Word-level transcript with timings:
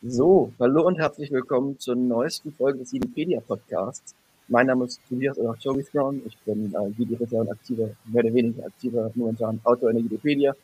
So, 0.00 0.52
hallo 0.60 0.86
und 0.86 0.96
herzlich 0.96 1.32
willkommen 1.32 1.76
zur 1.80 1.96
neuesten 1.96 2.52
Folge 2.52 2.78
des 2.78 2.92
Wikipedia 2.92 3.40
Podcasts. 3.40 4.14
Mein 4.46 4.68
Name 4.68 4.84
ist 4.84 5.00
Tobias 5.08 5.36
oder 5.38 5.58
Toby 5.58 5.84
Brown. 5.92 6.22
Ich 6.24 6.38
bin 6.44 6.72
äh, 6.72 6.96
Wikipedia 6.96 7.40
und 7.40 7.50
aktiver, 7.50 7.88
mehr 8.04 8.24
oder 8.24 8.32
weniger 8.32 8.64
aktiver 8.64 9.10
momentan 9.16 9.60
Autor 9.64 9.90
in 9.90 9.96
der 9.96 10.04
Wikipedia. 10.04 10.54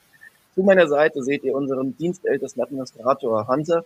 Zu 0.55 0.63
meiner 0.63 0.87
Seite 0.87 1.21
seht 1.25 1.43
ihr 1.43 1.53
unseren 1.53 1.97
dienstältesten 1.97 2.63
Administrator 2.63 3.49
Hunter 3.49 3.85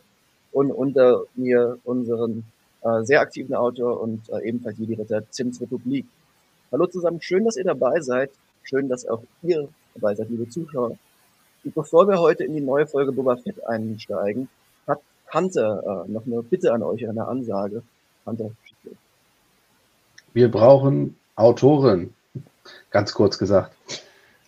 und 0.53 0.71
unter 0.71 1.25
mir 1.35 1.79
unseren 1.85 2.45
äh, 2.83 3.03
sehr 3.05 3.23
aktiven 3.23 3.55
Autor 3.55 4.03
und 4.03 4.29
äh, 4.29 4.47
ebenfalls 4.47 4.79
Wikiretter 4.79 5.23
Zims 5.31 5.63
Republik. 5.63 6.05
Hallo 6.71 6.87
zusammen, 6.89 7.23
schön, 7.23 7.47
dass 7.47 7.57
ihr 7.57 7.65
dabei 7.65 8.03
seid. 8.03 8.31
Schön, 8.65 8.91
dass 8.91 9.07
auch 9.07 9.23
ihr 9.43 9.67
dabei 9.95 10.15
seid, 10.15 10.29
liebe 10.29 10.51
Zuschauer. 10.51 10.99
Und 11.65 11.75
bevor 11.75 12.07
wir 12.07 12.19
heute 12.19 12.45
in 12.45 12.53
die 12.53 12.61
neue 12.61 12.87
Folge 12.87 13.13
Boba 13.13 13.37
Fett 13.37 13.67
einsteigen, 13.67 14.51
Hunter 15.33 16.05
äh, 16.07 16.11
noch 16.11 16.27
eine 16.27 16.43
Bitte 16.43 16.73
an 16.73 16.83
euch, 16.83 17.09
eine 17.09 17.27
Ansage. 17.27 17.83
Hunter, 18.27 18.51
wir 20.35 20.51
brauchen 20.51 21.17
Autoren, 21.37 22.15
ganz 22.91 23.13
kurz 23.13 23.39
gesagt. 23.39 23.75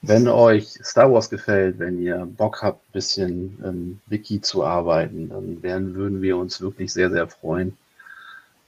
Wenn 0.02 0.28
euch 0.28 0.78
Star 0.82 1.12
Wars 1.12 1.28
gefällt, 1.28 1.78
wenn 1.78 2.00
ihr 2.00 2.26
Bock 2.36 2.62
habt, 2.62 2.88
ein 2.88 2.92
bisschen 2.92 3.58
im 3.62 4.00
Wiki 4.06 4.40
zu 4.40 4.64
arbeiten, 4.64 5.28
dann 5.28 5.62
werden, 5.62 5.94
würden 5.94 6.22
wir 6.22 6.38
uns 6.38 6.60
wirklich 6.60 6.92
sehr, 6.92 7.10
sehr 7.10 7.28
freuen, 7.28 7.76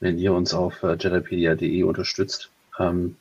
wenn 0.00 0.18
ihr 0.18 0.34
uns 0.34 0.52
auf 0.52 0.82
äh, 0.82 0.96
jedipedia.de 0.98 1.84
unterstützt. 1.84 2.50
Ähm, 2.78 3.16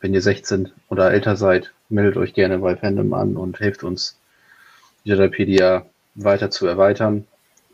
wenn 0.00 0.14
ihr 0.14 0.22
16 0.22 0.70
oder 0.88 1.10
älter 1.10 1.36
seid, 1.36 1.72
meldet 1.88 2.16
euch 2.16 2.34
gerne 2.34 2.58
bei 2.58 2.76
Fandom 2.76 3.12
an 3.14 3.36
und 3.36 3.58
helft 3.60 3.82
uns, 3.82 4.16
Jedipedia 5.02 5.86
weiter 6.16 6.50
zu 6.50 6.66
erweitern, 6.66 7.26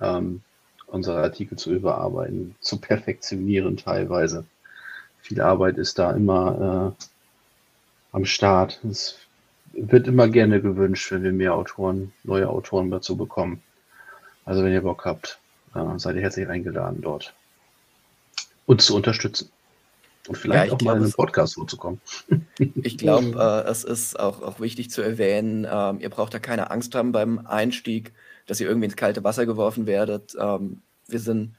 ähm, 0.02 0.42
unsere 0.86 1.22
Artikel 1.22 1.56
zu 1.56 1.72
überarbeiten, 1.72 2.54
zu 2.60 2.78
perfektionieren 2.78 3.76
teilweise. 3.76 4.44
Viel 5.20 5.40
Arbeit 5.40 5.78
ist 5.78 5.98
da 5.98 6.10
immer 6.12 6.94
äh, 6.98 7.04
am 8.12 8.24
Start. 8.24 8.80
Es 8.84 9.18
wird 9.72 10.06
immer 10.06 10.28
gerne 10.28 10.60
gewünscht, 10.60 11.10
wenn 11.12 11.22
wir 11.22 11.32
mehr 11.32 11.54
Autoren, 11.54 12.12
neue 12.24 12.48
Autoren 12.48 12.90
dazu 12.90 13.16
bekommen. 13.16 13.62
Also 14.44 14.62
wenn 14.62 14.72
ihr 14.72 14.82
Bock 14.82 15.04
habt, 15.04 15.38
äh, 15.74 15.98
seid 15.98 16.16
ihr 16.16 16.22
herzlich 16.22 16.48
eingeladen, 16.48 17.00
dort 17.00 17.32
uns 18.66 18.86
zu 18.86 18.96
unterstützen. 18.96 19.50
Und 20.28 20.36
vielleicht 20.36 20.68
ja, 20.68 20.72
auch 20.72 20.78
glaub, 20.78 20.92
mal 20.92 20.96
in 20.98 21.04
einen 21.04 21.12
Podcast 21.12 21.54
vorzukommen. 21.54 22.00
Ich 22.58 22.98
glaube, 22.98 23.64
äh, 23.66 23.70
es 23.70 23.82
ist 23.82 24.18
auch, 24.18 24.40
auch 24.42 24.60
wichtig 24.60 24.90
zu 24.90 25.02
erwähnen, 25.02 25.66
ähm, 25.68 25.98
ihr 26.00 26.10
braucht 26.10 26.34
da 26.34 26.38
keine 26.38 26.70
Angst 26.70 26.94
haben 26.94 27.10
beim 27.12 27.46
Einstieg, 27.46 28.12
dass 28.46 28.60
ihr 28.60 28.68
irgendwie 28.68 28.86
ins 28.86 28.96
kalte 28.96 29.24
Wasser 29.24 29.46
geworfen 29.46 29.86
werdet. 29.86 30.36
Ähm, 30.38 30.82
wir 31.08 31.20
sind 31.20 31.54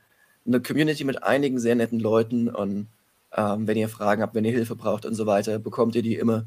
eine 0.46 0.62
Community 0.62 1.04
mit 1.04 1.24
einigen 1.24 1.60
sehr 1.60 1.76
netten 1.76 2.00
Leuten 2.00 2.50
und 2.50 2.88
ähm, 3.36 3.68
wenn 3.68 3.78
ihr 3.78 3.90
Fragen 3.90 4.22
habt, 4.22 4.36
wenn 4.36 4.46
ihr 4.46 4.52
Hilfe 4.52 4.76
braucht 4.76 5.06
und 5.06 5.16
so 5.16 5.26
weiter, 5.26 5.60
bekommt 5.60 5.96
ihr 5.96 6.02
die 6.02 6.16
immer 6.16 6.46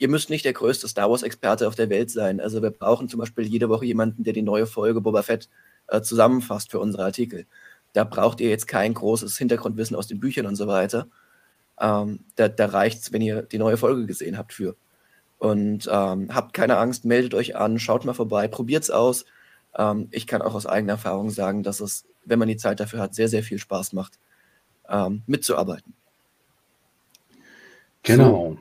ihr 0.00 0.08
müsst 0.08 0.30
nicht 0.30 0.46
der 0.46 0.54
größte 0.54 0.88
Star 0.88 1.10
Wars-Experte 1.10 1.68
auf 1.68 1.74
der 1.74 1.90
Welt 1.90 2.10
sein. 2.10 2.40
Also 2.40 2.62
wir 2.62 2.70
brauchen 2.70 3.08
zum 3.08 3.20
Beispiel 3.20 3.46
jede 3.46 3.68
Woche 3.68 3.84
jemanden, 3.84 4.24
der 4.24 4.32
die 4.32 4.42
neue 4.42 4.66
Folge 4.66 5.00
Boba 5.02 5.22
Fett 5.22 5.48
äh, 5.88 6.00
zusammenfasst 6.00 6.70
für 6.70 6.80
unsere 6.80 7.04
Artikel. 7.04 7.46
Da 7.92 8.04
braucht 8.04 8.40
ihr 8.40 8.48
jetzt 8.48 8.66
kein 8.66 8.94
großes 8.94 9.36
Hintergrundwissen 9.36 9.94
aus 9.96 10.06
den 10.06 10.18
Büchern 10.18 10.46
und 10.46 10.56
so 10.56 10.66
weiter. 10.66 11.06
Ähm, 11.78 12.20
da 12.36 12.48
da 12.48 12.66
reicht 12.66 13.02
es, 13.02 13.12
wenn 13.12 13.20
ihr 13.20 13.42
die 13.42 13.58
neue 13.58 13.76
Folge 13.76 14.06
gesehen 14.06 14.38
habt 14.38 14.54
für. 14.54 14.74
Und 15.38 15.86
ähm, 15.92 16.34
habt 16.34 16.54
keine 16.54 16.78
Angst, 16.78 17.04
meldet 17.04 17.34
euch 17.34 17.56
an, 17.56 17.78
schaut 17.78 18.04
mal 18.06 18.14
vorbei, 18.14 18.48
probiert 18.48 18.84
es 18.84 18.90
aus. 18.90 19.26
Ähm, 19.76 20.08
ich 20.10 20.26
kann 20.26 20.42
auch 20.42 20.54
aus 20.54 20.66
eigener 20.66 20.94
Erfahrung 20.94 21.30
sagen, 21.30 21.62
dass 21.62 21.80
es, 21.80 22.04
wenn 22.24 22.38
man 22.38 22.48
die 22.48 22.56
Zeit 22.56 22.80
dafür 22.80 23.00
hat, 23.00 23.14
sehr, 23.14 23.28
sehr 23.28 23.42
viel 23.42 23.58
Spaß 23.58 23.92
macht, 23.92 24.18
ähm, 24.88 25.22
mitzuarbeiten. 25.26 25.94
Genau. 28.02 28.56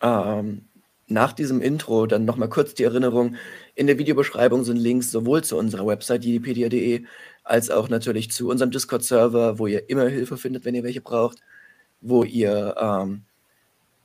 So, 0.00 0.06
ähm, 0.06 0.64
nach 1.08 1.32
diesem 1.32 1.60
Intro 1.62 2.06
dann 2.06 2.24
nochmal 2.24 2.48
kurz 2.48 2.74
die 2.74 2.84
Erinnerung. 2.84 3.36
In 3.74 3.86
der 3.86 3.98
Videobeschreibung 3.98 4.64
sind 4.64 4.76
Links 4.76 5.10
sowohl 5.10 5.42
zu 5.42 5.56
unserer 5.56 5.86
Website 5.86 6.24
jedipedia.de 6.24 7.04
als 7.44 7.70
auch 7.70 7.88
natürlich 7.88 8.30
zu 8.30 8.48
unserem 8.48 8.70
Discord-Server, 8.70 9.58
wo 9.58 9.66
ihr 9.66 9.88
immer 9.88 10.06
Hilfe 10.08 10.36
findet, 10.36 10.66
wenn 10.66 10.74
ihr 10.74 10.84
welche 10.84 11.00
braucht, 11.00 11.38
wo 12.02 12.24
ihr 12.24 12.74
ähm, 12.78 13.22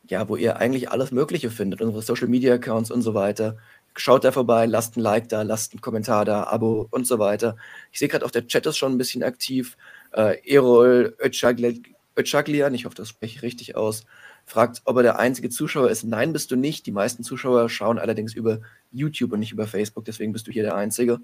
ja, 0.09 0.27
wo 0.27 0.35
ihr 0.35 0.57
eigentlich 0.57 0.89
alles 0.91 1.11
Mögliche 1.11 1.49
findet, 1.49 1.81
unsere 1.81 2.01
Social 2.01 2.27
Media 2.27 2.53
Accounts 2.53 2.91
und 2.91 3.01
so 3.01 3.13
weiter. 3.13 3.57
Schaut 3.95 4.23
da 4.23 4.31
vorbei, 4.31 4.65
lasst 4.65 4.97
ein 4.97 5.01
Like 5.01 5.29
da, 5.29 5.43
lasst 5.43 5.73
einen 5.73 5.81
Kommentar 5.81 6.25
da, 6.25 6.45
Abo 6.45 6.87
und 6.89 7.05
so 7.05 7.19
weiter. 7.19 7.55
Ich 7.91 7.99
sehe 7.99 8.07
gerade 8.07 8.25
auch 8.25 8.31
der 8.31 8.47
Chat 8.47 8.65
ist 8.65 8.77
schon 8.77 8.93
ein 8.93 8.97
bisschen 8.97 9.23
aktiv. 9.23 9.77
Äh, 10.11 10.37
Erol 10.49 11.15
Öcaglian, 11.19 12.73
ich 12.73 12.85
hoffe, 12.85 12.95
das 12.95 13.09
spreche 13.09 13.37
ich 13.37 13.41
richtig 13.43 13.75
aus, 13.75 14.05
fragt, 14.45 14.81
ob 14.85 14.97
er 14.97 15.03
der 15.03 15.19
einzige 15.19 15.49
Zuschauer 15.49 15.89
ist. 15.89 16.03
Nein, 16.03 16.33
bist 16.33 16.51
du 16.51 16.55
nicht. 16.55 16.85
Die 16.85 16.91
meisten 16.91 17.23
Zuschauer 17.23 17.69
schauen 17.69 17.99
allerdings 17.99 18.33
über 18.33 18.59
YouTube 18.91 19.31
und 19.31 19.39
nicht 19.39 19.51
über 19.51 19.67
Facebook, 19.67 20.05
deswegen 20.05 20.33
bist 20.33 20.47
du 20.47 20.51
hier 20.51 20.63
der 20.63 20.75
Einzige. 20.75 21.19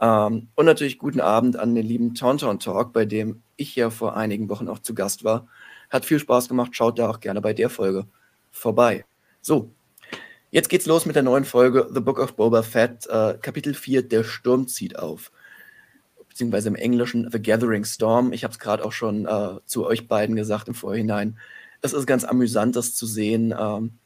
Ähm, 0.00 0.48
und 0.54 0.66
natürlich 0.66 0.98
guten 0.98 1.20
Abend 1.20 1.56
an 1.56 1.74
den 1.74 1.86
lieben 1.86 2.14
Tauntaun 2.14 2.58
Talk, 2.58 2.92
bei 2.92 3.04
dem 3.04 3.42
ich 3.56 3.76
ja 3.76 3.90
vor 3.90 4.16
einigen 4.16 4.48
Wochen 4.48 4.68
auch 4.68 4.80
zu 4.80 4.94
Gast 4.94 5.24
war. 5.24 5.46
Hat 5.90 6.04
viel 6.04 6.18
Spaß 6.18 6.48
gemacht, 6.48 6.74
schaut 6.74 6.98
da 6.98 7.08
auch 7.08 7.20
gerne 7.20 7.40
bei 7.40 7.52
der 7.52 7.70
Folge 7.70 8.06
vorbei. 8.50 9.04
So, 9.40 9.70
jetzt 10.52 10.68
geht's 10.68 10.86
los 10.86 11.04
mit 11.04 11.16
der 11.16 11.24
neuen 11.24 11.44
Folge 11.44 11.88
The 11.92 12.00
Book 12.00 12.20
of 12.20 12.36
Boba 12.36 12.62
Fett, 12.62 13.08
äh, 13.08 13.34
Kapitel 13.42 13.74
4, 13.74 14.08
Der 14.08 14.22
Sturm 14.22 14.68
zieht 14.68 14.96
auf. 14.96 15.32
Beziehungsweise 16.28 16.68
im 16.68 16.76
Englischen 16.76 17.28
The 17.30 17.42
Gathering 17.42 17.84
Storm. 17.84 18.32
Ich 18.32 18.44
habe 18.44 18.52
es 18.52 18.60
gerade 18.60 18.84
auch 18.84 18.92
schon 18.92 19.26
äh, 19.26 19.58
zu 19.66 19.84
euch 19.84 20.06
beiden 20.06 20.36
gesagt 20.36 20.68
im 20.68 20.74
Vorhinein 20.74 21.36
es 21.82 21.92
ist 21.92 22.06
ganz 22.06 22.24
amüsant, 22.24 22.76
das 22.76 22.94
zu 22.94 23.06
sehen. 23.06 23.54
Ähm, 23.58 23.98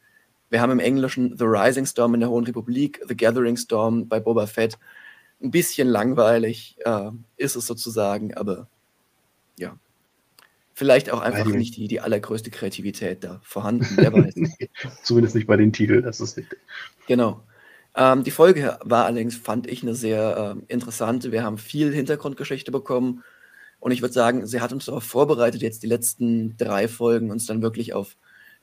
wir 0.49 0.61
haben 0.61 0.71
im 0.71 0.79
Englischen 0.79 1.37
The 1.37 1.45
Rising 1.45 1.85
Storm 1.85 2.15
in 2.15 2.19
der 2.19 2.29
Hohen 2.29 2.45
Republik, 2.45 2.99
The 3.07 3.15
Gathering 3.15 3.55
Storm 3.55 4.07
bei 4.09 4.19
Boba 4.19 4.47
Fett. 4.47 4.77
Ein 5.41 5.51
bisschen 5.51 5.87
langweilig 5.87 6.75
äh, 6.83 7.11
ist 7.37 7.55
es 7.55 7.67
sozusagen, 7.67 8.33
aber 8.33 8.67
ja. 9.57 9.77
Vielleicht 10.77 11.09
auch 11.09 11.21
einfach 11.21 11.47
nicht 11.47 11.75
die, 11.75 11.87
die 11.87 12.01
allergrößte 12.01 12.51
Kreativität 12.51 13.23
da 13.23 13.41
vorhanden, 13.41 13.87
wer 13.95 14.13
weiß. 14.13 14.35
Zumindest 15.01 15.33
nicht 15.33 15.47
bei 15.47 15.57
den 15.57 15.73
Titeln, 15.73 16.03
das 16.03 16.19
ist 16.19 16.37
richtig. 16.37 16.59
Genau. 17.07 17.43
Ähm, 17.95 18.23
die 18.23 18.29
Folge 18.29 18.77
war 18.83 19.05
allerdings, 19.05 19.35
fand 19.35 19.65
ich, 19.65 19.81
eine 19.81 19.95
sehr 19.95 20.55
äh, 20.55 20.71
interessante. 20.71 21.31
Wir 21.31 21.43
haben 21.43 21.57
viel 21.57 21.91
Hintergrundgeschichte 21.91 22.71
bekommen 22.71 23.23
und 23.79 23.91
ich 23.91 24.03
würde 24.03 24.13
sagen, 24.13 24.45
sie 24.45 24.61
hat 24.61 24.71
uns 24.71 24.85
darauf 24.85 25.03
vorbereitet, 25.03 25.63
jetzt 25.63 25.81
die 25.81 25.87
letzten 25.87 26.57
drei 26.57 26.87
Folgen 26.87 27.31
uns 27.31 27.47
dann 27.47 27.63
wirklich 27.63 27.95
auf 27.95 28.15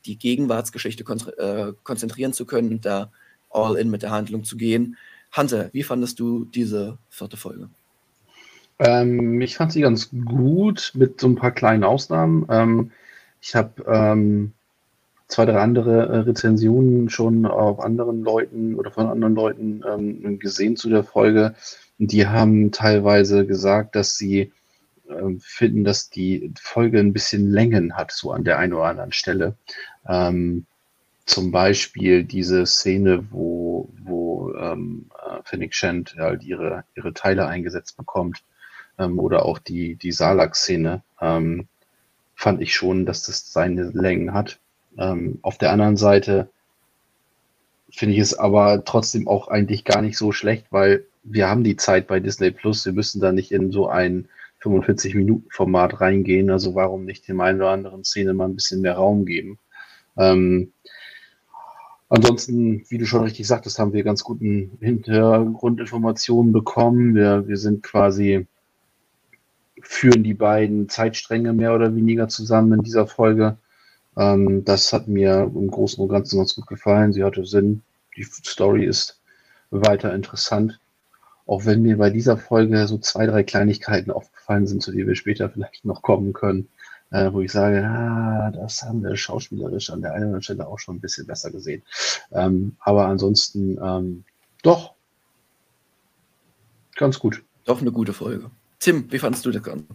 die 0.06 0.16
Gegenwartsgeschichte 0.16 1.02
kon 1.02 1.18
äh, 1.36 1.72
konzentrieren 1.82 2.32
zu 2.32 2.46
können 2.46 2.74
und 2.74 2.86
da 2.86 3.10
all 3.50 3.74
in 3.74 3.90
mit 3.90 4.02
der 4.02 4.12
Handlung 4.12 4.44
zu 4.44 4.56
gehen. 4.56 4.96
Hunter, 5.36 5.68
wie 5.72 5.82
fandest 5.82 6.20
du 6.20 6.44
diese 6.44 6.96
vierte 7.10 7.36
Folge? 7.36 7.70
Ähm, 8.78 9.40
ich 9.40 9.56
fand 9.56 9.72
sie 9.72 9.80
ganz 9.80 10.10
gut, 10.10 10.92
mit 10.94 11.20
so 11.20 11.28
ein 11.28 11.36
paar 11.36 11.52
kleinen 11.52 11.84
Ausnahmen. 11.84 12.46
Ähm, 12.50 12.90
ich 13.40 13.54
habe 13.54 13.84
ähm, 13.86 14.52
zwei, 15.28 15.46
drei 15.46 15.60
andere 15.60 16.06
äh, 16.06 16.16
Rezensionen 16.18 17.08
schon 17.08 17.46
auf 17.46 17.80
anderen 17.80 18.22
Leuten 18.22 18.74
oder 18.74 18.90
von 18.90 19.06
anderen 19.06 19.34
Leuten 19.34 19.82
ähm, 19.86 20.38
gesehen 20.38 20.76
zu 20.76 20.88
der 20.88 21.04
Folge. 21.04 21.54
Die 21.98 22.26
haben 22.26 22.72
teilweise 22.72 23.46
gesagt, 23.46 23.94
dass 23.94 24.16
sie 24.16 24.52
äh, 25.08 25.34
finden, 25.40 25.84
dass 25.84 26.10
die 26.10 26.52
Folge 26.60 26.98
ein 26.98 27.12
bisschen 27.12 27.50
Längen 27.50 27.96
hat, 27.96 28.12
so 28.12 28.32
an 28.32 28.44
der 28.44 28.58
einen 28.58 28.72
oder 28.72 28.84
anderen 28.84 29.12
Stelle. 29.12 29.56
Ähm, 30.08 30.66
zum 31.26 31.50
Beispiel 31.52 32.24
diese 32.24 32.66
Szene, 32.66 33.24
wo, 33.30 33.88
wo 34.02 34.52
ähm, 34.54 35.10
äh, 35.24 35.42
Fennec 35.44 35.74
Shand 35.74 36.16
halt 36.18 36.44
ihre, 36.44 36.84
ihre 36.96 37.14
Teile 37.14 37.46
eingesetzt 37.46 37.96
bekommt, 37.96 38.42
ähm, 38.98 39.18
oder 39.18 39.44
auch 39.44 39.58
die, 39.58 39.96
die 39.96 40.12
Salak-Szene, 40.12 41.02
ähm, 41.20 41.68
fand 42.34 42.60
ich 42.60 42.74
schon, 42.74 43.06
dass 43.06 43.24
das 43.24 43.52
seine 43.52 43.90
Längen 43.90 44.34
hat. 44.34 44.58
Ähm, 44.98 45.38
auf 45.42 45.58
der 45.58 45.72
anderen 45.72 45.96
Seite 45.96 46.50
finde 47.90 48.14
ich 48.14 48.20
es 48.20 48.34
aber 48.34 48.84
trotzdem 48.84 49.28
auch 49.28 49.48
eigentlich 49.48 49.84
gar 49.84 50.02
nicht 50.02 50.18
so 50.18 50.32
schlecht, 50.32 50.66
weil 50.70 51.06
wir 51.22 51.48
haben 51.48 51.64
die 51.64 51.76
Zeit 51.76 52.06
bei 52.06 52.20
Disney 52.20 52.50
Plus, 52.50 52.84
wir 52.84 52.92
müssen 52.92 53.20
da 53.20 53.32
nicht 53.32 53.52
in 53.52 53.72
so 53.72 53.88
ein 53.88 54.28
45-Minuten-Format 54.64 56.00
reingehen. 56.00 56.50
Also 56.50 56.74
warum 56.74 57.04
nicht 57.04 57.28
dem 57.28 57.40
einen 57.40 57.60
oder 57.60 57.70
anderen 57.70 58.04
Szene 58.04 58.34
mal 58.34 58.46
ein 58.46 58.54
bisschen 58.54 58.80
mehr 58.80 58.94
Raum 58.94 59.24
geben? 59.24 59.58
Ähm, 60.16 60.72
ansonsten, 62.08 62.84
wie 62.88 62.98
du 62.98 63.06
schon 63.06 63.22
richtig 63.22 63.46
sagtest, 63.46 63.78
haben 63.78 63.92
wir 63.92 64.04
ganz 64.04 64.24
guten 64.24 64.76
Hintergrundinformationen 64.80 66.52
bekommen. 66.52 67.14
Wir, 67.14 67.46
wir 67.46 67.56
sind 67.56 67.82
quasi, 67.82 68.46
führen 69.84 70.22
die 70.22 70.34
beiden 70.34 70.88
Zeitstränge 70.88 71.52
mehr 71.52 71.74
oder 71.74 71.94
weniger 71.94 72.28
zusammen 72.28 72.72
in 72.74 72.82
dieser 72.82 73.06
Folge. 73.06 73.56
Ähm, 74.16 74.64
das 74.64 74.92
hat 74.92 75.08
mir 75.08 75.50
im 75.54 75.70
Großen 75.70 76.02
und 76.02 76.08
Ganzen 76.08 76.38
ganz 76.38 76.54
gut 76.54 76.66
gefallen. 76.66 77.12
Sie 77.12 77.24
hatte 77.24 77.44
Sinn. 77.46 77.82
Die 78.16 78.24
Story 78.24 78.84
ist 78.84 79.20
weiter 79.70 80.14
interessant. 80.14 80.78
Auch 81.46 81.66
wenn 81.66 81.82
mir 81.82 81.98
bei 81.98 82.10
dieser 82.10 82.38
Folge 82.38 82.86
so 82.86 82.98
zwei, 82.98 83.26
drei 83.26 83.42
Kleinigkeiten 83.42 84.10
aufgefallen 84.10 84.66
sind, 84.66 84.82
zu 84.82 84.92
denen 84.92 85.08
wir 85.08 85.14
später 85.14 85.50
vielleicht 85.50 85.84
noch 85.84 86.02
kommen 86.02 86.32
können, 86.32 86.68
äh, 87.10 87.32
wo 87.32 87.40
ich 87.40 87.52
sage, 87.52 87.84
ah, 87.84 88.50
das 88.50 88.82
haben 88.82 89.02
wir 89.02 89.16
schauspielerisch 89.16 89.90
an 89.90 90.00
der 90.00 90.12
einen 90.12 90.24
oder 90.24 90.26
anderen 90.26 90.42
Stelle 90.42 90.66
auch 90.66 90.78
schon 90.78 90.96
ein 90.96 91.00
bisschen 91.00 91.26
besser 91.26 91.50
gesehen. 91.50 91.82
Ähm, 92.32 92.76
aber 92.80 93.06
ansonsten, 93.06 93.78
ähm, 93.82 94.24
doch, 94.62 94.94
ganz 96.96 97.18
gut. 97.18 97.42
Doch 97.64 97.80
eine 97.80 97.92
gute 97.92 98.12
Folge. 98.12 98.50
Tim, 98.84 99.10
wie 99.10 99.18
fandest 99.18 99.46
du 99.46 99.50
das 99.50 99.62
Ganze? 99.62 99.86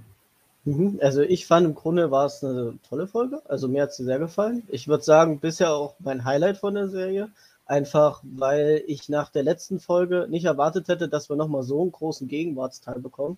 Mhm, 0.66 0.98
also 1.04 1.22
ich 1.22 1.46
fand 1.46 1.68
im 1.68 1.76
Grunde 1.76 2.10
war 2.10 2.26
es 2.26 2.44
eine 2.44 2.80
tolle 2.90 3.06
Folge. 3.06 3.40
Also 3.48 3.68
mir 3.68 3.84
hat 3.84 3.94
sie 3.94 4.04
sehr 4.04 4.18
gefallen. 4.18 4.64
Ich 4.68 4.88
würde 4.88 5.04
sagen, 5.04 5.40
bisher 5.40 5.76
auch 5.76 5.94
mein 6.00 6.26
Highlight 6.26 6.58
von 6.58 6.74
der 6.74 6.90
Serie. 6.90 7.30
Einfach 7.68 8.24
weil 8.24 8.84
ich 8.88 9.08
nach 9.08 9.30
der 9.30 9.44
letzten 9.44 9.80
Folge 9.80 10.26
nicht 10.28 10.46
erwartet 10.46 10.88
hätte, 10.88 11.08
dass 11.08 11.30
wir 11.30 11.36
nochmal 11.36 11.62
so 11.62 11.80
einen 11.84 11.92
großen 11.92 12.28
Gegenwartsteil 12.28 13.00
bekommen. 13.00 13.38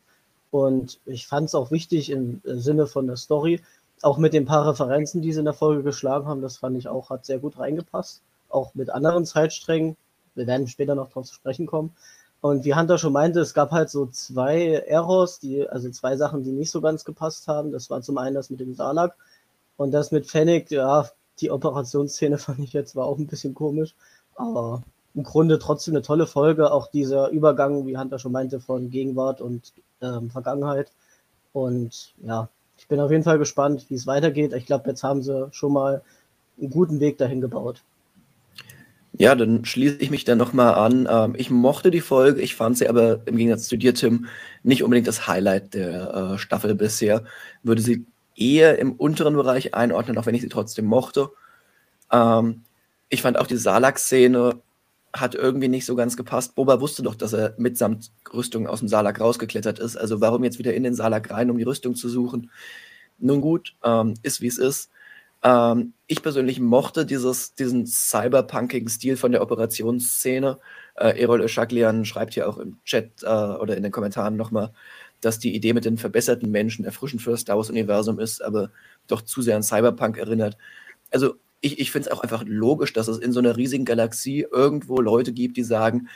Und 0.51 1.01
ich 1.06 1.27
fand 1.27 1.50
es 1.50 1.56
auch 1.56 1.69
wichtig 1.69 2.12
im 2.12 2.39
Sinne 2.45 2.88
von 2.88 3.07
der 3.07 3.18
Story, 3.18 3.59
auch 4.01 4.18
mit 4.18 4.31
den 4.31 4.45
paar 4.45 4.65
Referenzen, 4.69 5.21
die 5.21 5.33
sie 5.33 5.39
in 5.39 5.45
der 5.45 5.53
Folge 5.53 5.83
geschlagen 5.83 6.27
haben, 6.27 6.42
das 6.42 6.56
fand 6.56 6.77
ich 6.77 6.88
auch, 6.88 7.09
hat 7.09 7.25
sehr 7.25 7.39
gut 7.39 7.59
reingepasst. 7.59 8.21
Auch 8.48 8.74
mit 8.74 8.89
anderen 8.89 9.25
Zeitsträngen. 9.25 9.98
Wir 10.33 10.48
werden 10.48 10.68
später 10.68 10.95
noch 10.95 11.09
drauf 11.09 11.25
zu 11.25 11.33
sprechen 11.33 11.65
kommen. 11.65 11.94
Und 12.41 12.65
wie 12.65 12.73
Hunter 12.73 12.97
schon 12.97 13.13
meinte, 13.13 13.39
es 13.39 13.53
gab 13.53 13.71
halt 13.71 13.89
so 13.91 14.07
zwei 14.07 14.73
Errors, 14.88 15.39
die, 15.39 15.67
also 15.69 15.89
zwei 15.91 16.17
Sachen, 16.17 16.43
die 16.43 16.51
nicht 16.51 16.71
so 16.71 16.81
ganz 16.81 17.05
gepasst 17.05 17.47
haben. 17.47 17.71
Das 17.71 17.89
war 17.91 18.01
zum 18.01 18.17
einen 18.17 18.35
das 18.35 18.49
mit 18.49 18.59
dem 18.59 18.73
Salak 18.73 19.15
und 19.77 19.91
das 19.91 20.11
mit 20.11 20.27
Fennec, 20.29 20.71
ja, 20.71 21.07
die 21.39 21.51
Operationsszene 21.51 22.38
fand 22.39 22.59
ich 22.59 22.73
jetzt 22.73 22.95
war 22.95 23.05
auch 23.05 23.17
ein 23.17 23.27
bisschen 23.27 23.53
komisch. 23.53 23.95
Aber 24.35 24.81
im 25.13 25.23
Grunde 25.23 25.59
trotzdem 25.59 25.93
eine 25.95 26.01
tolle 26.01 26.25
Folge. 26.25 26.71
Auch 26.71 26.88
dieser 26.88 27.29
Übergang, 27.29 27.85
wie 27.85 27.97
Hunter 27.97 28.17
schon 28.17 28.31
meinte, 28.31 28.59
von 28.59 28.89
Gegenwart 28.89 29.41
und 29.41 29.73
ähm, 30.01 30.31
Vergangenheit. 30.31 30.91
Und 31.53 32.13
ja, 32.23 32.49
ich 32.77 32.88
bin 32.88 32.99
auf 32.99 33.11
jeden 33.11 33.23
Fall 33.23 33.38
gespannt, 33.38 33.85
wie 33.89 33.95
es 33.95 34.07
weitergeht. 34.07 34.53
Ich 34.53 34.65
glaube, 34.65 34.89
jetzt 34.89 35.03
haben 35.03 35.21
sie 35.21 35.47
schon 35.51 35.73
mal 35.73 36.01
einen 36.59 36.69
guten 36.71 36.99
Weg 36.99 37.17
dahin 37.17 37.41
gebaut. 37.41 37.83
Ja, 39.13 39.35
dann 39.35 39.65
schließe 39.65 39.97
ich 39.97 40.09
mich 40.09 40.23
dann 40.23 40.37
nochmal 40.37 40.75
an. 40.75 41.07
Ähm, 41.09 41.35
ich 41.37 41.49
mochte 41.49 41.91
die 41.91 42.01
Folge, 42.01 42.41
ich 42.41 42.55
fand 42.55 42.77
sie 42.77 42.87
aber 42.87 43.21
im 43.25 43.35
Gegensatz 43.37 43.67
zu 43.67 43.77
dir, 43.77 43.93
Tim, 43.93 44.27
nicht 44.63 44.83
unbedingt 44.83 45.07
das 45.07 45.27
Highlight 45.27 45.73
der 45.73 46.13
äh, 46.33 46.37
Staffel 46.37 46.75
bisher. 46.75 47.23
Würde 47.63 47.81
sie 47.81 48.05
eher 48.35 48.79
im 48.79 48.93
unteren 48.93 49.35
Bereich 49.35 49.73
einordnen, 49.73 50.17
auch 50.17 50.25
wenn 50.25 50.35
ich 50.35 50.41
sie 50.41 50.49
trotzdem 50.49 50.85
mochte. 50.85 51.29
Ähm, 52.11 52.63
ich 53.09 53.21
fand 53.21 53.37
auch 53.37 53.47
die 53.47 53.57
Salak-Szene 53.57 54.61
hat 55.13 55.35
irgendwie 55.35 55.67
nicht 55.67 55.85
so 55.85 55.95
ganz 55.95 56.15
gepasst. 56.15 56.55
Boba 56.55 56.79
wusste 56.79 57.03
doch, 57.03 57.15
dass 57.15 57.33
er 57.33 57.53
mitsamt 57.57 58.11
Rüstung 58.33 58.67
aus 58.67 58.79
dem 58.79 58.87
Salak 58.87 59.19
rausgeklettert 59.19 59.79
ist. 59.79 59.97
Also 59.97 60.21
warum 60.21 60.43
jetzt 60.43 60.59
wieder 60.59 60.73
in 60.73 60.83
den 60.83 60.95
Salak 60.95 61.31
rein, 61.31 61.51
um 61.51 61.57
die 61.57 61.65
Rüstung 61.65 61.95
zu 61.95 62.07
suchen? 62.07 62.49
Nun 63.19 63.41
gut, 63.41 63.75
ähm, 63.83 64.13
ist 64.23 64.41
wie 64.41 64.47
es 64.47 64.57
ist. 64.57 64.89
Ähm, 65.43 65.93
ich 66.07 66.21
persönlich 66.21 66.59
mochte 66.59 67.05
dieses, 67.05 67.55
diesen 67.55 67.85
cyberpunkigen 67.85 68.89
Stil 68.89 69.17
von 69.17 69.31
der 69.31 69.41
Operationsszene. 69.41 70.59
Äh, 70.95 71.19
Erol 71.21 71.41
Öschaklian 71.41 72.05
schreibt 72.05 72.33
hier 72.33 72.47
auch 72.47 72.57
im 72.57 72.77
Chat 72.83 73.23
äh, 73.23 73.27
oder 73.27 73.75
in 73.75 73.83
den 73.83 73.91
Kommentaren 73.91 74.38
nochmal, 74.38 74.71
dass 75.21 75.39
die 75.39 75.55
Idee 75.55 75.73
mit 75.73 75.85
den 75.85 75.97
verbesserten 75.97 76.51
Menschen 76.51 76.85
erfrischend 76.85 77.21
für 77.21 77.31
das 77.31 77.41
Star 77.41 77.57
Wars-Universum 77.57 78.19
ist, 78.19 78.43
aber 78.43 78.71
doch 79.07 79.21
zu 79.21 79.41
sehr 79.41 79.55
an 79.55 79.63
Cyberpunk 79.63 80.17
erinnert. 80.17 80.57
Also 81.11 81.35
ich, 81.61 81.79
ich 81.79 81.91
finde 81.91 82.09
es 82.09 82.15
auch 82.15 82.21
einfach 82.21 82.43
logisch, 82.45 82.93
dass 82.93 83.07
es 83.07 83.19
in 83.19 83.31
so 83.31 83.39
einer 83.39 83.55
riesigen 83.57 83.85
Galaxie 83.85 84.45
irgendwo 84.51 84.99
Leute 84.99 85.31
gibt, 85.31 85.57
die 85.57 85.63
sagen, 85.63 86.09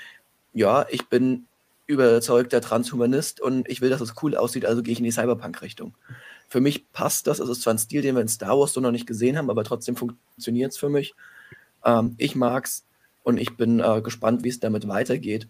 ja, 0.53 0.85
ich 0.89 1.07
bin 1.07 1.47
überzeugter 1.87 2.61
Transhumanist 2.61 3.39
und 3.39 3.69
ich 3.69 3.81
will, 3.81 3.89
dass 3.89 4.01
es 4.01 4.15
cool 4.21 4.35
aussieht, 4.35 4.65
also 4.65 4.81
gehe 4.81 4.93
ich 4.93 4.99
in 4.99 5.05
die 5.05 5.11
Cyberpunk-Richtung. 5.11 5.93
Für 6.47 6.61
mich 6.61 6.91
passt 6.91 7.27
das. 7.27 7.39
Es 7.39 7.49
ist 7.49 7.61
zwar 7.61 7.73
ein 7.73 7.79
Stil, 7.79 8.01
den 8.01 8.15
wir 8.15 8.21
in 8.21 8.27
Star 8.27 8.57
Wars 8.57 8.73
so 8.73 8.81
noch 8.81 8.91
nicht 8.91 9.07
gesehen 9.07 9.37
haben, 9.37 9.49
aber 9.49 9.63
trotzdem 9.63 9.95
funktioniert 9.95 10.71
es 10.71 10.77
für 10.77 10.89
mich. 10.89 11.15
Ähm, 11.83 12.15
ich 12.17 12.35
mag's 12.35 12.85
und 13.23 13.39
ich 13.39 13.57
bin 13.57 13.79
äh, 13.79 14.01
gespannt, 14.01 14.43
wie 14.43 14.49
es 14.49 14.59
damit 14.59 14.87
weitergeht. 14.87 15.47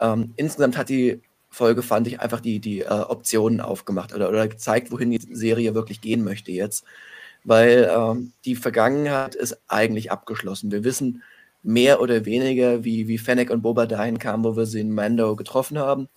Ähm, 0.00 0.32
insgesamt 0.36 0.76
hat 0.76 0.88
die 0.88 1.20
Folge, 1.50 1.82
fand 1.82 2.06
ich, 2.06 2.20
einfach 2.20 2.40
die, 2.40 2.60
die 2.60 2.80
äh, 2.80 2.88
Optionen 2.88 3.60
aufgemacht 3.60 4.14
oder, 4.14 4.28
oder 4.28 4.46
gezeigt, 4.48 4.92
wohin 4.92 5.10
die 5.10 5.34
Serie 5.34 5.74
wirklich 5.74 6.00
gehen 6.00 6.24
möchte 6.24 6.52
jetzt. 6.52 6.84
Weil 7.42 7.90
ähm, 7.94 8.32
die 8.44 8.54
Vergangenheit 8.54 9.34
ist 9.34 9.60
eigentlich 9.66 10.12
abgeschlossen. 10.12 10.70
Wir 10.70 10.84
wissen 10.84 11.22
mehr 11.62 12.00
oder 12.00 12.24
weniger, 12.24 12.84
wie, 12.84 13.08
wie 13.08 13.18
Fennec 13.18 13.50
und 13.50 13.62
Boba 13.62 13.86
dahin 13.86 14.18
kamen, 14.18 14.44
wo 14.44 14.56
wir 14.56 14.66
sie 14.66 14.80
in 14.80 14.92
Mando 14.92 15.36
getroffen 15.36 15.78
haben. 15.78 16.08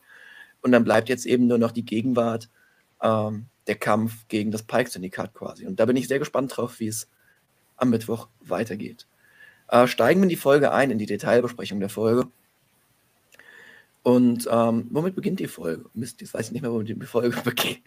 Und 0.62 0.72
dann 0.72 0.84
bleibt 0.84 1.10
jetzt 1.10 1.25
eben 1.25 1.48
nur 1.48 1.57
noch 1.57 1.72
die 1.72 1.86
Gegenwart. 1.86 2.50
Ähm, 3.01 3.48
der 3.68 3.75
Kampf 3.75 4.28
gegen 4.28 4.51
das 4.51 4.63
Pike-Syndikat 4.63 5.34
quasi. 5.34 5.66
Und 5.66 5.80
da 5.80 5.86
bin 5.86 5.95
ich 5.95 6.07
sehr 6.07 6.19
gespannt 6.19 6.56
drauf, 6.56 6.80
wie 6.80 6.88
es 6.88 7.10
am 7.78 7.90
Mittwoch 7.90 8.28
weitergeht. 8.42 9.07
Äh, 9.69 9.88
steigen 9.88 10.22
wir 10.22 10.24
in 10.24 10.30
die 10.30 10.36
Folge 10.36 10.72
ein, 10.72 10.92
in 10.92 10.98
die 10.98 11.06
Detailbesprechung 11.06 11.80
der 11.80 11.90
Folge. 11.90 12.28
Und 14.04 14.50
ähm, 14.52 14.88
womit 14.92 15.16
beginnt 15.16 15.40
die 15.40 15.48
Folge? 15.48 15.86
Mist, 15.94 16.20
jetzt 16.20 16.34
weiß 16.34 16.48
ich 16.48 16.52
nicht 16.52 16.62
mehr, 16.62 16.74
womit 16.74 16.90
die 16.90 17.06
Folge 17.06 17.36
beginnt. 17.44 17.80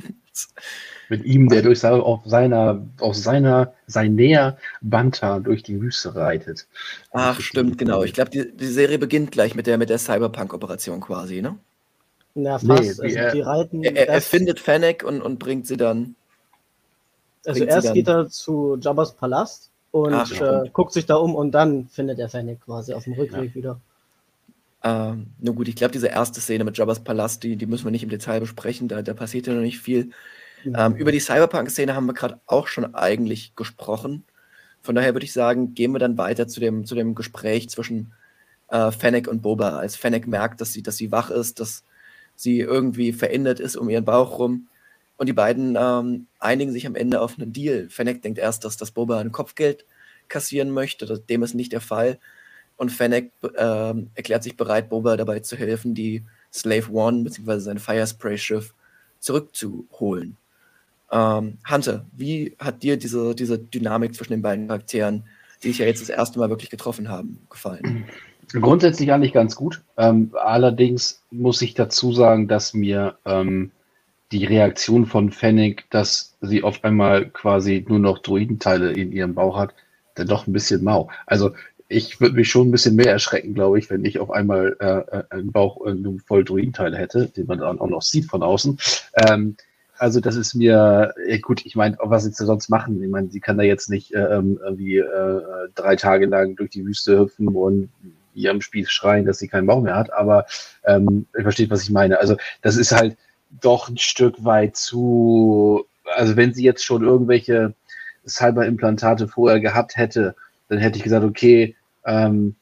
Mit 1.11 1.25
ihm, 1.25 1.49
der 1.49 1.61
durch 1.61 1.85
auf 1.85 2.23
seiner, 2.25 2.87
auf 3.01 3.15
seiner, 3.15 3.75
sein 3.87 4.15
Näher 4.15 4.57
Banta 4.81 5.39
durch 5.41 5.63
die 5.63 5.81
Wüste 5.81 6.15
reitet. 6.15 6.67
Ach, 7.13 7.39
stimmt, 7.39 7.77
genau. 7.77 8.03
Ich 8.03 8.15
glaube, 8.15 8.31
die, 8.31 8.51
die 8.51 8.67
Serie 8.67 8.99
beginnt 8.99 9.31
gleich 9.31 9.55
mit 9.55 9.67
der, 9.67 9.77
mit 9.77 9.91
der 9.91 9.99
Cyberpunk-Operation 9.99 11.01
quasi, 11.01 11.43
ne? 11.43 11.59
Na, 12.35 12.59
fast. 12.59 13.03
Nee, 13.03 13.17
also, 13.17 13.37
die 13.37 13.41
reiten 13.41 13.83
er, 13.83 14.09
er, 14.09 14.21
findet 14.21 14.59
Fennec 14.59 15.03
und, 15.05 15.21
und 15.23 15.39
bringt 15.39 15.67
sie 15.67 15.77
dann. 15.77 16.17
Also 17.45 17.65
erst 17.65 17.93
geht 17.93 18.09
er 18.09 18.29
zu 18.29 18.77
Jabba's 18.81 19.15
Palast 19.15 19.71
und 19.91 20.13
Ach, 20.13 20.31
äh, 20.33 20.69
guckt 20.73 20.93
sich 20.93 21.07
da 21.07 21.17
um 21.17 21.35
und 21.35 21.53
dann 21.53 21.89
findet 21.89 22.19
er 22.19 22.29
Fennec 22.29 22.61
quasi 22.63 22.93
auf 22.93 23.05
dem 23.05 23.15
Rückweg 23.15 23.51
ja. 23.51 23.55
wieder. 23.55 23.81
Ähm, 24.87 25.27
nur 25.41 25.56
gut, 25.56 25.67
ich 25.67 25.75
glaube, 25.75 25.91
diese 25.91 26.06
erste 26.06 26.41
Szene 26.41 26.62
mit 26.62 26.79
Jabba's 26.79 27.03
Palast, 27.03 27.43
die, 27.43 27.56
die 27.56 27.67
müssen 27.67 27.87
wir 27.87 27.91
nicht 27.91 28.05
im 28.05 28.09
Detail 28.09 28.38
besprechen, 28.38 28.87
da, 28.87 29.03
da 29.03 29.15
passiert 29.15 29.49
ja 29.49 29.53
noch 29.53 29.61
nicht 29.61 29.81
viel. 29.81 30.11
Ja. 30.62 30.87
Ähm, 30.87 30.94
über 30.94 31.11
die 31.11 31.19
Cyberpunk-Szene 31.19 31.93
haben 31.97 32.06
wir 32.06 32.15
gerade 32.15 32.38
auch 32.47 32.69
schon 32.69 32.94
eigentlich 32.94 33.56
gesprochen. 33.56 34.23
Von 34.83 34.94
daher 34.94 35.12
würde 35.12 35.25
ich 35.25 35.33
sagen, 35.33 35.75
gehen 35.75 35.91
wir 35.91 35.99
dann 35.99 36.19
weiter 36.19 36.47
zu 36.47 36.61
dem, 36.61 36.85
zu 36.85 36.94
dem 36.94 37.17
Gespräch 37.17 37.69
zwischen 37.69 38.12
äh, 38.69 38.93
Fennec 38.93 39.27
und 39.27 39.43
Boba. 39.43 39.77
Als 39.77 39.97
Fennec 39.97 40.29
merkt, 40.29 40.61
dass 40.61 40.73
sie, 40.73 40.85
dass 40.85 40.97
sie 40.97 41.11
wach 41.11 41.31
ist, 41.31 41.59
dass 41.59 41.82
sie 42.37 42.61
irgendwie 42.61 43.12
verändert 43.12 43.59
ist 43.59 43.75
um 43.75 43.89
ihren 43.89 44.05
Bauch 44.05 44.39
rum. 44.39 44.69
Und 45.17 45.29
die 45.29 45.32
beiden 45.32 45.77
ähm, 45.77 46.29
einigen 46.39 46.70
sich 46.70 46.87
am 46.87 46.94
Ende 46.94 47.20
auf 47.20 47.37
einen 47.39 47.53
Deal. 47.53 47.89
Fennec 47.91 48.22
denkt 48.22 48.39
erst, 48.39 48.65
dass 48.65 48.77
das 48.77 48.93
Boba 48.93 49.19
ein 49.19 49.32
Kopfgeld 49.32 49.84
kassieren 50.29 50.70
möchte. 50.70 51.19
Dem 51.19 51.43
ist 51.43 51.55
nicht 51.55 51.72
der 51.72 51.81
Fall. 51.81 52.20
Und 52.77 52.91
Fennec 52.91 53.33
äh, 53.43 53.95
erklärt 54.15 54.43
sich 54.43 54.56
bereit, 54.56 54.89
Boba 54.89 55.17
dabei 55.17 55.41
zu 55.41 55.56
helfen, 55.56 55.95
die 55.95 56.23
Slave 56.53 56.93
One 56.93 57.25
bzw. 57.25 57.59
sein 57.59 57.79
Firespray-Schiff 57.79 58.75
zurückzuholen. 59.21 60.37
Ähm, 61.11 61.59
Hunter, 61.71 62.05
wie 62.17 62.55
hat 62.59 62.83
dir 62.83 62.97
diese, 62.97 63.35
diese 63.35 63.59
Dynamik 63.59 64.15
zwischen 64.15 64.33
den 64.33 64.43
beiden 64.43 64.67
Charakteren, 64.67 65.25
die 65.63 65.69
sich 65.69 65.79
ja 65.79 65.87
jetzt 65.87 66.03
das 66.03 66.09
erste 66.09 66.39
Mal 66.39 66.51
wirklich 66.51 66.71
getroffen 66.71 67.09
haben, 67.09 67.39
gefallen? 67.51 68.05
Grundsätzlich 68.53 69.13
eigentlich 69.13 69.33
ganz 69.33 69.56
gut. 69.56 69.83
Ähm, 69.97 70.31
allerdings 70.35 71.23
muss 71.31 71.63
ich 71.63 71.75
dazu 71.75 72.13
sagen, 72.13 72.47
dass 72.47 72.75
mir 72.75 73.19
ähm, 73.25 73.73
die 74.33 74.45
Reaktion 74.45 75.06
von 75.06 75.31
Fennec, 75.31 75.85
dass 75.91 76.37
sie 76.41 76.63
auf 76.63 76.85
einmal 76.85 77.29
quasi 77.31 77.85
nur 77.89 77.99
noch 77.99 78.19
Druidenteile 78.19 78.93
in 78.93 79.13
ihrem 79.13 79.35
Bauch 79.35 79.56
hat, 79.56 79.75
dann 80.15 80.29
doch 80.29 80.47
ein 80.47 80.53
bisschen 80.53 80.83
mau. 80.85 81.11
Also 81.27 81.53
ich 81.88 82.20
würde 82.20 82.34
mich 82.34 82.50
schon 82.50 82.69
ein 82.69 82.72
bisschen 82.72 82.96
mehr 82.96 83.12
erschrecken, 83.12 83.55
glaube 83.55 83.78
ich, 83.78 83.90
wenn 83.90 84.05
ich 84.05 84.19
auf 84.19 84.31
einmal 84.31 84.76
äh, 84.81 85.19
äh 85.19 85.24
einen 85.31 85.52
Bauch 85.52 85.86
äh, 85.86 85.94
voll 86.26 86.44
Druidenteile 86.44 86.96
hätte, 86.96 87.28
den 87.28 87.46
man 87.46 87.58
dann 87.58 87.81
auch 87.81 87.88
noch 87.88 88.02
sieht 88.02 88.26
von 88.26 88.43
außen. 88.43 88.78
Ähm, 89.14 89.56
also 89.98 90.20
das 90.20 90.36
ist 90.36 90.55
mir 90.55 91.14
ja 91.26 91.38
gut. 91.38 91.64
Ich 91.64 91.76
meine, 91.76 91.96
was 92.00 92.24
sie 92.24 92.32
sonst 92.32 92.69
machen? 92.69 93.02
Ich 93.02 93.08
meine, 93.08 93.28
sie 93.28 93.40
kann 93.40 93.56
da 93.56 93.64
jetzt 93.64 93.88
nicht 93.88 94.14
äh, 94.14 94.19
ähm, 94.19 94.58
irgendwie 94.62 94.98
äh, 94.98 95.40
drei 95.74 95.96
Tage 95.96 96.26
lang 96.26 96.56
durch 96.56 96.70
die 96.70 96.84
Wüste 96.84 97.19
hüpfen 97.19 97.48
und 97.48 97.88
wie 98.34 98.48
am 98.48 98.60
Spieß 98.60 98.90
schreien, 98.90 99.24
dass 99.24 99.38
sie 99.38 99.48
keinen 99.48 99.66
Bauch 99.66 99.82
mehr 99.82 99.96
hat, 99.96 100.12
aber 100.12 100.46
ähm, 100.84 101.26
ihr 101.34 101.43
versteht, 101.43 101.70
was 101.70 101.82
ich 101.82 101.90
meine. 101.90 102.20
Also 102.20 102.36
das 102.60 102.76
ist 102.76 102.93
halt 102.93 103.16
doch 103.62 103.88
ein 103.88 103.96
Stück 103.96 104.44
weit 104.44 104.76
zu, 104.76 105.86
also 106.14 106.36
wenn 106.36 106.52
sie 106.52 106.62
jetzt 106.62 106.84
schon 106.84 107.02
irgendwelche 107.02 107.74
Cyberimplantate 108.26 109.28
vorher 109.28 109.60
gehabt 109.60 109.96
hätte, 109.96 110.36
dann 110.69 110.79
hätte 110.79 110.99
ich 110.99 111.05
gesagt, 111.05 111.25
okay, 111.25 111.77
ähm, 112.05 112.56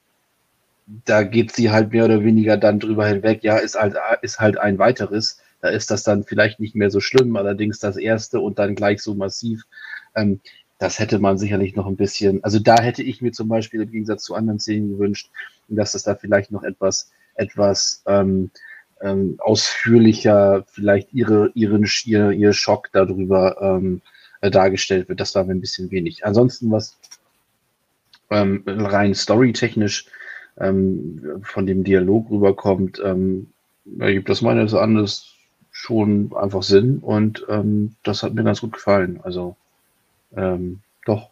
da 1.05 1.23
geht 1.23 1.53
sie 1.53 1.71
halt 1.71 1.93
mehr 1.93 2.05
oder 2.05 2.23
weniger 2.25 2.57
dann 2.57 2.79
drüber 2.79 3.07
hinweg. 3.07 3.43
Ja, 3.43 3.57
ist 3.57 3.75
halt, 3.75 3.97
ist 4.23 4.39
halt 4.41 4.59
ein 4.59 4.79
weiteres. 4.79 5.41
Da 5.61 5.71
ist 5.71 5.91
das 5.91 6.03
dann 6.03 6.25
vielleicht 6.25 6.61
nicht 6.61 6.75
mehr 6.75 6.91
so 6.91 7.01
schlimm, 7.01 7.37
allerdings 7.37 7.79
das 7.79 7.97
erste 7.97 8.41
und 8.41 8.59
dann 8.59 8.75
gleich 8.75 9.01
so 9.01 9.15
massiv. 9.15 9.63
Ähm, 10.15 10.41
das 10.79 10.99
hätte 10.99 11.19
man 11.19 11.39
sicherlich 11.39 11.77
noch 11.77 11.87
ein 11.87 11.97
bisschen, 11.97 12.43
also 12.45 12.59
da 12.59 12.81
hätte 12.81 13.03
ich 13.03 13.23
mir 13.23 13.33
zum 13.33 13.49
Beispiel 13.49 13.81
im 13.81 13.91
Gegensatz 13.91 14.25
zu 14.25 14.35
anderen 14.35 14.61
Szenen 14.61 14.91
gewünscht, 14.91 15.31
dass 15.69 15.95
es 15.95 16.03
da 16.03 16.15
vielleicht 16.15 16.51
noch 16.51 16.65
etwas, 16.65 17.11
etwas 17.37 18.03
ähm, 18.07 18.51
ähm, 19.01 19.37
ausführlicher 19.39 20.65
vielleicht 20.67 21.15
ihre, 21.15 21.51
ihren, 21.55 21.89
ihr, 22.05 22.31
ihr 22.33 22.53
Schock 22.53 22.91
darüber 22.93 23.57
ähm, 23.63 24.03
äh, 24.41 24.51
dargestellt 24.51 25.09
wird. 25.09 25.21
Das 25.21 25.35
war 25.35 25.45
mir 25.45 25.53
ein 25.53 25.61
bisschen 25.61 25.91
wenig. 25.91 26.27
Ansonsten, 26.27 26.71
was 26.71 26.99
ähm, 28.35 28.63
rein 28.67 29.15
storytechnisch 29.15 30.07
ähm, 30.59 31.41
von 31.43 31.67
dem 31.67 31.85
Dialog 31.85 32.31
rüberkommt, 32.31 33.01
ähm, 33.05 33.49
ergibt 33.99 34.29
das 34.29 34.43
meines 34.43 34.73
Erachtens 34.73 35.35
schon 35.71 36.33
einfach 36.37 36.63
Sinn 36.63 36.99
und 36.99 37.45
ähm, 37.49 37.97
das 38.03 38.23
hat 38.23 38.35
mir 38.35 38.45
ganz 38.45 38.61
gut 38.61 38.73
gefallen. 38.73 39.21
Also 39.23 39.57
ähm, 40.37 40.81
doch. 41.05 41.31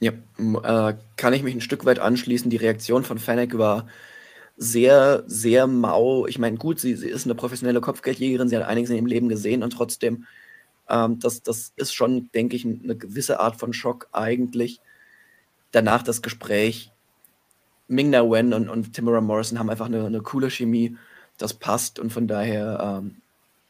Ja, 0.00 0.12
äh, 0.38 0.94
kann 1.16 1.32
ich 1.32 1.42
mich 1.42 1.54
ein 1.54 1.60
Stück 1.60 1.84
weit 1.84 2.00
anschließen. 2.00 2.50
Die 2.50 2.56
Reaktion 2.56 3.04
von 3.04 3.18
Fennec 3.18 3.56
war 3.56 3.86
sehr, 4.56 5.22
sehr 5.26 5.66
mau. 5.66 6.26
Ich 6.26 6.38
meine, 6.38 6.56
gut, 6.56 6.80
sie, 6.80 6.96
sie 6.96 7.08
ist 7.08 7.24
eine 7.24 7.34
professionelle 7.34 7.80
Kopfgeldjägerin, 7.80 8.48
sie 8.48 8.56
hat 8.56 8.66
einiges 8.66 8.90
in 8.90 8.96
ihrem 8.96 9.06
Leben 9.06 9.28
gesehen 9.28 9.62
und 9.62 9.70
trotzdem, 9.70 10.26
ähm, 10.88 11.20
das, 11.20 11.42
das 11.42 11.72
ist 11.76 11.94
schon, 11.94 12.30
denke 12.34 12.56
ich, 12.56 12.64
eine 12.64 12.96
gewisse 12.96 13.40
Art 13.40 13.56
von 13.56 13.72
Schock 13.72 14.08
eigentlich. 14.12 14.80
Danach 15.72 16.02
das 16.02 16.22
Gespräch. 16.22 16.90
Ming-Na 17.88 18.22
Wen 18.30 18.54
und, 18.54 18.68
und 18.68 18.92
Timura 18.92 19.20
Morrison 19.20 19.58
haben 19.58 19.70
einfach 19.70 19.86
eine, 19.86 20.06
eine 20.06 20.20
coole 20.20 20.50
Chemie. 20.50 20.96
Das 21.38 21.54
passt 21.54 21.98
und 21.98 22.12
von 22.12 22.28
daher, 22.28 23.00
ähm, 23.02 23.16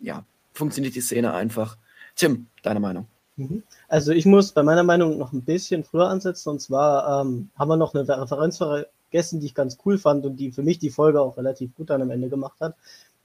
ja, 0.01 0.25
funktioniert 0.53 0.95
die 0.95 1.01
Szene 1.01 1.33
einfach. 1.33 1.77
Tim, 2.15 2.47
deine 2.63 2.81
Meinung? 2.81 3.07
Mhm. 3.37 3.63
Also 3.89 4.13
ich 4.13 4.27
muss 4.27 4.53
bei 4.53 4.63
meiner 4.63 4.83
Meinung 4.83 5.19
noch 5.19 5.33
ein 5.33 5.43
bisschen 5.43 5.85
früher 5.85 6.09
ansetzen 6.09 6.51
und 6.51 6.61
zwar 6.61 7.23
ähm, 7.23 7.51
haben 7.57 7.69
wir 7.69 7.77
noch 7.77 7.95
eine 7.95 8.07
Referenz 8.07 8.59
vergessen, 8.59 9.41
die 9.41 9.47
ich 9.47 9.55
ganz 9.55 9.79
cool 9.85 9.99
fand 9.99 10.27
und 10.27 10.37
die 10.37 10.53
für 10.53 10.63
mich 10.63 10.79
die 10.79 10.91
Folge 10.91 11.21
auch 11.21 11.37
relativ 11.37 11.75
gut 11.75 11.91
dann 11.91 12.03
am 12.03 12.11
Ende 12.11 12.29
gemacht 12.29 12.61
hat. 12.61 12.75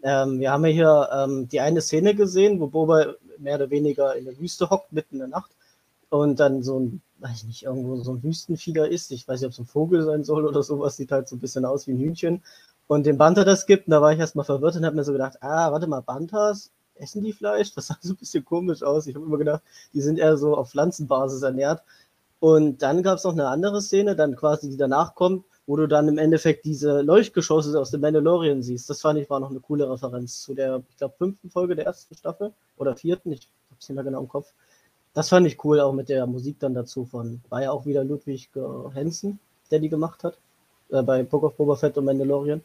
Ähm, 0.04 0.40
wir 0.40 0.52
haben 0.52 0.66
ja 0.66 0.72
hier 0.72 1.10
ähm, 1.12 1.50
die 1.50 1.60
eine 1.60 1.82
Szene 1.82 2.16
gesehen, 2.16 2.60
wo 2.60 2.68
Boba 2.68 3.16
mehr 3.40 3.56
oder 3.56 3.70
weniger 3.70 4.16
in 4.16 4.26
der 4.26 4.38
Wüste 4.40 4.70
hockt, 4.70 4.94
mitten 4.94 5.16
in 5.16 5.20
der 5.20 5.28
Nacht 5.28 5.52
und 6.10 6.40
dann 6.40 6.64
so 6.64 6.80
ein, 6.80 7.02
weiß 7.20 7.38
ich 7.38 7.46
nicht, 7.46 7.64
irgendwo 7.64 8.02
so 8.04 8.14
ein 8.14 8.24
Wüstenfieder 8.24 8.90
ist. 8.90 9.12
Ich 9.12 9.28
weiß 9.28 9.42
nicht, 9.42 9.48
ob 9.48 9.54
es 9.54 9.60
ein 9.60 9.66
Vogel 9.66 10.04
sein 10.04 10.24
soll 10.24 10.46
oder 10.46 10.64
sowas, 10.64 10.98
sieht 10.98 11.12
halt 11.12 11.28
so 11.28 11.36
ein 11.36 11.40
bisschen 11.40 11.66
aus 11.66 11.88
wie 11.88 11.92
ein 11.94 12.00
Hühnchen. 12.00 12.44
Und 12.88 13.06
den 13.06 13.18
Banter 13.18 13.44
das 13.44 13.66
gibt, 13.66 13.88
und 13.88 13.92
da 13.92 14.02
war 14.02 14.14
ich 14.14 14.20
erstmal 14.20 14.46
verwirrt 14.46 14.76
und 14.76 14.86
habe 14.86 14.96
mir 14.96 15.04
so 15.04 15.12
gedacht, 15.12 15.42
ah, 15.42 15.72
warte 15.72 15.88
mal, 15.88 16.02
Bantas, 16.02 16.72
essen 16.96 17.24
die 17.24 17.34
Fleisch? 17.34 17.74
Das 17.74 17.88
sah 17.88 17.98
so 18.02 18.14
ein 18.14 18.18
bisschen 18.18 18.46
komisch 18.46 18.84
aus. 18.84 19.08
Ich 19.08 19.16
habe 19.16 19.26
immer 19.26 19.38
gedacht, 19.38 19.62
die 19.94 20.02
sind 20.02 20.20
eher 20.20 20.38
so 20.38 20.56
auf 20.56 20.72
Pflanzenbasis 20.72 21.42
ernährt. 21.42 21.82
Und 22.40 22.82
dann 22.82 23.04
gab 23.04 23.18
es 23.18 23.24
noch 23.24 23.34
eine 23.34 23.48
andere 23.48 23.82
Szene, 23.82 24.16
dann 24.16 24.36
quasi, 24.36 24.70
die 24.70 24.78
danach 24.78 25.16
kommt, 25.16 25.44
wo 25.66 25.76
du 25.76 25.88
dann 25.88 26.08
im 26.08 26.18
Endeffekt 26.18 26.66
diese 26.66 27.02
Leuchtgeschosse 27.02 27.78
aus 27.80 27.92
dem 27.92 28.02
Mandalorian 28.02 28.62
siehst. 28.62 28.90
Das 28.90 29.02
fand 29.02 29.20
ich 29.20 29.30
war 29.30 29.40
noch 29.40 29.50
eine 29.50 29.60
coole 29.60 29.90
Referenz 29.90 30.42
zu 30.42 30.54
der, 30.54 30.82
ich 30.90 30.98
glaube, 30.98 31.16
fünften 31.18 31.50
Folge 31.50 31.76
der 31.76 31.86
ersten 31.86 32.16
Staffel 32.16 32.54
oder 32.78 32.96
vierten, 32.96 33.32
ich 33.32 33.50
habe 33.70 33.78
es 33.80 33.90
nicht 33.90 33.96
mehr 33.96 34.04
genau 34.04 34.22
im 34.22 34.28
Kopf. 34.30 34.54
Das 35.18 35.30
fand 35.30 35.48
ich 35.48 35.66
cool, 35.66 35.80
auch 35.80 35.94
mit 35.94 36.10
der 36.10 36.28
Musik 36.28 36.60
dann 36.60 36.76
dazu 36.76 37.04
von, 37.04 37.42
war 37.50 37.64
ja 37.64 37.72
auch 37.72 37.88
wieder 37.88 38.04
Ludwig 38.04 38.52
Hansen, 38.94 39.40
der 39.72 39.80
die 39.80 39.90
gemacht 39.90 40.24
hat, 40.24 40.38
äh, 40.92 41.02
bei 41.02 41.24
Book 41.24 41.42
of 41.42 41.56
Boba 41.56 41.76
Fett 41.76 41.98
und 41.98 42.06
Mandalorian. 42.06 42.62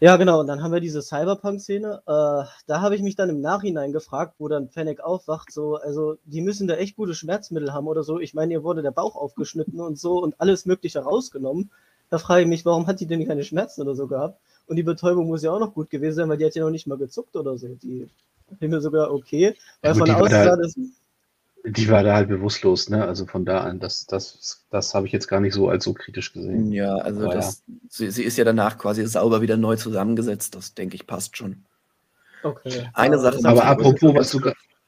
Ja, 0.00 0.16
genau. 0.16 0.40
Und 0.40 0.48
dann 0.48 0.64
haben 0.64 0.72
wir 0.72 0.80
diese 0.80 1.00
Cyberpunk-Szene. 1.00 2.02
Äh, 2.04 2.44
da 2.66 2.80
habe 2.80 2.96
ich 2.96 3.02
mich 3.02 3.14
dann 3.14 3.30
im 3.30 3.40
Nachhinein 3.40 3.92
gefragt, 3.92 4.34
wo 4.40 4.48
dann 4.48 4.68
Fennec 4.68 4.98
aufwacht, 4.98 5.52
so, 5.52 5.76
also 5.76 6.16
die 6.24 6.40
müssen 6.40 6.66
da 6.66 6.74
echt 6.74 6.96
gute 6.96 7.14
Schmerzmittel 7.14 7.72
haben 7.72 7.86
oder 7.86 8.02
so. 8.02 8.18
Ich 8.18 8.34
meine, 8.34 8.54
ihr 8.54 8.64
wurde 8.64 8.82
der 8.82 8.90
Bauch 8.90 9.14
aufgeschnitten 9.14 9.80
und 9.80 9.96
so 9.96 10.18
und 10.18 10.40
alles 10.40 10.66
Mögliche 10.66 10.98
rausgenommen. 10.98 11.70
Da 12.10 12.18
frage 12.18 12.42
ich 12.42 12.48
mich, 12.48 12.64
warum 12.64 12.88
hat 12.88 12.98
die 12.98 13.06
denn 13.06 13.28
keine 13.28 13.44
Schmerzen 13.44 13.82
oder 13.82 13.94
so 13.94 14.08
gehabt? 14.08 14.40
Und 14.66 14.74
die 14.74 14.82
Betäubung 14.82 15.28
muss 15.28 15.44
ja 15.44 15.52
auch 15.52 15.60
noch 15.60 15.72
gut 15.72 15.88
gewesen 15.88 16.16
sein, 16.16 16.28
weil 16.28 16.38
die 16.38 16.46
hat 16.46 16.56
ja 16.56 16.64
noch 16.64 16.70
nicht 16.70 16.88
mal 16.88 16.98
gezuckt 16.98 17.36
oder 17.36 17.56
so. 17.56 17.68
Die 17.68 18.10
bin 18.58 18.72
mir 18.72 18.80
sogar 18.80 19.12
okay. 19.12 19.54
Weil 19.82 19.92
ja, 19.92 19.94
von 19.94 20.10
außen 20.10 20.30
sah 20.30 20.56
das 20.56 20.74
die 21.66 21.88
war 21.88 22.02
da 22.02 22.14
halt 22.14 22.28
bewusstlos, 22.28 22.88
ne? 22.88 23.04
Also 23.04 23.26
von 23.26 23.44
da 23.44 23.60
an, 23.60 23.80
das, 23.80 24.06
das, 24.06 24.66
das 24.70 24.94
habe 24.94 25.06
ich 25.06 25.12
jetzt 25.12 25.26
gar 25.26 25.40
nicht 25.40 25.54
so 25.54 25.68
als 25.68 25.84
so 25.84 25.92
kritisch 25.94 26.32
gesehen. 26.32 26.70
Ja, 26.72 26.96
also 26.96 27.28
das, 27.28 27.62
ja. 27.66 27.74
Sie, 27.88 28.10
sie, 28.10 28.24
ist 28.24 28.38
ja 28.38 28.44
danach 28.44 28.78
quasi 28.78 29.04
sauber 29.06 29.42
wieder 29.42 29.56
neu 29.56 29.76
zusammengesetzt. 29.76 30.54
Das 30.54 30.74
denke 30.74 30.94
ich 30.94 31.06
passt 31.06 31.36
schon. 31.36 31.64
Okay. 32.42 32.88
Eine 32.94 33.18
Sache. 33.18 33.38
Aber 33.44 33.64
apropos, 33.64 34.14
was 34.14 34.30
du 34.30 34.40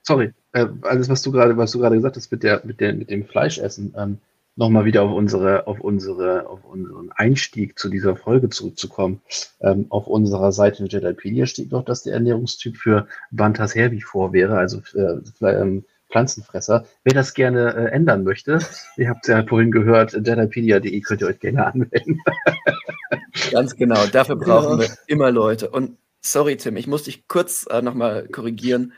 sorry, 0.02 0.32
äh, 0.52 0.66
alles 0.82 1.08
was 1.08 1.22
du 1.22 1.32
gerade, 1.32 1.56
was 1.56 1.72
du 1.72 1.80
gerade 1.80 1.96
gesagt 1.96 2.16
hast 2.16 2.30
mit 2.30 2.42
der, 2.42 2.62
mit 2.64 2.80
der, 2.80 2.94
mit 2.94 3.10
dem 3.10 3.26
Fleischessen, 3.26 3.94
ähm, 3.96 4.18
nochmal 4.56 4.84
wieder 4.84 5.02
auf 5.02 5.12
unsere, 5.12 5.66
auf 5.66 5.80
unsere, 5.80 6.48
auf 6.48 6.64
unseren 6.64 7.12
Einstieg 7.12 7.78
zu 7.78 7.88
dieser 7.88 8.16
Folge 8.16 8.48
zurückzukommen. 8.48 9.20
Ähm, 9.60 9.86
auf 9.88 10.06
unserer 10.06 10.52
Seite 10.52 10.82
in 10.82 10.88
Jedipedia 10.88 11.46
steht 11.46 11.70
noch, 11.72 11.84
dass 11.84 12.02
der 12.02 12.14
Ernährungstyp 12.14 12.76
für 12.76 13.06
Bantas 13.30 13.74
Herbivor 13.74 14.32
wäre, 14.32 14.58
also 14.58 14.80
äh, 14.94 15.20
ähm, 15.46 15.84
Pflanzenfresser. 16.10 16.86
Wer 17.04 17.14
das 17.14 17.34
gerne 17.34 17.74
äh, 17.74 17.92
ändern 17.92 18.24
möchte, 18.24 18.60
ihr 18.96 19.08
habt 19.08 19.24
es 19.24 19.28
ja 19.28 19.44
vorhin 19.46 19.70
gehört, 19.70 20.12
jedipedia.de 20.12 21.00
könnt 21.00 21.20
ihr 21.20 21.26
euch 21.26 21.38
gerne 21.38 21.66
anwenden. 21.66 22.20
Ganz 23.50 23.76
genau, 23.76 24.06
dafür 24.06 24.36
brauchen 24.36 24.80
wir 24.80 24.88
immer 25.06 25.30
Leute. 25.30 25.70
Und 25.70 25.98
sorry, 26.20 26.56
Tim, 26.56 26.76
ich 26.76 26.86
muss 26.86 27.04
dich 27.04 27.28
kurz 27.28 27.66
äh, 27.70 27.82
nochmal 27.82 28.26
korrigieren, 28.28 28.92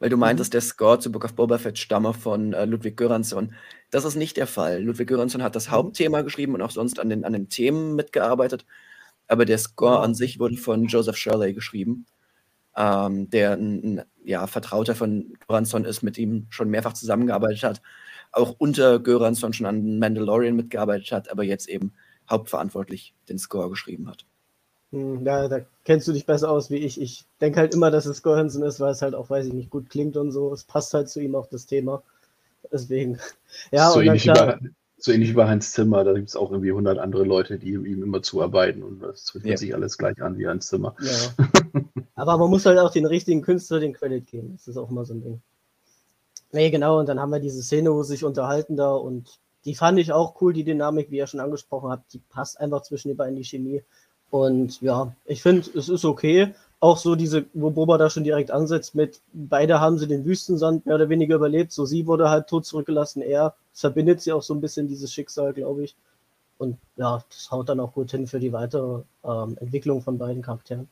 weil 0.00 0.10
du 0.10 0.16
meintest, 0.16 0.54
der 0.54 0.60
Score 0.60 0.98
zu 0.98 1.10
Book 1.10 1.24
of 1.24 1.34
Boba 1.34 1.58
Fett 1.58 1.78
stamme 1.78 2.12
von 2.14 2.52
äh, 2.52 2.64
Ludwig 2.64 2.96
Göransson. 2.96 3.54
Das 3.90 4.04
ist 4.04 4.16
nicht 4.16 4.36
der 4.36 4.46
Fall. 4.46 4.82
Ludwig 4.82 5.08
Göransson 5.08 5.42
hat 5.42 5.56
das 5.56 5.68
mhm. 5.68 5.72
Hauptthema 5.72 6.22
geschrieben 6.22 6.54
und 6.54 6.62
auch 6.62 6.70
sonst 6.70 7.00
an 7.00 7.08
den, 7.08 7.24
an 7.24 7.32
den 7.32 7.48
Themen 7.48 7.94
mitgearbeitet. 7.94 8.64
Aber 9.26 9.44
der 9.44 9.58
Score 9.58 10.00
an 10.00 10.14
sich 10.14 10.38
wurde 10.38 10.56
von 10.56 10.86
Joseph 10.86 11.16
Shirley 11.16 11.52
geschrieben 11.52 12.06
ähm, 12.78 13.28
der 13.30 13.52
ein, 13.52 13.98
ein, 13.98 14.02
ja, 14.24 14.46
Vertrauter 14.46 14.94
von 14.94 15.34
Göransson 15.46 15.84
ist, 15.84 16.02
mit 16.02 16.16
ihm 16.16 16.46
schon 16.48 16.70
mehrfach 16.70 16.92
zusammengearbeitet 16.92 17.64
hat, 17.64 17.82
auch 18.30 18.54
unter 18.58 19.00
Göransson 19.00 19.52
schon 19.52 19.66
an 19.66 19.98
Mandalorian 19.98 20.54
mitgearbeitet 20.54 21.10
hat, 21.12 21.30
aber 21.30 21.42
jetzt 21.42 21.68
eben 21.68 21.92
hauptverantwortlich 22.30 23.14
den 23.28 23.38
Score 23.38 23.68
geschrieben 23.68 24.08
hat. 24.08 24.24
Hm, 24.92 25.26
ja, 25.26 25.48
da 25.48 25.60
kennst 25.84 26.06
du 26.06 26.12
dich 26.12 26.24
besser 26.24 26.50
aus 26.50 26.70
wie 26.70 26.76
ich. 26.76 27.00
Ich 27.00 27.24
denke 27.40 27.58
halt 27.58 27.74
immer, 27.74 27.90
dass 27.90 28.06
es 28.06 28.22
Göransson 28.22 28.62
ist, 28.62 28.80
weil 28.80 28.92
es 28.92 29.02
halt 29.02 29.14
auch, 29.14 29.28
weiß 29.28 29.46
ich 29.46 29.52
nicht, 29.52 29.70
gut 29.70 29.90
klingt 29.90 30.16
und 30.16 30.30
so. 30.30 30.52
Es 30.52 30.64
passt 30.64 30.94
halt 30.94 31.08
zu 31.08 31.20
ihm 31.20 31.34
auch 31.34 31.46
das 31.46 31.66
Thema. 31.66 32.02
Deswegen. 32.72 33.18
Ja, 33.72 33.90
so 33.90 33.98
und 33.98 34.06
dann 34.06 34.18
klar, 34.18 34.58
so 34.98 35.10
ähnlich 35.10 35.30
wie 35.30 35.34
bei 35.34 35.48
Hans 35.48 35.72
Zimmer, 35.72 36.04
da 36.04 36.12
gibt 36.12 36.28
es 36.28 36.36
auch 36.36 36.50
irgendwie 36.50 36.70
100 36.70 36.98
andere 36.98 37.24
Leute, 37.24 37.58
die 37.58 37.70
ihm 37.70 38.02
immer 38.02 38.22
zuarbeiten 38.22 38.82
und 38.82 39.00
das 39.00 39.30
fühlt 39.30 39.46
ja. 39.46 39.56
sich 39.56 39.74
alles 39.74 39.96
gleich 39.96 40.20
an 40.20 40.36
wie 40.38 40.46
Hans 40.46 40.68
Zimmer. 40.68 40.94
Ja. 41.00 41.46
Aber 42.14 42.36
man 42.38 42.50
muss 42.50 42.66
halt 42.66 42.78
auch 42.78 42.90
den 42.90 43.06
richtigen 43.06 43.42
Künstler 43.42 43.80
den 43.80 43.92
Credit 43.92 44.26
geben. 44.26 44.54
Das 44.56 44.68
ist 44.68 44.76
auch 44.76 44.90
mal 44.90 45.04
so 45.04 45.14
ein 45.14 45.22
Ding. 45.22 45.42
Nee, 46.52 46.70
genau, 46.70 46.98
und 46.98 47.08
dann 47.08 47.20
haben 47.20 47.30
wir 47.30 47.40
diese 47.40 47.62
Szene, 47.62 47.92
wo 47.92 48.02
sie 48.02 48.14
sich 48.14 48.24
unterhalten 48.24 48.76
da 48.76 48.92
und 48.92 49.38
die 49.64 49.74
fand 49.74 49.98
ich 49.98 50.12
auch 50.12 50.40
cool, 50.40 50.52
die 50.52 50.64
Dynamik, 50.64 51.10
wie 51.10 51.18
ihr 51.18 51.26
schon 51.26 51.40
angesprochen 51.40 51.90
habt, 51.90 52.12
die 52.12 52.20
passt 52.30 52.58
einfach 52.58 52.82
zwischen 52.82 53.08
den 53.08 53.16
beiden, 53.16 53.36
die 53.36 53.44
Chemie. 53.44 53.82
Und 54.30 54.80
ja, 54.80 55.14
ich 55.24 55.42
finde, 55.42 55.68
es 55.74 55.88
ist 55.88 56.04
okay. 56.04 56.54
Auch 56.80 56.96
so 56.96 57.16
diese, 57.16 57.46
wo 57.54 57.70
Boba 57.70 57.98
da 57.98 58.08
schon 58.08 58.24
direkt 58.24 58.50
ansetzt 58.50 58.94
mit, 58.94 59.20
beide 59.32 59.80
haben 59.80 59.98
sie 59.98 60.06
den 60.06 60.24
Wüstensand 60.24 60.86
mehr 60.86 60.94
oder 60.94 61.08
weniger 61.08 61.34
überlebt. 61.34 61.72
So 61.72 61.84
sie 61.84 62.06
wurde 62.06 62.30
halt 62.30 62.46
tot 62.46 62.66
zurückgelassen, 62.66 63.20
er. 63.20 63.54
Verbindet 63.72 64.20
sie 64.20 64.32
auch 64.32 64.42
so 64.42 64.54
ein 64.54 64.60
bisschen 64.60 64.86
dieses 64.86 65.12
Schicksal, 65.12 65.52
glaube 65.52 65.84
ich. 65.84 65.96
Und 66.56 66.78
ja, 66.96 67.22
das 67.28 67.50
haut 67.50 67.68
dann 67.68 67.80
auch 67.80 67.92
gut 67.92 68.10
hin 68.10 68.26
für 68.26 68.40
die 68.40 68.52
weitere 68.52 69.02
ähm, 69.24 69.56
Entwicklung 69.60 70.02
von 70.02 70.18
beiden 70.18 70.42
Charakteren. 70.42 70.88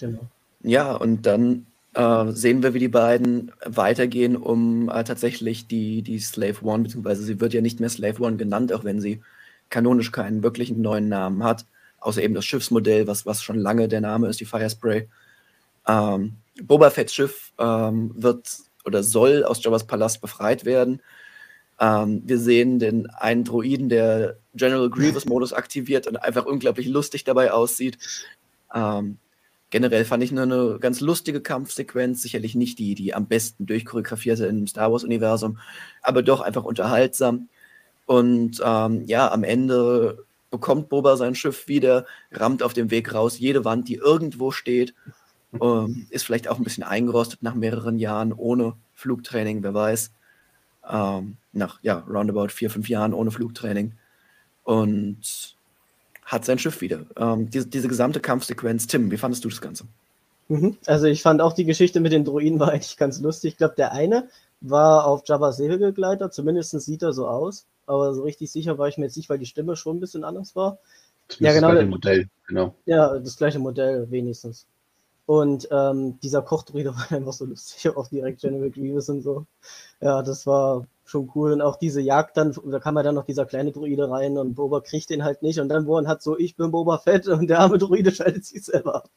Genau. 0.00 0.20
Ja, 0.62 0.92
und 0.92 1.26
dann 1.26 1.66
äh, 1.94 2.32
sehen 2.32 2.62
wir, 2.62 2.74
wie 2.74 2.78
die 2.78 2.88
beiden 2.88 3.52
weitergehen, 3.64 4.36
um 4.36 4.88
äh, 4.88 5.04
tatsächlich 5.04 5.66
die, 5.66 6.02
die 6.02 6.18
Slave 6.18 6.62
One, 6.62 6.84
beziehungsweise 6.84 7.22
sie 7.22 7.40
wird 7.40 7.54
ja 7.54 7.60
nicht 7.60 7.80
mehr 7.80 7.88
Slave 7.88 8.22
One 8.22 8.36
genannt, 8.36 8.72
auch 8.72 8.84
wenn 8.84 9.00
sie 9.00 9.22
kanonisch 9.70 10.12
keinen 10.12 10.42
wirklichen 10.42 10.80
neuen 10.80 11.08
Namen 11.08 11.44
hat, 11.44 11.64
außer 12.00 12.22
eben 12.22 12.34
das 12.34 12.44
Schiffsmodell, 12.44 13.06
was, 13.06 13.26
was 13.26 13.42
schon 13.42 13.58
lange 13.58 13.88
der 13.88 14.00
Name 14.00 14.28
ist, 14.28 14.40
die 14.40 14.44
Firespray. 14.44 15.08
Ähm, 15.86 16.36
Boba 16.62 16.90
Fett's 16.90 17.14
Schiff 17.14 17.52
ähm, 17.58 18.12
wird 18.14 18.58
oder 18.84 19.02
soll 19.02 19.44
aus 19.44 19.62
Jabba's 19.62 19.86
Palast 19.86 20.20
befreit 20.20 20.64
werden. 20.64 21.00
Ähm, 21.78 22.22
wir 22.24 22.38
sehen 22.38 22.78
den 22.78 23.08
einen 23.10 23.44
Droiden, 23.44 23.88
der 23.88 24.36
General 24.54 24.90
Grievous-Modus 24.90 25.52
aktiviert 25.52 26.06
und 26.06 26.16
einfach 26.16 26.44
unglaublich 26.46 26.86
lustig 26.86 27.24
dabei 27.24 27.52
aussieht. 27.52 27.98
Ähm, 28.74 29.18
generell 29.70 30.04
fand 30.04 30.22
ich 30.22 30.32
nur 30.32 30.42
eine 30.42 30.78
ganz 30.80 31.00
lustige 31.00 31.40
Kampfsequenz, 31.40 32.22
sicherlich 32.22 32.54
nicht 32.54 32.78
die, 32.78 32.94
die 32.94 33.14
am 33.14 33.26
besten 33.26 33.66
durchchoreografierte 33.66 34.46
im 34.46 34.66
Star 34.66 34.92
Wars-Universum, 34.92 35.58
aber 36.02 36.22
doch 36.22 36.40
einfach 36.40 36.64
unterhaltsam. 36.64 37.48
Und 38.06 38.60
ähm, 38.64 39.04
ja, 39.06 39.30
am 39.30 39.44
Ende 39.44 40.24
bekommt 40.50 40.88
Boba 40.88 41.16
sein 41.16 41.36
Schiff 41.36 41.68
wieder, 41.68 42.06
rammt 42.32 42.62
auf 42.62 42.72
dem 42.72 42.90
Weg 42.90 43.14
raus 43.14 43.38
jede 43.38 43.64
Wand, 43.64 43.88
die 43.88 43.94
irgendwo 43.94 44.50
steht, 44.50 44.94
ähm, 45.60 46.06
ist 46.10 46.24
vielleicht 46.24 46.48
auch 46.48 46.58
ein 46.58 46.64
bisschen 46.64 46.84
eingerostet 46.84 47.42
nach 47.42 47.54
mehreren 47.54 47.98
Jahren 47.98 48.32
ohne 48.32 48.74
Flugtraining, 48.94 49.62
wer 49.62 49.74
weiß. 49.74 50.12
Ähm, 50.88 51.36
nach 51.52 51.78
ja, 51.82 52.04
roundabout 52.08 52.48
vier, 52.48 52.70
fünf 52.70 52.88
Jahren 52.88 53.14
ohne 53.14 53.30
Flugtraining. 53.30 53.92
Und 54.64 55.56
hat 56.30 56.44
sein 56.44 56.58
Schiff 56.58 56.80
wieder. 56.80 57.06
Ähm, 57.16 57.50
diese, 57.50 57.66
diese 57.66 57.88
gesamte 57.88 58.20
Kampfsequenz. 58.20 58.86
Tim, 58.86 59.10
wie 59.10 59.16
fandest 59.16 59.44
du 59.44 59.48
das 59.48 59.60
Ganze? 59.60 59.84
Mhm. 60.48 60.76
Also 60.86 61.06
ich 61.06 61.22
fand 61.22 61.40
auch 61.40 61.52
die 61.52 61.64
Geschichte 61.64 61.98
mit 61.98 62.12
den 62.12 62.24
Druiden 62.24 62.60
war 62.60 62.68
eigentlich 62.72 62.96
ganz 62.96 63.20
lustig. 63.20 63.52
Ich 63.52 63.58
glaube, 63.58 63.74
der 63.76 63.92
eine 63.92 64.28
war 64.60 65.06
auf 65.06 65.22
Jabba's 65.24 65.56
Segelgleiter, 65.56 66.30
zumindest 66.30 66.78
sieht 66.80 67.02
er 67.02 67.12
so 67.12 67.26
aus, 67.26 67.66
aber 67.86 68.14
so 68.14 68.22
richtig 68.22 68.52
sicher 68.52 68.78
war 68.78 68.88
ich 68.88 68.98
mir 68.98 69.06
jetzt 69.06 69.16
nicht, 69.16 69.28
weil 69.28 69.38
die 69.38 69.46
Stimme 69.46 69.74
schon 69.74 69.96
ein 69.96 70.00
bisschen 70.00 70.22
anders 70.22 70.54
war. 70.54 70.78
Zumindest 71.28 71.40
ja, 71.40 71.52
genau. 71.52 71.68
Das 71.68 71.76
gleiche 71.76 71.90
Modell, 71.90 72.28
genau. 72.46 72.74
Ja, 72.86 73.18
das 73.18 73.36
gleiche 73.36 73.58
Modell 73.58 74.10
wenigstens. 74.10 74.66
Und 75.26 75.68
ähm, 75.70 76.18
dieser 76.20 76.42
Kochdruide 76.42 76.94
war 76.94 77.10
einfach 77.10 77.32
so 77.32 77.44
lustig, 77.44 77.88
auch 77.96 78.08
direkt 78.08 78.40
General 78.40 78.70
Grievous 78.70 79.08
und 79.08 79.22
so. 79.22 79.46
Ja, 80.00 80.22
das 80.22 80.46
war 80.46 80.86
schon 81.10 81.30
cool. 81.34 81.52
Und 81.52 81.60
auch 81.60 81.76
diese 81.76 82.00
Jagd 82.00 82.36
dann, 82.36 82.54
da 82.64 82.78
kam 82.78 82.96
ja 82.96 83.02
dann 83.02 83.14
noch 83.14 83.24
dieser 83.24 83.46
kleine 83.46 83.72
Druide 83.72 84.10
rein 84.10 84.38
und 84.38 84.54
Boba 84.54 84.80
kriegt 84.80 85.10
den 85.10 85.24
halt 85.24 85.42
nicht. 85.42 85.60
Und 85.60 85.68
dann 85.68 85.86
wurden 85.86 86.08
hat 86.08 86.22
so, 86.22 86.38
ich 86.38 86.56
bin 86.56 86.70
Boba 86.70 86.98
Fett 86.98 87.28
und 87.28 87.48
der 87.48 87.60
arme 87.60 87.78
Druide 87.78 88.12
schaltet 88.12 88.44
sich 88.44 88.64
selber 88.64 88.96
ab. 88.96 89.10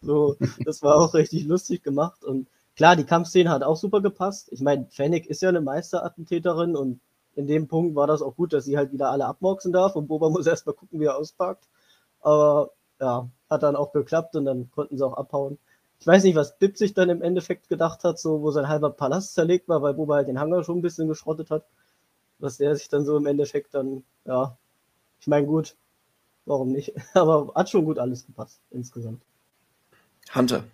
So, 0.00 0.36
das 0.64 0.82
war 0.82 0.96
auch 0.96 1.14
richtig 1.14 1.44
lustig 1.44 1.82
gemacht. 1.82 2.24
Und 2.24 2.48
klar, 2.76 2.96
die 2.96 3.04
Kampfszene 3.04 3.50
hat 3.50 3.62
auch 3.62 3.76
super 3.76 4.00
gepasst. 4.00 4.48
Ich 4.50 4.60
meine, 4.60 4.86
Fennec 4.90 5.26
ist 5.26 5.42
ja 5.42 5.50
eine 5.50 5.60
Meisterattentäterin 5.60 6.76
und 6.76 7.00
in 7.36 7.46
dem 7.46 7.68
Punkt 7.68 7.94
war 7.94 8.06
das 8.06 8.22
auch 8.22 8.36
gut, 8.36 8.52
dass 8.52 8.64
sie 8.64 8.76
halt 8.76 8.92
wieder 8.92 9.10
alle 9.10 9.26
abmoxen 9.26 9.72
darf 9.72 9.96
und 9.96 10.08
Boba 10.08 10.30
muss 10.30 10.46
erstmal 10.48 10.74
gucken, 10.74 11.00
wie 11.00 11.06
er 11.06 11.16
auspackt. 11.16 11.64
Aber 12.20 12.70
ja, 13.00 13.28
hat 13.50 13.62
dann 13.62 13.76
auch 13.76 13.92
geklappt 13.92 14.34
und 14.36 14.44
dann 14.44 14.70
konnten 14.70 14.96
sie 14.96 15.04
auch 15.04 15.14
abhauen. 15.14 15.58
Ich 16.04 16.06
weiß 16.06 16.24
nicht, 16.24 16.34
was 16.34 16.58
Bib 16.58 16.76
sich 16.76 16.92
dann 16.92 17.08
im 17.08 17.22
Endeffekt 17.22 17.70
gedacht 17.70 18.04
hat, 18.04 18.18
so 18.18 18.42
wo 18.42 18.50
sein 18.50 18.68
halber 18.68 18.90
Palast 18.90 19.32
zerlegt 19.32 19.68
war, 19.68 19.80
weil 19.80 19.94
Boba 19.94 20.16
halt 20.16 20.28
den 20.28 20.38
Hangar 20.38 20.62
schon 20.62 20.80
ein 20.80 20.82
bisschen 20.82 21.08
geschrottet 21.08 21.48
hat. 21.48 21.64
Was 22.38 22.58
der 22.58 22.76
sich 22.76 22.90
dann 22.90 23.06
so 23.06 23.16
im 23.16 23.24
Endeffekt 23.24 23.72
dann, 23.72 24.04
ja, 24.26 24.58
ich 25.18 25.28
meine, 25.28 25.46
gut, 25.46 25.76
warum 26.44 26.72
nicht? 26.72 26.92
Aber 27.14 27.54
hat 27.54 27.70
schon 27.70 27.86
gut 27.86 27.98
alles 27.98 28.26
gepasst 28.26 28.60
insgesamt. 28.70 29.22
Hunter. 30.34 30.64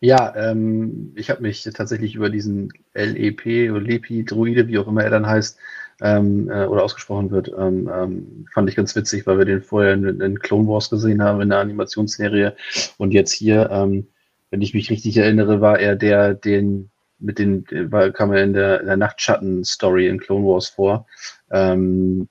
Ja, 0.00 0.34
ähm, 0.34 1.12
ich 1.14 1.28
habe 1.28 1.42
mich 1.42 1.62
tatsächlich 1.64 2.14
über 2.14 2.30
diesen 2.30 2.72
LEP 2.94 3.70
oder 3.70 3.82
Lepi-Druide, 3.82 4.66
wie 4.66 4.78
auch 4.78 4.88
immer 4.88 5.04
er 5.04 5.10
dann 5.10 5.26
heißt, 5.26 5.58
ähm, 6.04 6.50
äh, 6.50 6.66
oder 6.66 6.82
ausgesprochen 6.82 7.30
wird, 7.30 7.50
ähm, 7.58 7.90
ähm, 7.92 8.46
fand 8.52 8.68
ich 8.68 8.76
ganz 8.76 8.94
witzig, 8.94 9.26
weil 9.26 9.38
wir 9.38 9.46
den 9.46 9.62
vorher 9.62 9.94
in, 9.94 10.20
in, 10.20 10.38
Clone 10.38 10.68
Wars 10.68 10.90
gesehen 10.90 11.22
haben, 11.22 11.40
in 11.40 11.48
der 11.48 11.60
Animationsserie. 11.60 12.54
Und 12.98 13.12
jetzt 13.12 13.32
hier, 13.32 13.70
ähm, 13.70 14.08
wenn 14.50 14.60
ich 14.60 14.74
mich 14.74 14.90
richtig 14.90 15.16
erinnere, 15.16 15.62
war 15.62 15.80
er 15.80 15.96
der, 15.96 16.34
den 16.34 16.90
mit 17.18 17.38
den, 17.38 17.64
war, 17.90 18.10
kam 18.10 18.32
er 18.32 18.44
in 18.44 18.52
der, 18.52 18.82
der 18.82 18.98
Nachtschatten-Story 18.98 20.06
in 20.08 20.20
Clone 20.20 20.44
Wars 20.44 20.68
vor. 20.68 21.06
Ähm, 21.50 22.28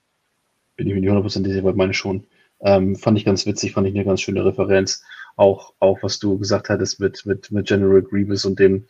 bin 0.76 0.86
ich 0.86 0.94
mir 0.94 1.00
nicht 1.00 1.08
hundertprozentig 1.08 1.52
sicher, 1.52 1.66
aber 1.66 1.76
meine 1.76 1.94
schon. 1.94 2.28
Ähm, 2.60 2.94
fand 2.94 3.18
ich 3.18 3.24
ganz 3.24 3.44
witzig, 3.44 3.72
fand 3.72 3.88
ich 3.88 3.94
eine 3.94 4.04
ganz 4.04 4.20
schöne 4.20 4.44
Referenz. 4.44 5.02
Auch, 5.34 5.72
auch 5.80 6.00
was 6.02 6.20
du 6.20 6.38
gesagt 6.38 6.68
hattest 6.68 7.00
mit, 7.00 7.26
mit, 7.26 7.50
mit 7.50 7.66
General 7.66 8.02
Grievous 8.02 8.44
und 8.44 8.60
dem 8.60 8.84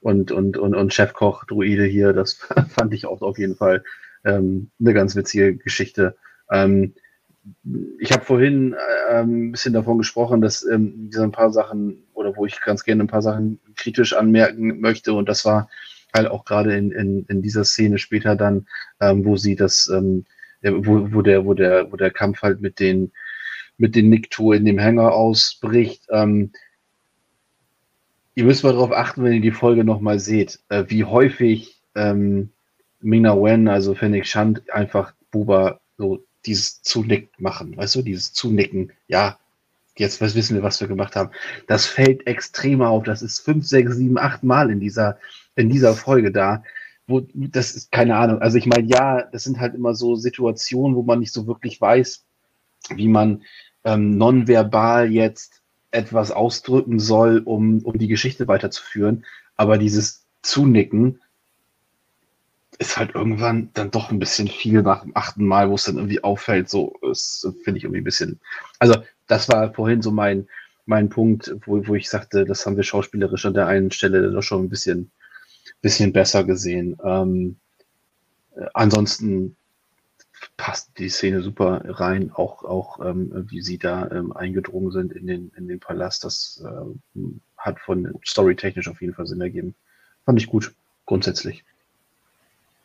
und, 0.00 0.32
und, 0.32 0.56
und, 0.56 0.74
und 0.74 0.92
Chefkoch 0.92 1.44
Druide 1.44 1.84
hier, 1.84 2.12
das 2.12 2.34
fand 2.68 2.92
ich 2.92 3.06
auch 3.06 3.22
auf 3.22 3.38
jeden 3.38 3.54
Fall 3.54 3.84
ähm, 4.24 4.70
eine 4.80 4.94
ganz 4.94 5.16
witzige 5.16 5.56
Geschichte. 5.56 6.16
Ähm, 6.50 6.94
ich 7.98 8.12
habe 8.12 8.24
vorhin 8.24 8.74
äh, 8.74 9.20
ein 9.20 9.52
bisschen 9.52 9.74
davon 9.74 9.98
gesprochen, 9.98 10.40
dass 10.40 10.64
ähm, 10.64 11.10
ein 11.16 11.32
paar 11.32 11.52
Sachen 11.52 12.04
oder 12.14 12.36
wo 12.36 12.46
ich 12.46 12.60
ganz 12.60 12.84
gerne 12.84 13.04
ein 13.04 13.08
paar 13.08 13.22
Sachen 13.22 13.60
kritisch 13.76 14.14
anmerken 14.14 14.80
möchte 14.80 15.12
und 15.12 15.28
das 15.28 15.44
war 15.44 15.68
halt 16.14 16.28
auch 16.28 16.44
gerade 16.44 16.76
in, 16.76 16.92
in, 16.92 17.24
in 17.28 17.42
dieser 17.42 17.64
Szene 17.64 17.98
später 17.98 18.36
dann, 18.36 18.66
ähm, 19.00 19.24
wo 19.24 19.36
sie 19.36 19.56
das, 19.56 19.90
ähm, 19.92 20.24
wo, 20.62 21.12
wo 21.12 21.22
der, 21.22 21.44
wo 21.44 21.54
der, 21.54 21.92
wo 21.92 21.96
der 21.96 22.10
Kampf 22.10 22.42
halt 22.42 22.60
mit 22.60 22.80
den 22.80 23.12
mit 23.76 23.96
den 23.96 24.08
Nikto 24.08 24.52
in 24.52 24.64
dem 24.64 24.78
Hänger 24.78 25.12
ausbricht. 25.12 26.06
Ähm, 26.10 26.52
ihr 28.34 28.44
müsst 28.44 28.64
mal 28.64 28.72
darauf 28.72 28.92
achten, 28.92 29.24
wenn 29.24 29.32
ihr 29.32 29.40
die 29.40 29.50
Folge 29.50 29.84
nochmal 29.84 30.20
seht, 30.20 30.60
äh, 30.68 30.84
wie 30.88 31.04
häufig 31.04 31.82
ähm, 31.94 32.50
Mina 33.04 33.36
Wen, 33.36 33.68
also 33.68 33.94
Fennec 33.94 34.26
Shand, 34.26 34.70
einfach 34.70 35.12
Buba 35.30 35.80
so 35.96 36.24
dieses 36.46 36.82
Zunicken 36.82 37.30
machen, 37.38 37.76
weißt 37.76 37.94
du, 37.96 38.02
dieses 38.02 38.32
Zunicken, 38.32 38.92
ja, 39.08 39.38
jetzt 39.96 40.20
wissen 40.20 40.54
wir, 40.56 40.62
was 40.62 40.80
wir 40.80 40.88
gemacht 40.88 41.14
haben. 41.16 41.30
Das 41.66 41.86
fällt 41.86 42.26
extrem 42.26 42.82
auf. 42.82 43.04
Das 43.04 43.22
ist 43.22 43.40
fünf, 43.40 43.66
sechs, 43.66 43.96
sieben, 43.96 44.18
acht 44.18 44.42
Mal 44.42 44.70
in 44.70 44.80
dieser, 44.80 45.18
in 45.54 45.68
dieser 45.68 45.94
Folge 45.94 46.32
da. 46.32 46.64
Wo, 47.06 47.20
das 47.34 47.74
ist 47.76 47.92
keine 47.92 48.16
Ahnung. 48.16 48.40
Also 48.40 48.58
ich 48.58 48.66
meine, 48.66 48.88
ja, 48.88 49.22
das 49.22 49.44
sind 49.44 49.60
halt 49.60 49.74
immer 49.74 49.94
so 49.94 50.16
Situationen, 50.16 50.96
wo 50.96 51.02
man 51.02 51.20
nicht 51.20 51.32
so 51.32 51.46
wirklich 51.46 51.80
weiß, 51.80 52.24
wie 52.96 53.08
man 53.08 53.42
ähm, 53.84 54.16
nonverbal 54.16 55.12
jetzt 55.12 55.62
etwas 55.90 56.32
ausdrücken 56.32 56.98
soll, 56.98 57.38
um, 57.38 57.80
um 57.84 57.98
die 57.98 58.08
Geschichte 58.08 58.48
weiterzuführen. 58.48 59.24
Aber 59.56 59.78
dieses 59.78 60.26
Zunicken, 60.42 61.20
ist 62.78 62.96
halt 62.96 63.14
irgendwann 63.14 63.70
dann 63.74 63.90
doch 63.90 64.10
ein 64.10 64.18
bisschen 64.18 64.48
viel 64.48 64.82
nach 64.82 65.02
dem 65.02 65.16
achten 65.16 65.46
Mal, 65.46 65.70
wo 65.70 65.74
es 65.74 65.84
dann 65.84 65.96
irgendwie 65.96 66.22
auffällt. 66.24 66.68
So, 66.68 66.96
das 67.02 67.46
finde 67.62 67.78
ich 67.78 67.84
irgendwie 67.84 68.00
ein 68.00 68.04
bisschen. 68.04 68.40
Also, 68.78 68.96
das 69.26 69.48
war 69.48 69.72
vorhin 69.72 70.02
so 70.02 70.10
mein, 70.10 70.48
mein 70.86 71.08
Punkt, 71.08 71.54
wo, 71.64 71.86
wo 71.86 71.94
ich 71.94 72.08
sagte, 72.10 72.44
das 72.44 72.66
haben 72.66 72.76
wir 72.76 72.82
schauspielerisch 72.82 73.46
an 73.46 73.54
der 73.54 73.66
einen 73.66 73.90
Stelle 73.90 74.30
doch 74.30 74.42
schon 74.42 74.64
ein 74.64 74.68
bisschen, 74.68 75.10
bisschen 75.80 76.12
besser 76.12 76.44
gesehen. 76.44 76.96
Ähm, 77.04 77.56
äh, 78.56 78.66
ansonsten 78.74 79.56
passt 80.56 80.98
die 80.98 81.08
Szene 81.08 81.42
super 81.42 81.82
rein, 81.84 82.30
auch, 82.32 82.64
auch 82.64 83.04
ähm, 83.04 83.46
wie 83.50 83.62
sie 83.62 83.78
da 83.78 84.10
ähm, 84.10 84.32
eingedrungen 84.32 84.90
sind 84.90 85.12
in 85.12 85.26
den, 85.26 85.52
in 85.56 85.68
den 85.68 85.80
Palast. 85.80 86.24
Das 86.24 86.62
äh, 86.64 87.20
hat 87.56 87.80
von 87.80 88.18
storytechnisch 88.24 88.88
auf 88.88 89.00
jeden 89.00 89.14
Fall 89.14 89.26
Sinn 89.26 89.40
ergeben. 89.40 89.74
Fand 90.24 90.40
ich 90.40 90.46
gut, 90.46 90.74
grundsätzlich. 91.06 91.64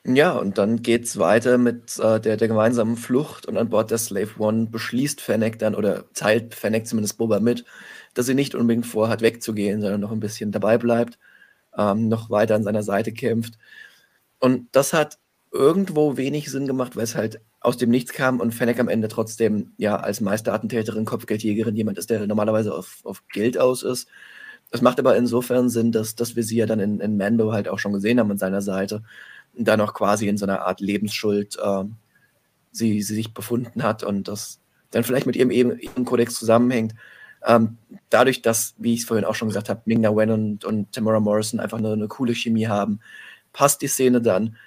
Ja, 0.05 0.31
und 0.37 0.57
dann 0.57 0.81
geht's 0.81 1.17
weiter 1.19 1.57
mit 1.57 1.99
äh, 1.99 2.19
der, 2.21 2.37
der 2.37 2.47
gemeinsamen 2.47 2.95
Flucht 2.95 3.45
und 3.45 3.57
an 3.57 3.69
Bord 3.69 3.91
der 3.91 3.97
Slave 3.97 4.29
One 4.39 4.67
beschließt 4.67 5.19
Fennec 5.19 5.59
dann 5.59 5.75
oder 5.75 6.05
teilt 6.13 6.55
Fennec 6.55 6.87
zumindest 6.87 7.17
Boba 7.17 7.39
mit, 7.41 7.65
dass 8.13 8.25
sie 8.25 8.33
nicht 8.33 8.55
unbedingt 8.55 8.85
vorhat 8.85 9.21
wegzugehen, 9.21 9.81
sondern 9.81 9.99
noch 9.99 10.11
ein 10.11 10.21
bisschen 10.21 10.51
dabei 10.53 10.77
bleibt, 10.77 11.19
ähm, 11.77 12.07
noch 12.09 12.29
weiter 12.29 12.55
an 12.55 12.63
seiner 12.63 12.83
Seite 12.83 13.11
kämpft. 13.13 13.55
Und 14.39 14.67
das 14.73 14.93
hat 14.93 15.19
irgendwo 15.51 16.17
wenig 16.17 16.51
Sinn 16.51 16.67
gemacht, 16.67 16.95
weil 16.95 17.03
es 17.03 17.15
halt 17.15 17.41
aus 17.61 17.77
dem 17.77 17.89
Nichts 17.91 18.13
kam 18.13 18.39
und 18.39 18.53
Fennec 18.53 18.79
am 18.79 18.89
Ende 18.89 19.09
trotzdem 19.09 19.73
ja 19.77 19.97
als 19.97 20.21
Meisterattentäterin, 20.21 21.05
Kopfgeldjägerin 21.05 21.75
jemand 21.75 21.97
ist, 21.97 22.09
der 22.09 22.25
normalerweise 22.27 22.73
auf, 22.75 22.99
auf 23.03 23.23
Geld 23.29 23.57
aus 23.57 23.83
ist. 23.83 24.07
Das 24.71 24.81
macht 24.81 24.99
aber 24.99 25.17
insofern 25.17 25.69
Sinn, 25.69 25.91
dass, 25.91 26.15
dass 26.15 26.35
wir 26.35 26.43
sie 26.43 26.57
ja 26.57 26.65
dann 26.67 26.79
in, 26.79 26.99
in 26.99 27.17
Mando 27.17 27.51
halt 27.53 27.67
auch 27.67 27.79
schon 27.79 27.93
gesehen 27.93 28.19
haben 28.19 28.31
an 28.31 28.37
seiner 28.37 28.61
Seite 28.61 29.03
da 29.65 29.77
noch 29.77 29.93
quasi 29.93 30.27
in 30.27 30.37
so 30.37 30.45
einer 30.45 30.61
Art 30.61 30.79
Lebensschuld 30.81 31.57
äh, 31.61 31.83
sie, 32.71 33.01
sie 33.01 33.15
sich 33.15 33.33
befunden 33.33 33.83
hat 33.83 34.03
und 34.03 34.27
das 34.27 34.59
dann 34.91 35.03
vielleicht 35.03 35.25
mit 35.25 35.35
ihrem, 35.35 35.51
ihrem 35.51 36.05
Kodex 36.05 36.35
zusammenhängt. 36.35 36.95
Ähm, 37.45 37.77
dadurch, 38.09 38.41
dass, 38.41 38.75
wie 38.77 38.93
ich 38.93 39.01
es 39.01 39.05
vorhin 39.05 39.25
auch 39.25 39.35
schon 39.35 39.47
gesagt 39.47 39.69
habe, 39.69 39.81
Ming-Na 39.85 40.15
Wen 40.15 40.31
und, 40.31 40.65
und 40.65 40.91
Tamara 40.91 41.19
Morrison 41.19 41.59
einfach 41.59 41.77
eine, 41.77 41.93
eine, 41.93 42.07
coole 42.07 42.35
Chemie 42.35 42.67
haben, 42.67 42.99
passt 43.53 43.81
die 43.81 43.87
Szene 43.87 44.21
dann. 44.21 44.57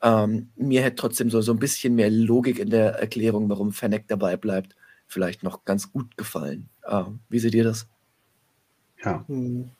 Ähm, 0.00 0.48
mir 0.56 0.82
hätte 0.82 0.96
trotzdem 0.96 1.30
so, 1.30 1.40
so 1.42 1.52
ein 1.52 1.58
bisschen 1.58 1.94
mehr 1.94 2.10
Logik 2.10 2.58
in 2.58 2.70
der 2.70 2.94
Erklärung, 2.94 3.48
warum 3.48 3.72
Fennec 3.72 4.08
dabei 4.08 4.36
bleibt, 4.36 4.74
vielleicht 5.06 5.42
noch 5.42 5.64
ganz 5.64 5.92
gut 5.92 6.16
gefallen. 6.16 6.68
Ähm, 6.88 7.20
wie 7.28 7.38
seht 7.38 7.54
ihr 7.54 7.64
das? 7.64 7.86
Ja. 9.04 9.24
Hm. 9.28 9.70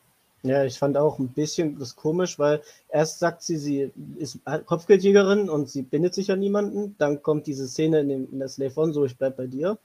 Ja, 0.44 0.64
ich 0.64 0.78
fand 0.78 0.96
auch 0.96 1.20
ein 1.20 1.28
bisschen 1.28 1.78
das 1.78 1.94
komisch, 1.94 2.38
weil 2.38 2.62
erst 2.88 3.20
sagt 3.20 3.42
sie, 3.42 3.56
sie 3.56 3.92
ist 4.18 4.40
Kopfgeldjägerin 4.66 5.48
und 5.48 5.70
sie 5.70 5.82
bindet 5.82 6.14
sich 6.14 6.32
an 6.32 6.40
niemanden. 6.40 6.96
Dann 6.98 7.22
kommt 7.22 7.46
diese 7.46 7.68
Szene 7.68 8.00
in, 8.00 8.08
dem, 8.08 8.28
in 8.32 8.40
der 8.40 8.48
Slave 8.48 8.72
One, 8.74 8.92
so 8.92 9.04
ich 9.04 9.16
bleib 9.16 9.36
bei 9.36 9.46
dir. 9.46 9.78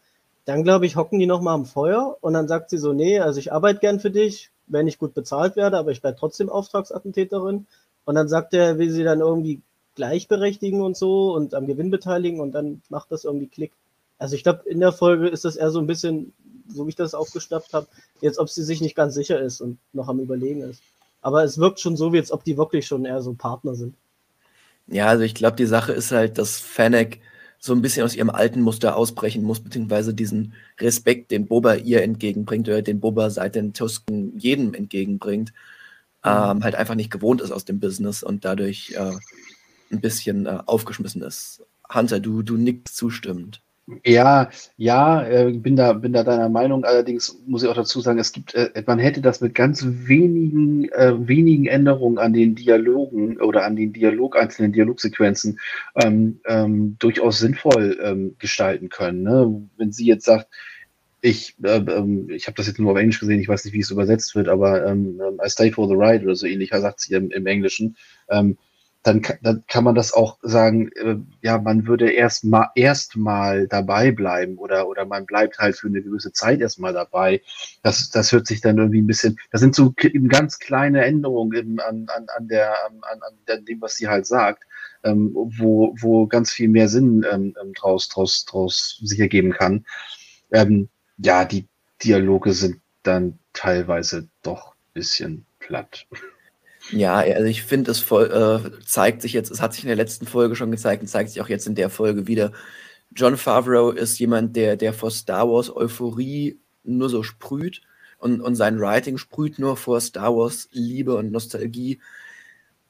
Dann, 0.46 0.64
glaube 0.64 0.88
ich, 0.88 0.96
hocken 0.96 1.20
die 1.20 1.28
nochmal 1.28 1.54
am 1.54 1.66
Feuer 1.66 2.18
und 2.22 2.34
dann 2.34 2.48
sagt 2.48 2.72
sie 2.72 2.80
so, 2.80 2.94
nee, 2.94 3.20
also 3.20 3.40
ich 3.40 3.52
arbeite 3.54 3.80
gern 3.80 4.00
für 4.00 4.10
dich, 4.10 4.50
wenn 4.66 4.88
ich 4.88 4.98
gut 4.98 5.14
bezahlt 5.14 5.58
werde, 5.58 5.78
aber 5.78 5.92
ich 5.92 6.02
bleib 6.02 6.18
trotzdem 6.18 6.50
Auftragsattentäterin. 6.50 7.68
Und 8.06 8.16
dann 8.16 8.28
sagt 8.28 8.54
er, 8.54 8.80
will 8.80 8.90
sie 8.90 9.04
dann 9.04 9.20
irgendwie 9.20 9.62
gleichberechtigen 9.96 10.82
und 10.82 10.96
so 10.98 11.34
und 11.34 11.54
am 11.54 11.68
Gewinn 11.68 11.92
beteiligen 11.92 12.40
und 12.40 12.54
dann 12.54 12.82
macht 12.90 13.12
das 13.12 13.26
irgendwie 13.26 13.48
Klick. 13.48 13.74
Also 14.18 14.36
ich 14.36 14.44
glaube, 14.44 14.62
in 14.66 14.80
der 14.80 14.92
Folge 14.92 15.28
ist 15.28 15.46
das 15.46 15.56
eher 15.56 15.70
so 15.70 15.80
ein 15.80 15.88
bisschen 15.88 16.34
so 16.70 16.86
wie 16.86 16.90
ich 16.90 16.96
das 16.96 17.14
aufgeschnappt 17.14 17.74
habe, 17.74 17.88
jetzt 18.22 18.40
ob 18.40 18.50
sie 18.50 18.64
sich 18.64 18.82
nicht 18.82 18.96
ganz 18.96 19.14
sicher 19.14 19.40
ist 19.40 19.62
und 19.62 19.78
noch 19.94 20.08
am 20.08 20.20
Überlegen 20.20 20.62
ist. 20.62 20.82
Aber 21.22 21.44
es 21.44 21.58
wirkt 21.58 21.80
schon 21.80 21.98
so, 21.98 22.14
wie 22.14 22.20
als 22.20 22.32
ob 22.32 22.44
die 22.44 22.58
wirklich 22.58 22.88
schon 22.88 23.06
eher 23.06 23.22
so 23.22 23.34
Partner 23.34 23.76
sind. 23.76 23.96
Ja, 24.88 25.08
also 25.08 25.24
ich 25.24 25.36
glaube, 25.36 25.58
die 25.58 25.66
Sache 25.66 25.92
ist 25.94 26.12
halt, 26.12 26.38
dass 26.38 26.60
Fennec 26.60 27.20
so 27.60 27.74
ein 27.74 27.82
bisschen 27.82 28.04
aus 28.06 28.16
ihrem 28.16 28.30
alten 28.30 28.62
Muster 28.62 28.96
ausbrechen 28.96 29.44
muss, 29.44 29.60
beziehungsweise 29.60 30.14
diesen 30.14 30.54
Respekt, 30.80 31.32
den 31.32 31.48
Boba 31.48 31.76
ihr 31.76 32.04
entgegenbringt, 32.04 32.68
oder 32.68 32.82
den 32.82 33.00
Boba 33.00 33.30
seit 33.30 33.56
den 33.56 33.74
Tusken 33.74 34.38
jedem 34.38 34.74
entgegenbringt, 34.74 35.54
ähm, 36.24 36.64
halt 36.64 36.76
einfach 36.76 36.96
nicht 36.96 37.12
gewohnt 37.12 37.42
ist 37.42 37.52
aus 37.52 37.66
dem 37.66 37.80
Business 37.80 38.24
und 38.24 38.46
dadurch 38.46 38.94
äh, 38.96 39.14
ein 39.92 40.02
bisschen 40.02 40.46
äh, 40.46 40.60
aufgeschmissen 40.66 41.22
ist. 41.22 41.64
Hunter, 41.94 42.20
du, 42.20 42.44
du 42.44 42.58
nickst 42.58 42.96
zustimmend. 42.96 43.62
Ja, 44.04 44.50
ja, 44.76 45.24
äh, 45.26 45.54
bin 45.54 45.78
da, 45.78 45.94
bin 45.94 46.12
da 46.12 46.24
deiner 46.24 46.50
Meinung. 46.50 46.84
Allerdings 46.84 47.42
muss 47.48 47.64
ich 47.64 47.70
auch 47.70 47.76
dazu 47.76 48.02
sagen, 48.02 48.20
es 48.20 48.34
gibt, 48.34 48.54
äh, 48.54 48.84
man 48.86 49.00
hätte 49.00 49.22
das 49.22 49.40
mit 49.40 49.56
ganz 49.56 49.86
wenigen, 49.88 50.90
äh, 50.90 51.14
wenigen 51.26 51.68
Änderungen 51.68 52.18
an 52.18 52.34
den 52.34 52.54
Dialogen 52.54 53.40
oder 53.40 53.64
an 53.64 53.78
den 53.78 53.94
Dialog, 53.94 54.36
einzelnen 54.36 54.74
Dialogsequenzen 54.74 55.58
ähm, 55.96 56.42
ähm, 56.48 56.98
durchaus 57.00 57.40
sinnvoll 57.40 57.98
ähm, 58.04 58.36
gestalten 58.40 58.90
können. 58.90 59.24
Ne? 59.24 59.70
Wenn 59.78 59.94
sie 59.94 60.06
jetzt 60.06 60.26
sagt, 60.26 60.50
ich, 61.22 61.56
äh, 61.64 61.78
ähm, 61.78 62.30
ich 62.30 62.48
habe 62.48 62.58
das 62.58 62.68
jetzt 62.68 62.80
nur 62.80 62.92
auf 62.92 62.98
Englisch 62.98 63.22
gesehen, 63.22 63.40
ich 63.40 63.48
weiß 63.48 63.64
nicht, 63.64 63.74
wie 63.74 63.80
es 63.80 63.92
übersetzt 63.92 64.36
wird, 64.36 64.50
aber 64.50 64.86
ähm, 64.86 65.22
I 65.42 65.50
stay 65.50 65.72
for 65.72 65.88
the 65.88 65.96
ride 65.96 66.26
oder 66.26 66.36
so 66.36 66.46
ähnlich, 66.46 66.72
sagt 66.72 67.00
sie 67.00 67.14
im, 67.14 67.32
im 67.32 67.46
Englischen. 67.46 67.96
Ähm, 68.30 68.58
dann, 69.04 69.22
dann 69.42 69.64
kann 69.68 69.84
man 69.84 69.96
das 69.96 70.14
auch 70.14 70.38
sagen, 70.42 70.90
äh, 70.96 71.16
ja, 71.42 71.58
man 71.58 71.88
würde 71.88 72.12
erst 72.12 72.44
mal 72.44 72.70
erstmal 72.76 73.68
dabei 73.68 74.12
bleiben 74.12 74.58
oder, 74.58 74.88
oder 74.88 75.06
man 75.06 75.26
bleibt 75.26 75.60
halt 75.60 75.78
für 75.78 75.88
eine 75.88 76.02
gewisse 76.02 76.34
Zeit 76.34 76.60
erstmal 76.60 76.94
dabei. 76.94 77.42
Das, 77.84 78.10
das 78.10 78.32
hört 78.32 78.48
sich 78.48 78.62
dann 78.62 78.78
irgendwie 78.78 79.02
ein 79.02 79.08
bisschen, 79.08 79.40
das 79.52 79.62
sind 79.62 79.76
so 79.76 79.94
ganz 80.28 80.60
kleine 80.60 81.06
Änderungen 81.06 81.54
im, 81.54 81.80
an, 81.80 82.08
an, 82.14 82.28
an, 82.36 82.48
der, 82.48 82.74
an, 82.86 83.22
an 83.22 83.66
dem, 83.66 83.82
was 83.82 83.96
sie 83.96 84.08
halt 84.08 84.26
sagt, 84.26 84.64
ähm, 85.04 85.32
wo, 85.34 85.96
wo 86.00 86.28
ganz 86.28 86.52
viel 86.52 86.68
mehr 86.68 86.90
Sinn 86.90 87.26
ähm, 87.32 87.56
ähm 87.62 87.74
draus, 87.74 88.10
draus, 88.10 88.46
draus 88.46 89.00
sich 89.04 89.20
ergeben 89.20 89.54
kann. 89.54 89.86
Ähm, 90.52 90.90
ja, 91.18 91.46
die 91.46 91.66
Dialoge 92.04 92.54
sind 92.54 92.82
dann 93.04 93.40
teilweise 93.54 94.28
doch 94.44 94.74
ein 94.74 94.94
bisschen 94.94 95.46
platt. 95.60 96.06
Ja, 96.92 97.16
also 97.16 97.46
ich 97.46 97.64
finde, 97.64 97.92
es 97.92 98.00
voll, 98.00 98.32
äh, 98.32 98.86
zeigt 98.86 99.22
sich 99.22 99.34
jetzt, 99.34 99.52
es 99.52 99.62
hat 99.62 99.74
sich 99.74 99.84
in 99.84 99.90
der 99.90 99.98
letzten 99.98 100.26
Folge 100.26 100.56
schon 100.56 100.72
gezeigt 100.72 101.02
und 101.02 101.08
zeigt 101.08 101.30
sich 101.30 101.42
auch 101.42 101.50
jetzt 101.50 101.68
in 101.68 101.76
der 101.76 101.90
Folge 101.90 102.28
wieder. 102.28 102.52
John 103.16 103.38
Favreau 103.38 103.92
ist 103.92 104.20
jemand, 104.20 104.56
der, 104.56 104.78
der 104.78 104.94
vor 104.94 105.12
Star 105.12 105.50
Wars 105.50 105.76
Euphorie 105.76 106.60
nur 106.84 107.10
so 107.10 107.24
sprüht 107.24 107.82
und, 108.18 108.42
und 108.42 108.56
sein 108.56 108.80
Writing 108.80 109.18
sprüht 109.18 109.60
nur 109.60 109.78
vor 109.78 110.02
Star 110.02 110.36
Wars 110.36 110.70
Liebe 110.72 111.16
und 111.16 111.32
Nostalgie. 111.32 112.00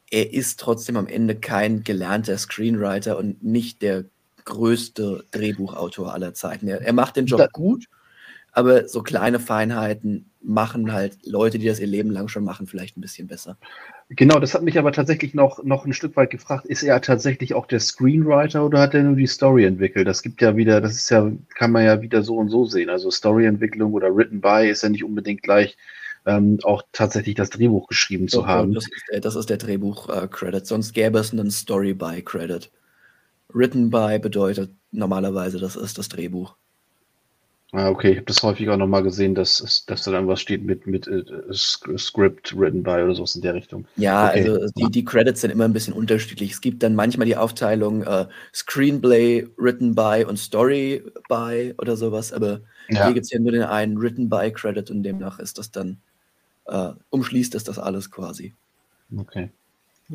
Er 0.09 0.33
ist 0.33 0.59
trotzdem 0.59 0.95
am 0.95 1.07
Ende 1.07 1.35
kein 1.35 1.83
gelernter 1.83 2.37
Screenwriter 2.37 3.17
und 3.17 3.43
nicht 3.43 3.81
der 3.81 4.05
größte 4.45 5.25
Drehbuchautor 5.31 6.13
aller 6.13 6.33
Zeiten. 6.33 6.67
Er, 6.67 6.81
er 6.81 6.93
macht 6.93 7.17
den 7.17 7.25
Job 7.25 7.39
da, 7.39 7.47
gut, 7.47 7.85
aber 8.51 8.87
so 8.87 9.03
kleine 9.03 9.39
Feinheiten 9.39 10.31
machen 10.41 10.91
halt 10.93 11.17
Leute, 11.25 11.59
die 11.59 11.67
das 11.67 11.79
ihr 11.79 11.87
Leben 11.87 12.11
lang 12.11 12.27
schon 12.27 12.43
machen, 12.43 12.67
vielleicht 12.67 12.97
ein 12.97 13.01
bisschen 13.01 13.27
besser. 13.27 13.57
Genau, 14.09 14.39
das 14.39 14.53
hat 14.53 14.63
mich 14.63 14.79
aber 14.79 14.91
tatsächlich 14.91 15.33
noch, 15.33 15.63
noch 15.63 15.85
ein 15.85 15.93
Stück 15.93 16.15
weit 16.15 16.29
gefragt, 16.29 16.65
ist 16.65 16.83
er 16.83 17.01
tatsächlich 17.01 17.53
auch 17.53 17.65
der 17.65 17.79
Screenwriter 17.79 18.65
oder 18.65 18.79
hat 18.79 18.93
er 18.93 19.03
nur 19.03 19.15
die 19.15 19.27
Story 19.27 19.65
entwickelt? 19.65 20.07
Das 20.07 20.21
gibt 20.21 20.41
ja 20.41 20.55
wieder, 20.55 20.79
das 20.79 20.93
ist 20.93 21.09
ja, 21.09 21.31
kann 21.55 21.71
man 21.71 21.83
ja 21.83 22.01
wieder 22.01 22.23
so 22.23 22.37
und 22.37 22.49
so 22.49 22.65
sehen. 22.65 22.89
Also 22.89 23.11
Storyentwicklung 23.11 23.93
oder 23.93 24.15
Written 24.15 24.39
by 24.39 24.69
ist 24.69 24.83
ja 24.83 24.89
nicht 24.89 25.03
unbedingt 25.03 25.43
gleich 25.43 25.77
ähm, 26.25 26.59
auch 26.63 26.83
tatsächlich 26.91 27.35
das 27.35 27.49
Drehbuch 27.49 27.87
geschrieben 27.87 28.27
zu 28.27 28.47
haben. 28.47 28.73
Das 28.73 28.85
ist, 28.85 29.25
das 29.25 29.35
ist 29.35 29.49
der 29.49 29.57
Drehbuch-Credit, 29.57 30.63
äh, 30.63 30.65
sonst 30.65 30.93
gäbe 30.93 31.19
es 31.19 31.31
einen 31.31 31.51
Story-by-Credit. 31.51 32.71
Written 33.49 33.89
by 33.89 34.19
bedeutet 34.19 34.71
normalerweise, 34.91 35.57
das 35.57 35.75
ist 35.75 35.97
das 35.97 36.09
Drehbuch. 36.09 36.55
Ah, 37.73 37.89
okay, 37.89 38.11
ich 38.11 38.17
habe 38.17 38.25
das 38.25 38.41
häufiger 38.43 38.77
nochmal 38.77 39.03
gesehen, 39.03 39.35
dass, 39.35 39.83
dass 39.85 40.03
da 40.03 40.11
dann 40.11 40.27
was 40.27 40.39
steht 40.39 40.63
mit, 40.63 40.87
mit 40.87 41.05
äh, 41.05 41.23
Script 41.51 42.57
written 42.57 42.81
by 42.81 43.01
oder 43.03 43.13
sowas 43.13 43.35
in 43.35 43.41
der 43.41 43.55
Richtung. 43.55 43.85
Ja, 43.97 44.29
okay. 44.29 44.49
also 44.49 44.71
die, 44.77 44.89
die 44.89 45.03
Credits 45.03 45.41
sind 45.41 45.51
immer 45.51 45.65
ein 45.65 45.73
bisschen 45.73 45.93
unterschiedlich. 45.93 46.51
Es 46.51 46.61
gibt 46.61 46.81
dann 46.81 46.95
manchmal 46.95 47.27
die 47.27 47.35
Aufteilung 47.35 48.03
äh, 48.03 48.27
Screenplay 48.53 49.47
written 49.57 49.95
by 49.95 50.23
und 50.25 50.37
Story 50.37 51.03
by 51.27 51.75
oder 51.77 51.97
sowas, 51.97 52.31
aber 52.31 52.61
ja. 52.87 53.03
hier 53.03 53.15
gibt 53.15 53.25
es 53.25 53.31
ja 53.31 53.39
nur 53.39 53.51
den 53.51 53.63
einen 53.63 53.99
written 53.99 54.29
by 54.29 54.49
Credit 54.49 54.89
und 54.89 55.03
demnach 55.03 55.39
ist 55.39 55.57
das 55.57 55.69
dann, 55.69 55.97
äh, 56.67 56.91
umschließt 57.09 57.53
es 57.53 57.65
das 57.65 57.79
alles 57.79 58.09
quasi. 58.11 58.53
Okay. 59.13 59.49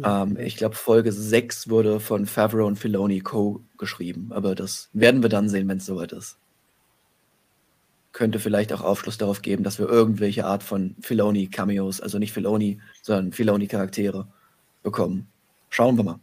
Ähm, 0.03 0.38
ich 0.38 0.57
glaube, 0.57 0.75
Folge 0.75 1.12
6 1.12 1.69
wurde 1.69 2.01
von 2.01 2.25
Favreau 2.25 2.65
und 2.65 2.79
Filoni 2.79 3.21
co-geschrieben, 3.21 4.31
aber 4.31 4.55
das 4.55 4.88
werden 4.95 5.21
wir 5.21 5.29
dann 5.29 5.51
sehen, 5.51 5.69
wenn 5.69 5.77
es 5.77 5.85
soweit 5.85 6.12
ist 6.12 6.38
könnte 8.12 8.38
vielleicht 8.38 8.72
auch 8.72 8.83
Aufschluss 8.83 9.18
darauf 9.18 9.42
geben, 9.42 9.64
dass 9.64 9.79
wir 9.79 9.88
irgendwelche 9.88 10.44
Art 10.44 10.62
von 10.62 10.96
Filoni-Cameos, 11.01 12.01
also 12.01 12.18
nicht 12.18 12.33
Filoni, 12.33 12.81
sondern 13.01 13.33
Filoni-Charaktere 13.33 14.27
bekommen. 14.83 15.29
Schauen 15.70 15.96
wir 15.96 16.05
mal. 16.05 16.20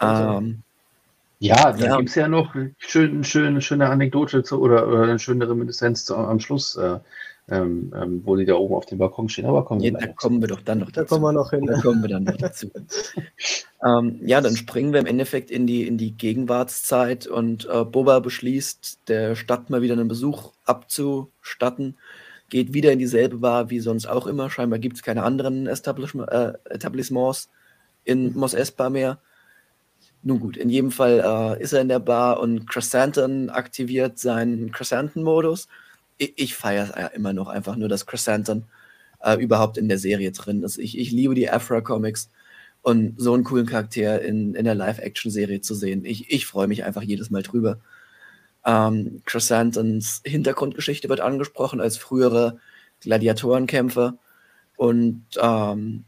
Ähm, 0.00 0.62
ja, 1.40 1.72
da 1.72 1.76
ja. 1.76 1.96
gibt 1.96 2.10
es 2.10 2.14
ja 2.14 2.28
noch 2.28 2.54
schön, 2.78 3.24
schön, 3.24 3.60
schöne 3.60 3.88
Anekdote 3.88 4.44
zu, 4.44 4.60
oder, 4.60 4.86
oder 4.86 5.02
eine 5.02 5.18
schöne 5.18 5.48
Reminiszenz 5.48 6.04
zu, 6.04 6.16
am 6.16 6.38
Schluss. 6.38 6.76
Äh, 6.76 7.00
ähm, 7.48 7.92
ähm, 7.94 8.22
wo 8.24 8.36
die 8.36 8.44
da 8.44 8.54
oben 8.54 8.74
auf 8.74 8.86
dem 8.86 8.98
Balkon 8.98 9.28
stehen. 9.28 9.46
Aber 9.46 9.64
kommen 9.64 9.82
wir 9.82 9.90
ja, 9.90 9.98
da 9.98 10.06
kommen 10.08 10.40
wir 10.40 10.48
doch 10.48 10.60
dann 10.60 10.78
noch 10.78 10.90
dazu. 10.90 11.00
Da 11.00 11.04
kommen 11.04 11.24
wir 11.24 11.32
noch 11.32 11.50
hin. 11.50 11.66
Da 11.66 11.80
kommen 11.80 12.02
wir 12.02 12.08
dann 12.08 12.24
noch 12.24 12.36
dazu. 12.36 12.70
ähm, 13.84 14.20
ja, 14.24 14.40
dann 14.40 14.56
springen 14.56 14.92
wir 14.92 15.00
im 15.00 15.06
Endeffekt 15.06 15.50
in 15.50 15.66
die, 15.66 15.86
in 15.86 15.98
die 15.98 16.12
Gegenwartszeit 16.12 17.26
und 17.26 17.68
äh, 17.68 17.84
Boba 17.84 18.20
beschließt, 18.20 19.08
der 19.08 19.34
Stadt 19.34 19.70
mal 19.70 19.82
wieder 19.82 19.94
einen 19.94 20.08
Besuch 20.08 20.52
abzustatten. 20.64 21.96
Geht 22.48 22.74
wieder 22.74 22.92
in 22.92 22.98
dieselbe 22.98 23.38
Bar 23.38 23.70
wie 23.70 23.80
sonst 23.80 24.06
auch 24.06 24.26
immer. 24.26 24.48
Scheinbar 24.48 24.78
gibt 24.78 24.96
es 24.96 25.02
keine 25.02 25.24
anderen 25.24 25.66
Establishment, 25.66 26.30
äh, 26.30 26.52
Etablissements 26.70 27.50
in 28.04 28.34
Mos 28.34 28.54
Espa 28.54 28.88
mehr. 28.88 29.18
Nun 30.22 30.38
gut, 30.38 30.56
in 30.56 30.70
jedem 30.70 30.92
Fall 30.92 31.20
äh, 31.58 31.62
ist 31.62 31.72
er 31.72 31.80
in 31.80 31.88
der 31.88 31.98
Bar 31.98 32.38
und 32.38 32.68
Chrysanthemum 32.68 33.50
aktiviert 33.50 34.20
seinen 34.20 34.70
Chrysanthemum-Modus 34.70 35.66
ich, 36.18 36.32
ich 36.36 36.54
feiere 36.54 36.84
es 36.84 36.90
ja 36.90 37.06
immer 37.08 37.32
noch 37.32 37.48
einfach 37.48 37.76
nur, 37.76 37.88
dass 37.88 38.06
Chrysanthemum 38.06 38.64
äh, 39.22 39.36
überhaupt 39.36 39.78
in 39.78 39.88
der 39.88 39.98
Serie 39.98 40.32
drin 40.32 40.62
ist. 40.62 40.78
Ich, 40.78 40.98
ich 40.98 41.10
liebe 41.10 41.34
die 41.34 41.50
Afra-Comics 41.50 42.30
und 42.82 43.14
so 43.20 43.34
einen 43.34 43.44
coolen 43.44 43.66
Charakter 43.66 44.20
in, 44.22 44.54
in 44.54 44.64
der 44.64 44.74
Live-Action-Serie 44.74 45.60
zu 45.60 45.74
sehen. 45.74 46.04
Ich, 46.04 46.30
ich 46.30 46.46
freue 46.46 46.66
mich 46.66 46.84
einfach 46.84 47.02
jedes 47.02 47.30
Mal 47.30 47.42
drüber. 47.42 47.78
Ähm, 48.64 49.22
Chrysanthemums 49.24 50.22
Hintergrundgeschichte 50.24 51.08
wird 51.08 51.20
angesprochen 51.20 51.80
als 51.80 51.96
frühere 51.96 52.58
Gladiatorenkämpfer 53.00 54.18
und 54.76 55.24
ähm, 55.40 56.04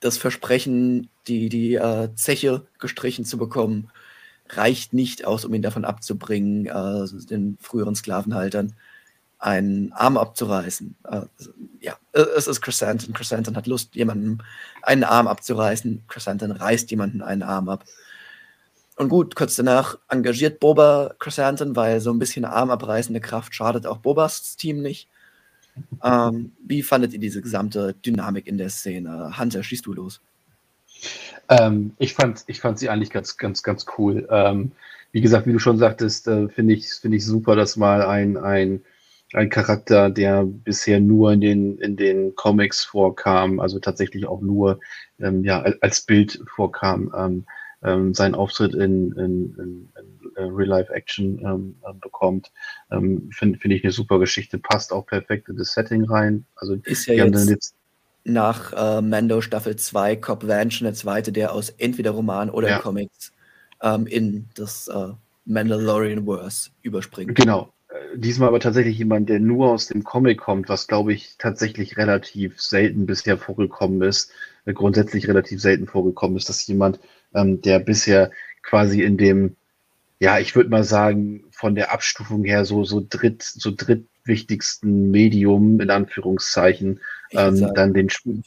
das 0.00 0.16
Versprechen, 0.16 1.10
die, 1.26 1.48
die 1.50 1.74
äh, 1.74 2.08
Zeche 2.14 2.66
gestrichen 2.78 3.24
zu 3.24 3.36
bekommen, 3.36 3.90
reicht 4.48 4.94
nicht 4.94 5.26
aus, 5.26 5.44
um 5.44 5.54
ihn 5.54 5.62
davon 5.62 5.84
abzubringen, 5.84 6.66
äh, 6.66 7.26
den 7.28 7.58
früheren 7.60 7.94
Sklavenhaltern 7.94 8.74
einen 9.40 9.92
Arm 9.92 10.16
abzureißen. 10.16 10.94
Äh, 11.10 11.22
ja, 11.80 11.96
es 12.12 12.46
ist 12.46 12.60
Chrysanthemum. 12.60 13.14
Chrysanthemum 13.14 13.56
hat 13.56 13.66
Lust, 13.66 13.94
jemandem 13.94 14.38
einen 14.82 15.04
Arm 15.04 15.26
abzureißen. 15.26 16.04
Chrysanthemum 16.08 16.56
reißt 16.56 16.90
jemanden 16.90 17.22
einen 17.22 17.42
Arm 17.42 17.68
ab. 17.68 17.84
Und 18.96 19.08
gut, 19.08 19.34
kurz 19.34 19.56
danach 19.56 19.96
engagiert 20.08 20.60
Boba 20.60 21.14
Chrysanthemum, 21.18 21.74
weil 21.74 22.00
so 22.00 22.12
ein 22.12 22.18
bisschen 22.18 22.44
armabreißende 22.44 23.20
Kraft 23.20 23.54
schadet 23.54 23.86
auch 23.86 23.98
Bobas 23.98 24.56
Team 24.56 24.82
nicht. 24.82 25.08
Ähm, 26.04 26.52
wie 26.62 26.82
fandet 26.82 27.14
ihr 27.14 27.18
diese 27.18 27.40
gesamte 27.40 27.94
Dynamik 27.94 28.46
in 28.46 28.58
der 28.58 28.68
Szene? 28.68 29.38
Hunter, 29.38 29.62
schießt 29.62 29.86
du 29.86 29.94
los? 29.94 30.20
Ähm, 31.48 31.92
ich, 31.98 32.12
fand, 32.12 32.44
ich 32.46 32.60
fand 32.60 32.78
sie 32.78 32.90
eigentlich 32.90 33.10
ganz, 33.10 33.38
ganz, 33.38 33.62
ganz 33.62 33.86
cool. 33.96 34.28
Ähm, 34.30 34.72
wie 35.12 35.22
gesagt, 35.22 35.46
wie 35.46 35.52
du 35.52 35.58
schon 35.58 35.78
sagtest, 35.78 36.28
äh, 36.28 36.48
finde 36.48 36.74
ich, 36.74 36.92
find 36.92 37.14
ich 37.14 37.24
super, 37.24 37.56
dass 37.56 37.76
mal 37.76 38.02
ein, 38.02 38.36
ein 38.36 38.82
ein 39.32 39.48
Charakter, 39.48 40.10
der 40.10 40.44
bisher 40.44 41.00
nur 41.00 41.32
in 41.32 41.40
den, 41.40 41.78
in 41.78 41.96
den 41.96 42.34
Comics 42.34 42.84
vorkam, 42.84 43.60
also 43.60 43.78
tatsächlich 43.78 44.26
auch 44.26 44.40
nur 44.40 44.80
ähm, 45.20 45.44
ja, 45.44 45.62
als 45.80 46.02
Bild 46.02 46.42
vorkam, 46.54 47.12
ähm, 47.16 47.46
ähm, 47.82 48.14
seinen 48.14 48.34
Auftritt 48.34 48.74
in, 48.74 49.12
in, 49.12 49.54
in, 49.54 49.92
in 49.98 50.44
uh, 50.44 50.54
Real-Life-Action 50.54 51.38
ähm, 51.38 51.76
äh, 51.86 51.94
bekommt. 51.94 52.52
Ähm, 52.90 53.30
Finde 53.32 53.58
find 53.58 53.74
ich 53.74 53.84
eine 53.84 53.92
super 53.92 54.18
Geschichte, 54.18 54.58
passt 54.58 54.92
auch 54.92 55.06
perfekt 55.06 55.48
in 55.48 55.56
das 55.56 55.72
Setting 55.72 56.04
rein. 56.04 56.44
Also, 56.56 56.74
ist 56.84 57.06
ja 57.06 57.14
jetzt, 57.14 57.48
jetzt, 57.48 57.74
nach 58.24 58.72
äh, 58.72 59.00
Mando 59.00 59.40
Staffel 59.40 59.76
2 59.76 60.16
Cobb 60.16 60.46
Vanch 60.46 60.80
der 60.80 60.94
zweite, 60.94 61.32
der 61.32 61.52
aus 61.52 61.70
entweder 61.70 62.10
Roman 62.10 62.50
oder 62.50 62.68
ja. 62.68 62.78
Comics 62.80 63.32
ähm, 63.82 64.06
in 64.06 64.48
das 64.54 64.88
äh, 64.88 65.08
Mandalorian-Verse 65.46 66.70
überspringt. 66.82 67.34
Genau, 67.34 67.72
diesmal 68.14 68.48
aber 68.48 68.60
tatsächlich 68.60 68.98
jemand, 68.98 69.28
der 69.28 69.40
nur 69.40 69.70
aus 69.70 69.88
dem 69.88 70.04
Comic 70.04 70.38
kommt, 70.38 70.68
was 70.68 70.86
glaube 70.86 71.12
ich 71.12 71.36
tatsächlich 71.38 71.96
relativ 71.96 72.60
selten 72.60 73.06
bisher 73.06 73.36
vorgekommen 73.36 74.02
ist, 74.02 74.32
äh, 74.64 74.72
grundsätzlich 74.72 75.28
relativ 75.28 75.60
selten 75.60 75.86
vorgekommen 75.86 76.36
ist, 76.36 76.48
dass 76.48 76.66
jemand, 76.66 77.00
ähm, 77.34 77.60
der 77.62 77.78
bisher 77.80 78.30
quasi 78.62 79.02
in 79.02 79.16
dem, 79.16 79.56
ja, 80.20 80.38
ich 80.38 80.54
würde 80.54 80.70
mal 80.70 80.84
sagen, 80.84 81.44
von 81.50 81.74
der 81.74 81.92
Abstufung 81.92 82.44
her 82.44 82.64
so, 82.64 82.84
so 82.84 83.04
dritt, 83.08 83.42
so 83.42 83.72
drittwichtigsten 83.74 85.10
Medium, 85.10 85.80
in 85.80 85.90
Anführungszeichen, 85.90 87.00
ähm, 87.32 87.72
dann 87.74 87.94
den 87.94 88.10
Spiel 88.10 88.42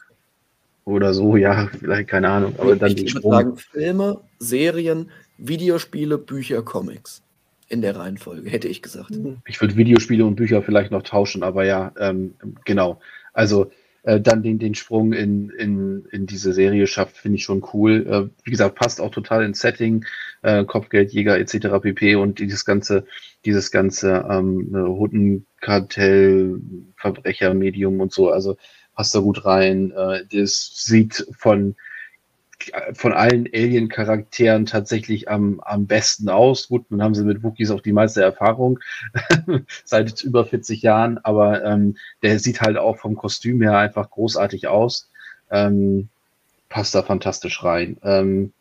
oder 0.85 1.13
so, 1.13 1.35
ja, 1.35 1.67
vielleicht 1.79 2.09
keine 2.09 2.29
Ahnung, 2.29 2.55
aber 2.59 2.75
dann 2.75 2.91
ich 2.91 2.95
den 2.95 3.07
Sprung. 3.09 3.31
sagen, 3.31 3.57
Filme, 3.57 4.21
Serien, 4.39 5.11
Videospiele, 5.37 6.17
Bücher, 6.17 6.61
Comics. 6.61 7.21
In 7.69 7.81
der 7.81 7.95
Reihenfolge, 7.95 8.49
hätte 8.49 8.67
ich 8.67 8.81
gesagt. 8.81 9.11
Mhm. 9.11 9.37
Ich 9.47 9.59
würde 9.61 9.75
Videospiele 9.75 10.25
und 10.25 10.35
Bücher 10.35 10.61
vielleicht 10.61 10.91
noch 10.91 11.03
tauschen, 11.03 11.43
aber 11.43 11.65
ja, 11.65 11.93
ähm, 11.99 12.35
genau. 12.65 12.99
Also 13.33 13.71
äh, 14.03 14.19
dann 14.19 14.43
den, 14.43 14.59
den 14.59 14.75
Sprung 14.75 15.13
in, 15.13 15.49
in, 15.49 16.05
in 16.11 16.25
diese 16.25 16.53
Serie 16.53 16.87
schafft, 16.87 17.17
finde 17.17 17.37
ich 17.37 17.43
schon 17.43 17.65
cool. 17.73 18.05
Äh, 18.07 18.45
wie 18.45 18.51
gesagt, 18.51 18.75
passt 18.75 18.99
auch 18.99 19.11
total 19.11 19.45
ins 19.45 19.59
Setting, 19.59 20.05
äh, 20.41 20.65
Kopfgeldjäger 20.65 21.39
etc. 21.39 21.81
pp. 21.81 22.15
Und 22.15 22.39
dieses 22.39 22.65
ganze, 22.65 23.05
dieses 23.45 23.71
ganze 23.71 24.25
ähm, 24.29 24.69
Hundenkartell, 24.73 26.59
Verbrechermedium 26.97 28.01
und 28.01 28.11
so, 28.11 28.29
also 28.29 28.57
passt 28.93 29.15
da 29.15 29.19
gut 29.19 29.45
rein. 29.45 29.91
Äh, 29.91 30.25
das 30.31 30.71
sieht 30.75 31.25
von 31.37 31.75
von 32.93 33.13
allen 33.13 33.47
Alien-Charakteren 33.53 34.65
tatsächlich 34.65 35.29
am, 35.29 35.59
am 35.61 35.85
besten 35.85 36.29
aus. 36.29 36.67
Gut, 36.69 36.89
nun 36.89 37.01
haben 37.01 37.15
sie 37.15 37.23
mit 37.23 37.43
Wookies 37.43 37.71
auch 37.71 37.81
die 37.81 37.93
meiste 37.93 38.21
Erfahrung 38.21 38.79
seit 39.85 40.23
über 40.23 40.45
40 40.45 40.81
Jahren, 40.81 41.17
aber 41.17 41.63
ähm, 41.63 41.97
der 42.21 42.39
sieht 42.39 42.61
halt 42.61 42.77
auch 42.77 42.97
vom 42.97 43.15
Kostüm 43.15 43.61
her 43.61 43.77
einfach 43.77 44.09
großartig 44.09 44.67
aus. 44.67 45.09
Ähm, 45.51 46.09
passt 46.69 46.95
da 46.95 47.03
fantastisch 47.03 47.63
rein. 47.63 47.97
Ähm, 48.03 48.53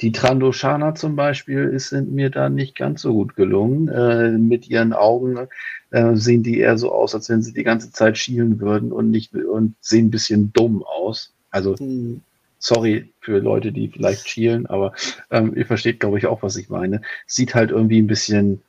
die 0.00 0.12
Trandoshana 0.12 0.94
zum 0.94 1.16
Beispiel 1.16 1.64
ist, 1.64 1.90
sind 1.90 2.12
mir 2.12 2.30
da 2.30 2.48
nicht 2.48 2.76
ganz 2.76 3.02
so 3.02 3.12
gut 3.12 3.36
gelungen. 3.36 3.88
Äh, 3.88 4.30
mit 4.32 4.68
ihren 4.68 4.92
Augen 4.92 5.48
äh, 5.90 6.16
sehen 6.16 6.42
die 6.42 6.58
eher 6.58 6.76
so 6.76 6.92
aus, 6.92 7.14
als 7.14 7.28
wenn 7.28 7.42
sie 7.42 7.52
die 7.52 7.62
ganze 7.62 7.92
Zeit 7.92 8.18
schielen 8.18 8.60
würden 8.60 8.90
und 8.90 9.10
nicht 9.10 9.34
und 9.34 9.76
sehen 9.80 10.06
ein 10.06 10.10
bisschen 10.10 10.52
dumm 10.52 10.82
aus. 10.82 11.32
Also 11.50 11.76
hm. 11.78 12.22
Sorry 12.64 13.12
für 13.20 13.40
Leute, 13.40 13.72
die 13.72 13.88
vielleicht 13.88 14.28
schielen, 14.28 14.66
aber 14.66 14.94
ähm, 15.32 15.52
ihr 15.56 15.66
versteht, 15.66 15.98
glaube 15.98 16.18
ich, 16.18 16.26
auch, 16.26 16.44
was 16.44 16.54
ich 16.54 16.68
meine. 16.68 17.02
Sieht 17.26 17.56
halt 17.56 17.72
irgendwie 17.72 18.00
ein 18.00 18.06
bisschen. 18.06 18.62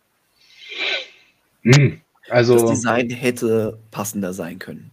Mh, 1.62 1.77
hm, 1.77 2.01
also, 2.27 2.56
das 2.56 2.71
Design 2.71 3.12
hätte 3.12 3.77
passender 3.91 4.34
sein 4.34 4.58
können. 4.58 4.89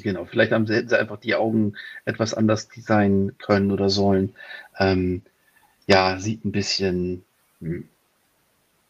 Genau, 0.00 0.26
vielleicht 0.26 0.52
haben 0.52 0.64
sie, 0.68 0.74
hätten 0.74 0.88
sie 0.88 0.98
einfach 0.98 1.18
die 1.18 1.34
Augen 1.34 1.74
etwas 2.04 2.34
anders 2.34 2.68
designen 2.68 3.36
können 3.38 3.72
oder 3.72 3.90
sollen. 3.90 4.32
Ähm, 4.78 5.22
ja, 5.88 6.20
sieht 6.20 6.44
ein 6.44 6.52
bisschen. 6.52 7.24
Mh, 7.58 7.68
hm, 7.68 7.88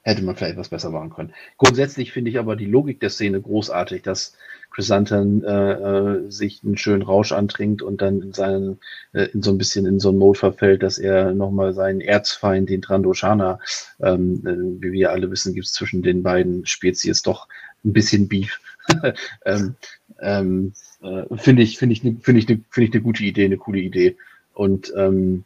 hätte 0.06 0.22
man 0.22 0.36
vielleicht 0.36 0.52
etwas 0.52 0.68
besser 0.68 0.90
machen 0.90 1.10
können. 1.10 1.34
Grundsätzlich 1.58 2.12
finde 2.12 2.30
ich 2.30 2.38
aber 2.38 2.54
die 2.54 2.66
Logik 2.66 3.00
der 3.00 3.10
Szene 3.10 3.40
großartig, 3.40 4.02
dass 4.02 4.36
Chrysanthemum 4.70 5.42
äh, 5.44 5.72
äh, 5.72 6.30
sich 6.30 6.62
einen 6.62 6.76
schönen 6.76 7.02
Rausch 7.02 7.32
antrinkt 7.32 7.82
und 7.82 8.02
dann 8.02 8.22
in 8.22 8.32
seinen, 8.32 8.78
äh, 9.12 9.24
in 9.32 9.42
so 9.42 9.50
ein 9.50 9.58
bisschen 9.58 9.84
in 9.84 9.98
so 9.98 10.10
einen 10.10 10.18
Mode 10.18 10.38
verfällt, 10.38 10.84
dass 10.84 10.98
er 10.98 11.32
nochmal 11.32 11.74
seinen 11.74 12.00
Erzfeind, 12.00 12.70
den 12.70 12.82
Trandoshana, 12.82 13.58
ähm, 14.00 14.42
äh, 14.46 14.82
wie 14.82 14.92
wir 14.92 15.10
alle 15.10 15.28
wissen, 15.28 15.54
gibt 15.54 15.66
es 15.66 15.72
zwischen 15.72 16.02
den 16.02 16.22
beiden 16.22 16.66
Spezies 16.66 17.22
doch 17.22 17.48
ein 17.84 17.92
bisschen 17.92 18.28
Beef. 18.28 18.60
ähm, 19.44 19.74
ähm, 20.20 20.72
äh, 21.02 21.36
finde 21.36 21.62
ich, 21.62 21.78
finde 21.78 21.94
ich, 21.94 22.04
ne, 22.04 22.16
finde 22.22 22.38
ich, 22.38 22.48
ne, 22.48 22.60
finde 22.70 22.88
ich 22.88 22.94
eine 22.94 23.02
gute 23.02 23.24
Idee, 23.24 23.46
eine 23.46 23.56
coole 23.56 23.80
Idee. 23.80 24.16
Und 24.54 24.92
ähm, 24.96 25.44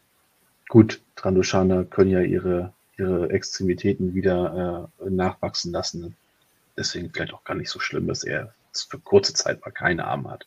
gut, 0.68 1.00
Trandoshana 1.16 1.84
können 1.84 2.10
ja 2.10 2.20
ihre 2.20 2.74
ihre 3.00 3.30
Extremitäten 3.30 4.14
wieder 4.14 4.90
äh, 5.00 5.10
nachwachsen 5.10 5.72
lassen. 5.72 6.16
Deswegen 6.76 7.10
vielleicht 7.10 7.34
auch 7.34 7.44
gar 7.44 7.54
nicht 7.54 7.70
so 7.70 7.80
schlimm, 7.80 8.06
dass 8.06 8.24
er 8.24 8.54
für 8.72 8.98
kurze 8.98 9.34
Zeit 9.34 9.60
mal 9.64 9.72
keine 9.72 10.04
Arme 10.04 10.30
hat. 10.30 10.46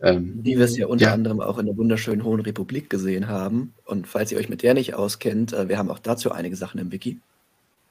Ähm, 0.00 0.40
Wie 0.42 0.58
wir 0.58 0.64
es 0.64 0.76
ja 0.76 0.86
unter 0.86 1.06
ja. 1.06 1.12
anderem 1.12 1.40
auch 1.40 1.58
in 1.58 1.66
der 1.66 1.76
wunderschönen 1.76 2.24
Hohen 2.24 2.40
Republik 2.40 2.90
gesehen 2.90 3.28
haben. 3.28 3.74
Und 3.84 4.06
falls 4.06 4.30
ihr 4.32 4.38
euch 4.38 4.48
mit 4.48 4.62
der 4.62 4.74
nicht 4.74 4.94
auskennt, 4.94 5.52
äh, 5.52 5.68
wir 5.68 5.78
haben 5.78 5.90
auch 5.90 5.98
dazu 5.98 6.30
einige 6.30 6.56
Sachen 6.56 6.78
im 6.78 6.92
Wiki. 6.92 7.20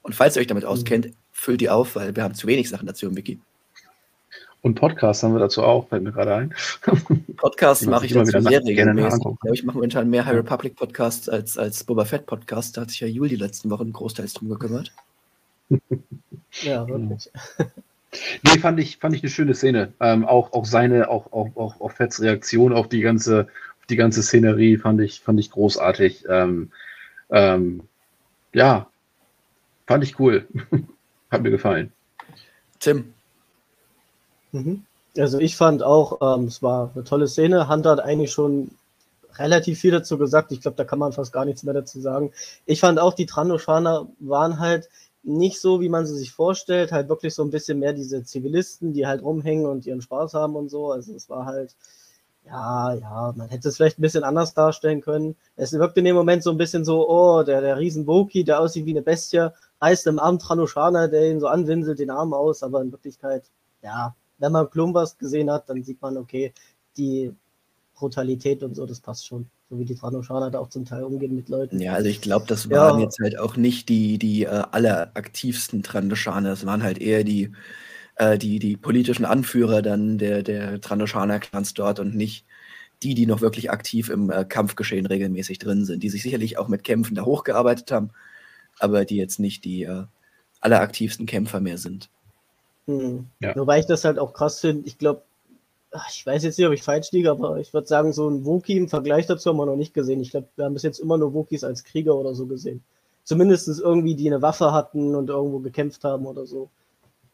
Und 0.03 0.13
falls 0.13 0.35
ihr 0.35 0.41
euch 0.41 0.47
damit 0.47 0.63
mhm. 0.63 0.69
auskennt, 0.69 1.09
füllt 1.31 1.61
die 1.61 1.69
auf, 1.69 1.95
weil 1.95 2.15
wir 2.15 2.23
haben 2.23 2.35
zu 2.35 2.47
wenig 2.47 2.69
Sachen 2.69 2.85
dazu 2.85 3.07
im 3.07 3.17
Wiki. 3.17 3.39
Und 4.63 4.75
Podcasts 4.75 5.21
haben 5.21 5.33
wir 5.33 5.39
dazu 5.39 5.61
auch, 5.61 5.89
fällt 5.89 6.03
mir 6.03 6.13
gerade 6.13 6.35
ein. 6.35 6.55
Podcasts 7.35 7.85
mache 7.85 8.05
ich 8.05 8.13
dazu 8.13 8.39
sehr 8.39 8.63
regelmäßig. 8.63 9.15
Ich 9.15 9.21
glaube, 9.21 9.37
ich 9.51 9.63
mache 9.65 9.75
momentan 9.75 10.09
mehr 10.09 10.25
High 10.25 10.37
Republic 10.37 10.77
Podcasts 10.77 11.27
als, 11.27 11.57
als 11.57 11.83
Boba 11.83 12.05
Fett 12.05 12.25
Podcasts. 12.25 12.71
Da 12.71 12.81
hat 12.81 12.89
sich 12.89 13.01
ja 13.01 13.07
Jul 13.07 13.27
die 13.27 13.35
letzten 13.35 13.69
Wochen 13.69 13.91
großteils 13.91 14.33
drum 14.33 14.47
gekümmert. 14.47 14.93
ja, 16.61 16.87
wirklich. 16.87 17.29
Nee, 18.43 18.59
fand 18.59 18.79
ich, 18.79 18.99
fand 18.99 19.15
ich 19.15 19.21
eine 19.21 19.29
schöne 19.29 19.53
Szene. 19.53 19.91
Ähm, 19.99 20.23
auch, 20.23 20.53
auch 20.53 20.65
seine, 20.65 21.09
auch, 21.09 21.33
auch, 21.33 21.57
auch, 21.57 21.81
auch 21.81 21.91
Fetts 21.91 22.21
Reaktion 22.21 22.71
auf 22.71 22.87
die 22.87 23.01
ganze, 23.01 23.47
auf 23.81 23.87
die 23.89 23.97
ganze 23.97 24.23
Szenerie 24.23 24.77
fand 24.77 25.01
ich, 25.01 25.19
fand 25.19 25.41
ich 25.41 25.51
großartig. 25.51 26.23
Ähm, 26.29 26.71
ähm, 27.31 27.81
ja, 28.53 28.87
fand 29.87 30.05
ich 30.05 30.17
cool. 30.19 30.47
Hat 31.31 31.41
mir 31.41 31.51
gefallen. 31.51 31.91
Tim, 32.79 33.13
Mhm. 34.53 34.85
Also 35.17 35.39
ich 35.39 35.57
fand 35.57 35.83
auch, 35.83 36.37
ähm, 36.37 36.45
es 36.45 36.63
war 36.63 36.91
eine 36.95 37.03
tolle 37.03 37.27
Szene. 37.27 37.69
Hunter 37.69 37.91
hat 37.91 37.99
eigentlich 37.99 38.31
schon 38.31 38.71
relativ 39.37 39.79
viel 39.79 39.91
dazu 39.91 40.17
gesagt. 40.17 40.51
Ich 40.51 40.61
glaube, 40.61 40.77
da 40.77 40.85
kann 40.85 40.99
man 40.99 41.11
fast 41.13 41.33
gar 41.33 41.45
nichts 41.45 41.63
mehr 41.63 41.73
dazu 41.73 41.99
sagen. 41.99 42.31
Ich 42.65 42.79
fand 42.79 42.99
auch, 42.99 43.13
die 43.13 43.25
Trandoshana 43.25 44.07
waren 44.19 44.59
halt 44.59 44.89
nicht 45.23 45.59
so, 45.61 45.81
wie 45.81 45.89
man 45.89 46.05
sie 46.05 46.15
sich 46.15 46.31
vorstellt, 46.31 46.91
halt 46.91 47.09
wirklich 47.09 47.33
so 47.33 47.43
ein 47.43 47.51
bisschen 47.51 47.79
mehr 47.79 47.93
diese 47.93 48.23
Zivilisten, 48.23 48.93
die 48.93 49.07
halt 49.07 49.23
rumhängen 49.23 49.65
und 49.65 49.85
ihren 49.85 50.01
Spaß 50.01 50.33
haben 50.33 50.55
und 50.55 50.69
so. 50.69 50.91
Also 50.91 51.13
es 51.15 51.29
war 51.29 51.45
halt, 51.45 51.75
ja, 52.45 52.93
ja, 52.93 53.33
man 53.35 53.49
hätte 53.49 53.69
es 53.69 53.77
vielleicht 53.77 53.99
ein 53.99 54.01
bisschen 54.01 54.23
anders 54.23 54.53
darstellen 54.53 55.01
können. 55.01 55.35
Es 55.55 55.71
wirkt 55.73 55.97
in 55.97 56.05
dem 56.05 56.15
Moment 56.15 56.43
so 56.43 56.51
ein 56.51 56.57
bisschen 56.57 56.83
so, 56.83 57.07
oh, 57.09 57.43
der, 57.43 57.61
der 57.61 57.77
riesen 57.77 58.05
Woki, 58.05 58.43
der 58.43 58.59
aussieht 58.59 58.85
wie 58.85 58.91
eine 58.91 59.01
Bestie, 59.01 59.49
reißt 59.81 60.07
im 60.07 60.19
Arm 60.19 60.39
Tranoshana, 60.39 61.07
der 61.07 61.31
ihn 61.31 61.39
so 61.39 61.47
anwinselt, 61.47 61.99
den 61.99 62.09
Arm 62.09 62.33
aus, 62.33 62.63
aber 62.63 62.81
in 62.81 62.91
Wirklichkeit, 62.91 63.45
ja, 63.81 64.15
wenn 64.43 64.51
man 64.51 64.69
Plumbers 64.69 65.17
gesehen 65.17 65.49
hat, 65.49 65.69
dann 65.69 65.83
sieht 65.83 66.01
man, 66.01 66.17
okay, 66.17 66.53
die 66.97 67.33
Brutalität 67.95 68.61
und 68.61 68.75
so, 68.75 68.85
das 68.85 68.99
passt 68.99 69.25
schon. 69.25 69.47
So 69.69 69.79
wie 69.79 69.85
die 69.85 69.95
Tranoschaner 69.95 70.51
da 70.51 70.59
auch 70.59 70.67
zum 70.67 70.83
Teil 70.83 71.03
umgehen 71.03 71.33
mit 71.33 71.47
Leuten. 71.47 71.79
Ja, 71.79 71.93
also 71.93 72.09
ich 72.09 72.19
glaube, 72.19 72.45
das 72.45 72.69
waren 72.69 72.99
ja. 72.99 73.05
jetzt 73.05 73.19
halt 73.23 73.39
auch 73.39 73.55
nicht 73.55 73.87
die, 73.87 74.17
die 74.17 74.43
äh, 74.43 74.47
alleraktivsten 74.47 75.81
Trandoschaner. 75.81 76.49
Das 76.49 76.65
waren 76.65 76.83
halt 76.83 76.99
eher 76.99 77.23
die, 77.23 77.53
äh, 78.17 78.37
die, 78.37 78.59
die 78.59 78.75
politischen 78.75 79.23
Anführer 79.23 79.81
dann 79.81 80.17
der, 80.17 80.43
der 80.43 80.81
Trandoschaner-Clans 80.81 81.73
dort 81.73 82.01
und 82.01 82.13
nicht 82.13 82.45
die, 83.01 83.15
die 83.15 83.25
noch 83.25 83.39
wirklich 83.39 83.71
aktiv 83.71 84.09
im 84.09 84.29
äh, 84.29 84.43
Kampfgeschehen 84.43 85.05
regelmäßig 85.05 85.57
drin 85.57 85.85
sind, 85.85 86.03
die 86.03 86.09
sich 86.09 86.21
sicherlich 86.21 86.57
auch 86.57 86.67
mit 86.67 86.83
Kämpfen 86.83 87.15
da 87.15 87.23
hochgearbeitet 87.23 87.93
haben, 87.93 88.09
aber 88.77 89.05
die 89.05 89.15
jetzt 89.15 89.39
nicht 89.39 89.63
die 89.63 89.83
äh, 89.83 90.03
alleraktivsten 90.59 91.25
Kämpfer 91.25 91.61
mehr 91.61 91.77
sind. 91.77 92.09
Hm. 92.87 93.27
Ja. 93.39 93.55
Wobei 93.55 93.79
ich 93.79 93.85
das 93.85 94.03
halt 94.03 94.19
auch 94.19 94.33
krass 94.33 94.59
finde. 94.59 94.87
Ich 94.87 94.97
glaube, 94.97 95.23
ich 96.09 96.25
weiß 96.25 96.43
jetzt 96.43 96.57
nicht, 96.57 96.67
ob 96.67 96.73
ich 96.73 96.83
falsch 96.83 97.11
liege, 97.11 97.29
aber 97.31 97.59
ich 97.59 97.73
würde 97.73 97.87
sagen, 97.87 98.13
so 98.13 98.27
ein 98.27 98.45
Wookie 98.45 98.77
im 98.77 98.89
Vergleich 98.89 99.27
dazu 99.27 99.49
haben 99.49 99.57
wir 99.57 99.65
noch 99.65 99.75
nicht 99.75 99.93
gesehen. 99.93 100.21
Ich 100.21 100.31
glaube, 100.31 100.47
wir 100.55 100.65
haben 100.65 100.73
bis 100.73 100.83
jetzt 100.83 100.99
immer 100.99 101.17
nur 101.17 101.33
Wookies 101.33 101.63
als 101.63 101.83
Krieger 101.83 102.15
oder 102.15 102.33
so 102.33 102.45
gesehen. 102.45 102.83
Zumindest 103.23 103.67
irgendwie, 103.79 104.15
die 104.15 104.27
eine 104.27 104.41
Waffe 104.41 104.73
hatten 104.73 105.15
und 105.15 105.29
irgendwo 105.29 105.59
gekämpft 105.59 106.03
haben 106.03 106.25
oder 106.25 106.45
so. 106.45 106.69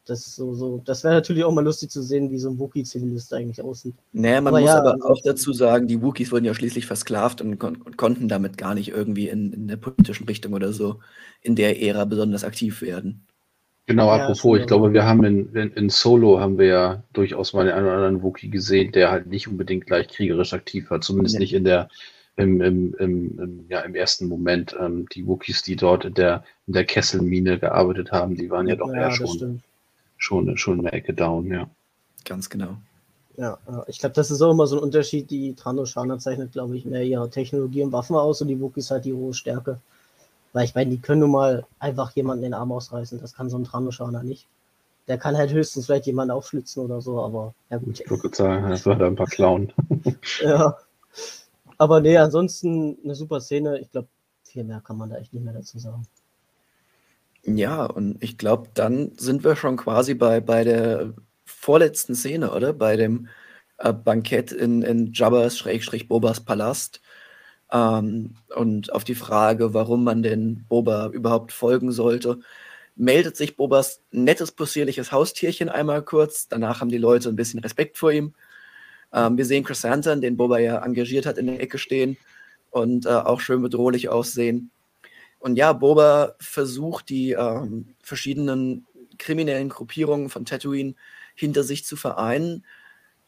Das, 0.06 0.36
so, 0.36 0.56
so. 0.56 0.82
das 0.86 1.04
wäre 1.04 1.14
natürlich 1.14 1.44
auch 1.44 1.54
mal 1.54 1.64
lustig 1.64 1.92
zu 1.92 2.02
sehen, 2.02 2.32
wie 2.32 2.40
so 2.40 2.50
ein 2.50 2.58
Wookie-Zivilist 2.58 3.32
eigentlich 3.34 3.62
aussieht. 3.62 3.96
Naja, 4.12 4.42
man 4.42 4.54
aber 4.54 4.62
muss 4.62 4.70
ja, 4.70 4.80
aber 4.80 5.06
auch 5.06 5.22
dazu 5.24 5.54
sagen, 5.54 5.88
die 5.88 6.02
Wookies 6.02 6.32
wurden 6.32 6.46
ja 6.46 6.56
schließlich 6.56 6.88
versklavt 6.88 7.42
und, 7.42 7.60
kon 7.60 7.76
und 7.76 7.96
konnten 7.98 8.28
damit 8.28 8.58
gar 8.58 8.74
nicht 8.74 8.90
irgendwie 8.90 9.30
in, 9.30 9.54
in 9.54 9.68
der 9.68 9.78
politischen 9.78 10.26
Richtung 10.26 10.54
oder 10.54 10.74
so 10.74 11.00
in 11.42 11.56
der 11.56 11.82
Ära 11.82 12.06
besonders 12.06 12.44
aktiv 12.44 12.82
werden. 12.82 13.28
Genau, 13.90 14.16
ja, 14.16 14.22
apropos, 14.22 14.60
ich 14.60 14.68
glaube, 14.68 14.94
wir 14.94 15.04
haben 15.04 15.24
in, 15.24 15.52
in, 15.56 15.72
in, 15.72 15.90
Solo 15.90 16.40
haben 16.40 16.60
wir 16.60 16.68
ja 16.68 17.04
durchaus 17.12 17.54
mal 17.54 17.66
den 17.66 17.74
einen 17.74 17.88
oder 17.88 17.96
anderen 17.96 18.22
Wookie 18.22 18.52
gesehen, 18.52 18.92
der 18.92 19.10
halt 19.10 19.26
nicht 19.26 19.48
unbedingt 19.48 19.88
gleich 19.88 20.08
kriegerisch 20.10 20.54
aktiv 20.54 20.92
war, 20.92 21.02
zumindest 21.02 21.34
ja. 21.34 21.40
nicht 21.40 21.54
in 21.56 21.64
der 21.64 21.90
im, 22.36 22.62
im, 22.62 22.94
im, 23.00 23.66
ja, 23.68 23.80
im 23.80 23.96
ersten 23.96 24.28
Moment. 24.28 24.76
Ähm, 24.80 25.08
die 25.10 25.26
Wookies, 25.26 25.64
die 25.64 25.76
dort 25.76 26.06
in 26.06 26.14
der, 26.14 26.44
in 26.68 26.74
der 26.74 26.86
Kesselmine 26.86 27.58
gearbeitet 27.58 28.12
haben, 28.12 28.36
die 28.36 28.52
waren 28.52 28.68
ja 28.68 28.76
doch 28.76 28.94
ja, 28.94 29.08
eher 29.08 29.12
schon, 29.12 29.64
schon, 30.18 30.56
schon 30.56 30.80
eine 30.82 30.92
Ecke 30.92 31.16
down, 31.16 31.48
ja. 31.48 31.68
Ganz 32.26 32.48
genau. 32.48 32.78
Ja, 33.38 33.58
ich 33.88 33.98
glaube, 33.98 34.14
das 34.14 34.30
ist 34.30 34.44
auch 34.44 34.52
immer 34.52 34.68
so 34.68 34.78
ein 34.78 34.84
Unterschied. 34.84 35.32
Die 35.32 35.56
Tranoshana 35.56 36.20
zeichnet, 36.20 36.52
glaube 36.52 36.78
ich, 36.78 36.86
mehr 36.86 37.04
ihre 37.04 37.32
Technologie 37.32 37.82
und 37.82 37.92
Waffen 37.92 38.16
aus 38.16 38.40
und 38.44 38.50
die 38.50 38.62
Wookies 38.62 38.92
halt 38.92 39.06
die 39.06 39.14
hohe 39.14 39.34
Stärke. 39.34 39.80
Weil 40.54 40.66
ich 40.66 40.76
meine, 40.76 40.90
die 40.90 41.00
können 41.00 41.22
nun 41.22 41.32
mal 41.32 41.66
einfach 41.80 42.12
jemanden 42.12 42.44
den 42.44 42.54
Arm 42.54 42.72
ausreißen. 42.72 43.20
Das 43.20 43.34
kann 43.34 43.50
so 43.50 43.58
ein 43.58 43.64
Tranoschaner 43.64 44.24
nicht. 44.24 44.48
Der 45.08 45.18
kann 45.18 45.38
halt 45.38 45.52
höchstens 45.52 45.86
vielleicht 45.86 46.06
jemanden 46.06 46.32
aufschlitzen 46.32 46.84
oder 46.84 47.02
so, 47.02 47.24
aber 47.24 47.54
ja 47.70 47.78
gut. 47.78 48.00
Ich 48.00 48.10
würde 48.10 48.36
sagen, 48.36 48.70
das 48.70 48.86
war 48.86 48.96
da 48.96 49.08
ein 49.08 49.16
paar 49.16 49.28
Clown. 49.28 49.72
ja. 50.42 50.78
Aber 51.78 52.02
nee, 52.02 52.18
ansonsten 52.18 52.98
eine 53.04 53.16
super 53.16 53.40
Szene. 53.40 53.80
Ich 53.80 53.92
glaube, 53.92 54.08
viel 54.44 54.64
mehr 54.64 54.82
kann 54.82 54.98
man 54.98 55.10
da 55.10 55.18
echt 55.18 55.34
nicht 55.34 55.44
mehr 55.44 55.54
dazu 55.54 55.80
sagen. 55.80 56.06
Ja, 57.44 57.86
und 57.86 58.22
ich 58.24 58.38
glaube, 58.38 58.70
dann 58.74 59.14
sind 59.18 59.44
wir 59.44 59.56
schon 59.56 59.78
quasi 59.78 60.14
bei, 60.14 60.42
bei 60.42 60.64
der 60.64 61.14
vorletzten 61.46 62.16
Szene, 62.16 62.52
oder? 62.52 62.74
Bei 62.74 62.96
dem 62.96 63.28
äh, 63.78 63.94
Bankett 63.94 64.52
in, 64.52 64.82
in 64.82 65.14
Jabbas-Bobas 65.14 66.42
Palast. 66.42 67.02
Ähm, 67.72 68.36
und 68.56 68.92
auf 68.94 69.04
die 69.04 69.16
Frage, 69.16 69.74
warum 69.74 70.04
man 70.04 70.24
denn 70.24 70.66
Boba 70.70 71.08
überhaupt 71.08 71.52
folgen 71.52 71.92
sollte, 71.92 72.40
meldet 72.96 73.38
sich 73.38 73.56
Bobas 73.56 74.02
nettes, 74.12 74.52
possierliches 74.52 75.12
Haustierchen 75.12 75.70
einmal 75.70 76.04
kurz. 76.04 76.48
Danach 76.48 76.82
haben 76.82 76.90
die 76.90 76.98
Leute 76.98 77.30
ein 77.30 77.36
bisschen 77.36 77.60
Respekt 77.60 77.98
vor 77.98 78.12
ihm. 78.12 78.34
Ähm, 79.14 79.38
wir 79.38 79.46
sehen 79.46 79.64
Chrysanthemum, 79.64 80.22
den 80.22 80.38
Boba 80.38 80.60
ja 80.60 80.84
engagiert 80.84 81.26
hat, 81.26 81.38
in 81.38 81.48
der 81.48 81.62
Ecke 81.62 81.78
stehen 81.78 82.18
und 82.72 83.06
äh, 83.06 83.10
auch 83.10 83.40
schön 83.40 83.62
bedrohlich 83.62 84.10
aussehen. 84.10 84.72
Und 85.40 85.56
ja, 85.56 85.74
Boba 85.74 86.36
versucht, 86.40 87.10
die 87.10 87.32
ähm, 87.32 87.96
verschiedenen 88.04 88.86
kriminellen 89.18 89.70
Gruppierungen 89.70 90.30
von 90.30 90.46
Tatooine 90.46 90.96
hinter 91.36 91.64
sich 91.64 91.86
zu 91.86 91.96
vereinen, 91.96 92.66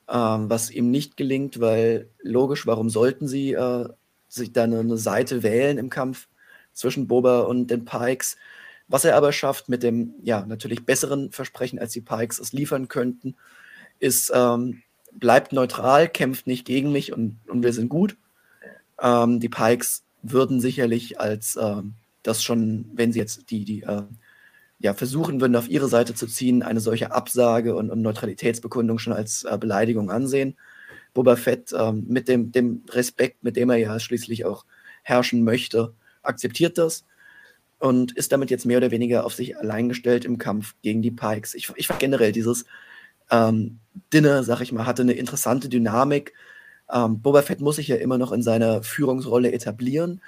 ähm, 0.09 0.49
was 0.49 0.71
ihm 0.71 0.91
nicht 0.91 1.15
gelingt, 1.15 1.61
weil 1.61 2.09
logisch, 2.21 2.67
warum 2.67 2.89
sollten 2.89 3.27
sie 3.27 3.53
äh, 3.53 3.87
sich 4.31 4.53
dann 4.53 4.73
eine 4.73 4.97
Seite 4.97 5.43
wählen 5.43 5.77
im 5.77 5.89
Kampf 5.89 6.27
zwischen 6.73 7.07
Boba 7.07 7.41
und 7.41 7.67
den 7.67 7.85
Pikes? 7.85 8.37
Was 8.87 9.05
er 9.05 9.15
aber 9.15 9.31
schafft 9.31 9.69
mit 9.69 9.83
dem, 9.83 10.15
ja, 10.23 10.45
natürlich 10.45 10.85
besseren 10.85 11.31
Versprechen, 11.31 11.79
als 11.79 11.93
die 11.93 12.01
Pikes 12.01 12.39
es 12.39 12.53
liefern 12.53 12.87
könnten, 12.87 13.35
ist, 13.99 14.31
ähm, 14.33 14.81
bleibt 15.13 15.53
neutral, 15.53 16.07
kämpft 16.09 16.47
nicht 16.47 16.65
gegen 16.65 16.91
mich 16.91 17.13
und, 17.13 17.39
und 17.47 17.63
wir 17.63 17.73
sind 17.73 17.89
gut. 17.89 18.17
Ähm, 19.01 19.39
die 19.39 19.49
Pikes 19.49 20.03
würden 20.21 20.59
sicherlich 20.59 21.19
als 21.19 21.57
ähm, 21.61 21.93
das 22.23 22.43
schon, 22.43 22.89
wenn 22.93 23.11
sie 23.11 23.19
jetzt 23.19 23.49
die, 23.49 23.65
die 23.65 23.81
äh, 23.83 24.03
ja, 24.79 24.93
versuchen 24.93 25.41
würden, 25.41 25.55
auf 25.55 25.69
ihre 25.69 25.87
Seite 25.87 26.15
zu 26.15 26.27
ziehen, 26.27 26.63
eine 26.63 26.79
solche 26.79 27.11
Absage 27.11 27.75
und, 27.75 27.89
und 27.89 28.01
Neutralitätsbekundung 28.01 28.97
schon 28.99 29.13
als 29.13 29.43
äh, 29.43 29.57
Beleidigung 29.57 30.09
ansehen. 30.09 30.55
Boba 31.13 31.35
Fett 31.35 31.73
ähm, 31.77 32.05
mit 32.07 32.27
dem, 32.27 32.51
dem 32.51 32.83
Respekt, 32.89 33.43
mit 33.43 33.55
dem 33.55 33.69
er 33.69 33.77
ja 33.77 33.99
schließlich 33.99 34.45
auch 34.45 34.65
herrschen 35.03 35.43
möchte, 35.43 35.93
akzeptiert 36.23 36.77
das 36.77 37.05
und 37.79 38.11
ist 38.13 38.31
damit 38.31 38.51
jetzt 38.51 38.65
mehr 38.65 38.77
oder 38.77 38.91
weniger 38.91 39.25
auf 39.25 39.33
sich 39.33 39.57
allein 39.57 39.89
gestellt 39.89 40.23
im 40.23 40.37
Kampf 40.37 40.75
gegen 40.81 41.01
die 41.01 41.11
Pikes. 41.11 41.55
Ich, 41.55 41.71
ich 41.75 41.87
fand 41.87 41.99
generell 41.99 42.31
dieses 42.31 42.65
ähm, 43.31 43.79
Dinner, 44.13 44.43
sag 44.43 44.61
ich 44.61 44.71
mal, 44.71 44.85
hatte 44.85 45.01
eine 45.01 45.13
interessante 45.13 45.67
Dynamik. 45.67 46.33
Ähm, 46.91 47.21
Boba 47.21 47.41
Fett 47.41 47.61
muss 47.61 47.77
sich 47.77 47.87
ja 47.87 47.95
immer 47.95 48.17
noch 48.17 48.31
in 48.31 48.43
seiner 48.43 48.83
Führungsrolle 48.83 49.51
etablieren, 49.51 50.21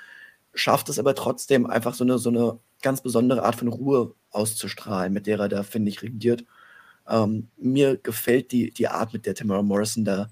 schafft 0.54 0.90
es 0.90 1.00
aber 1.00 1.14
trotzdem 1.16 1.66
einfach 1.68 1.94
so 1.94 2.04
eine, 2.04 2.18
so 2.18 2.30
eine 2.30 2.60
ganz 2.82 3.02
besondere 3.02 3.44
Art 3.44 3.56
von 3.56 3.68
Ruhe 3.68 4.16
auszustrahlen, 4.32 5.14
mit 5.14 5.28
der 5.28 5.40
er 5.40 5.50
da, 5.50 5.64
finde 5.64 5.90
ich, 5.90 6.02
regiert. 6.02 6.46
Ähm, 7.08 7.50
mir 7.58 7.98
gefällt 7.98 8.52
die, 8.52 8.72
die 8.72 8.88
Art, 8.88 9.14
mit 9.14 9.26
der 9.26 9.36
Tamara 9.36 9.62
Morrison 9.62 10.06
da 10.06 10.30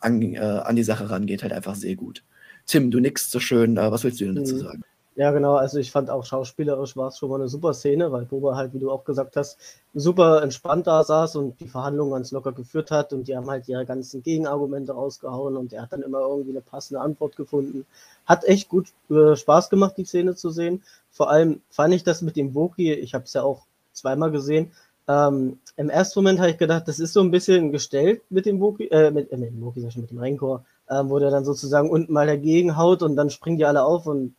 an, 0.00 0.22
äh, 0.22 0.38
an 0.38 0.76
die 0.76 0.84
Sache 0.84 1.10
rangeht, 1.10 1.42
halt 1.42 1.52
einfach 1.52 1.74
sehr 1.74 1.96
gut. 1.96 2.24
Tim, 2.66 2.90
du 2.90 3.00
nix 3.00 3.30
so 3.30 3.40
schön, 3.40 3.76
äh, 3.76 3.90
was 3.90 4.04
willst 4.04 4.20
du 4.20 4.26
denn 4.26 4.36
dazu 4.36 4.56
Mhm. 4.56 4.60
sagen? 4.60 4.82
Ja, 5.16 5.32
genau. 5.32 5.56
Also 5.56 5.78
ich 5.78 5.90
fand 5.90 6.10
auch 6.10 6.24
schauspielerisch 6.24 6.96
war 6.96 7.08
es 7.08 7.18
schon 7.18 7.28
mal 7.30 7.36
eine 7.40 7.48
super 7.48 7.74
Szene, 7.74 8.12
weil 8.12 8.24
Boba 8.24 8.54
halt, 8.54 8.72
wie 8.72 8.78
du 8.78 8.88
auch 8.92 9.04
gesagt 9.04 9.34
hast, 9.36 9.58
super 9.92 10.42
entspannt 10.42 10.86
da 10.86 11.02
saß 11.02 11.34
und 11.36 11.58
die 11.58 11.66
Verhandlungen 11.66 12.12
ganz 12.12 12.30
locker 12.30 12.52
geführt 12.52 12.92
hat 12.92 13.12
und 13.12 13.26
die 13.26 13.36
haben 13.36 13.50
halt 13.50 13.68
ihre 13.68 13.84
ganzen 13.84 14.22
Gegenargumente 14.22 14.92
rausgehauen 14.92 15.56
und 15.56 15.72
er 15.72 15.82
hat 15.82 15.92
dann 15.92 16.02
immer 16.02 16.20
irgendwie 16.20 16.50
eine 16.52 16.60
passende 16.60 17.00
Antwort 17.00 17.34
gefunden. 17.34 17.84
Hat 18.26 18.44
echt 18.44 18.68
gut 18.68 18.92
äh, 19.10 19.34
Spaß 19.34 19.70
gemacht, 19.70 19.94
die 19.96 20.04
Szene 20.04 20.36
zu 20.36 20.50
sehen. 20.50 20.84
Vor 21.10 21.30
allem 21.30 21.62
fand 21.70 21.94
ich 21.94 22.04
das 22.04 22.22
mit 22.22 22.36
dem 22.36 22.54
Wookie, 22.54 22.92
ich 22.92 23.12
habe 23.14 23.24
es 23.24 23.32
ja 23.32 23.42
auch 23.42 23.66
zweimal 23.92 24.30
gesehen. 24.30 24.70
Ähm, 25.08 25.58
Im 25.76 25.88
ersten 25.88 26.18
Moment 26.18 26.38
habe 26.38 26.50
ich 26.50 26.58
gedacht, 26.58 26.86
das 26.86 26.98
ist 26.98 27.14
so 27.14 27.20
ein 27.20 27.30
bisschen 27.30 27.72
gestellt 27.72 28.22
mit 28.28 28.44
dem 28.44 28.60
Wookie, 28.60 28.88
äh, 28.90 29.10
mit, 29.10 29.32
äh, 29.32 29.38
mit 29.38 29.50
dem 29.50 29.72
ich 29.74 29.92
schon, 29.92 30.02
mit 30.02 30.10
dem 30.10 30.18
Rancor, 30.18 30.64
äh, 30.86 31.02
wo 31.04 31.18
der 31.18 31.30
dann 31.30 31.46
sozusagen 31.46 31.88
unten 31.88 32.12
mal 32.12 32.26
dagegen 32.26 32.76
haut 32.76 33.02
und 33.02 33.16
dann 33.16 33.30
springen 33.30 33.56
die 33.56 33.64
alle 33.64 33.84
auf 33.84 34.06
und 34.06 34.34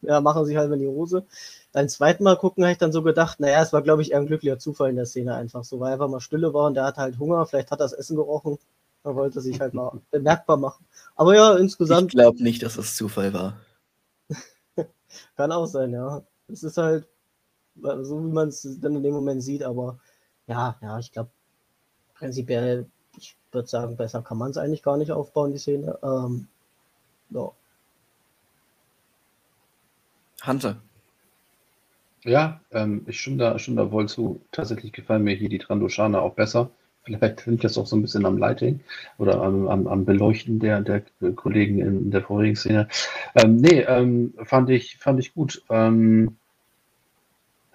ja, 0.00 0.20
machen 0.20 0.46
sich 0.46 0.56
halt 0.56 0.72
in 0.72 0.78
die 0.78 0.86
Hose. 0.86 1.24
Beim 1.72 1.88
zweiten 1.88 2.24
Mal 2.24 2.36
gucken 2.36 2.64
habe 2.64 2.72
ich 2.72 2.78
dann 2.78 2.92
so 2.92 3.02
gedacht, 3.02 3.38
naja, 3.40 3.62
es 3.62 3.72
war, 3.74 3.82
glaube 3.82 4.00
ich, 4.00 4.12
eher 4.12 4.18
ein 4.18 4.26
glücklicher 4.26 4.58
Zufall 4.58 4.90
in 4.90 4.96
der 4.96 5.06
Szene 5.06 5.34
einfach 5.34 5.64
so, 5.64 5.78
weil 5.78 5.92
einfach 5.92 6.08
mal 6.08 6.20
Stille 6.20 6.54
war 6.54 6.66
und 6.66 6.74
der 6.74 6.84
hat 6.84 6.96
halt 6.96 7.18
Hunger, 7.18 7.44
vielleicht 7.44 7.70
hat 7.70 7.80
er 7.80 7.84
das 7.84 7.92
Essen 7.92 8.16
gerochen, 8.16 8.58
er 9.04 9.14
wollte 9.14 9.42
sich 9.42 9.60
halt 9.60 9.74
mal 9.74 10.00
bemerkbar 10.10 10.56
machen. 10.56 10.86
Aber 11.16 11.34
ja, 11.34 11.54
Ich 11.54 11.60
insgesamt 11.60 12.12
glaube 12.12 12.42
nicht, 12.42 12.62
dass 12.62 12.76
das 12.76 12.96
Zufall 12.96 13.34
war. 13.34 13.56
kann 15.36 15.52
auch 15.52 15.66
sein, 15.66 15.92
ja. 15.92 16.22
Es 16.50 16.62
ist 16.62 16.78
halt 16.78 17.06
so, 17.82 18.24
wie 18.24 18.32
man 18.32 18.48
es 18.48 18.66
dann 18.80 18.96
in 18.96 19.02
dem 19.02 19.14
Moment 19.14 19.42
sieht, 19.42 19.62
aber 19.62 19.98
ja, 20.46 20.76
ja, 20.82 20.98
ich 20.98 21.12
glaube, 21.12 21.30
prinzipiell, 22.14 22.86
ich 23.16 23.36
würde 23.52 23.68
sagen, 23.68 23.96
besser 23.96 24.22
kann 24.22 24.38
man 24.38 24.50
es 24.50 24.56
eigentlich 24.56 24.82
gar 24.82 24.96
nicht 24.96 25.12
aufbauen, 25.12 25.52
die 25.52 25.58
Szene. 25.58 25.98
Ähm, 26.02 26.48
ja. 27.30 27.50
Hunter. 30.46 30.76
Ja, 32.24 32.60
ähm, 32.72 33.04
ich 33.06 33.20
stimme 33.20 33.36
da, 33.36 33.58
stimme 33.58 33.82
da 33.82 33.92
wohl 33.92 34.08
zu. 34.08 34.40
Tatsächlich 34.52 34.92
gefallen 34.92 35.22
mir 35.22 35.34
hier 35.34 35.48
die 35.48 35.58
Trandoshana 35.58 36.20
auch 36.20 36.34
besser. 36.34 36.70
Vielleicht 37.04 37.46
liegt 37.46 37.64
das 37.64 37.78
auch 37.78 37.86
so 37.86 37.96
ein 37.96 38.02
bisschen 38.02 38.26
am 38.26 38.36
Lighting 38.36 38.80
oder 39.16 39.40
am, 39.40 39.68
am, 39.68 39.86
am 39.86 40.04
Beleuchten 40.04 40.58
der, 40.58 40.82
der 40.82 41.02
Kollegen 41.36 41.78
in 41.78 42.10
der 42.10 42.22
vorigen 42.22 42.56
Szene. 42.56 42.88
Ähm, 43.34 43.56
nee, 43.56 43.80
ähm, 43.80 44.34
fand 44.44 44.68
ich, 44.68 44.98
fand 44.98 45.20
ich 45.20 45.34
gut. 45.34 45.62
Ähm, 45.70 46.36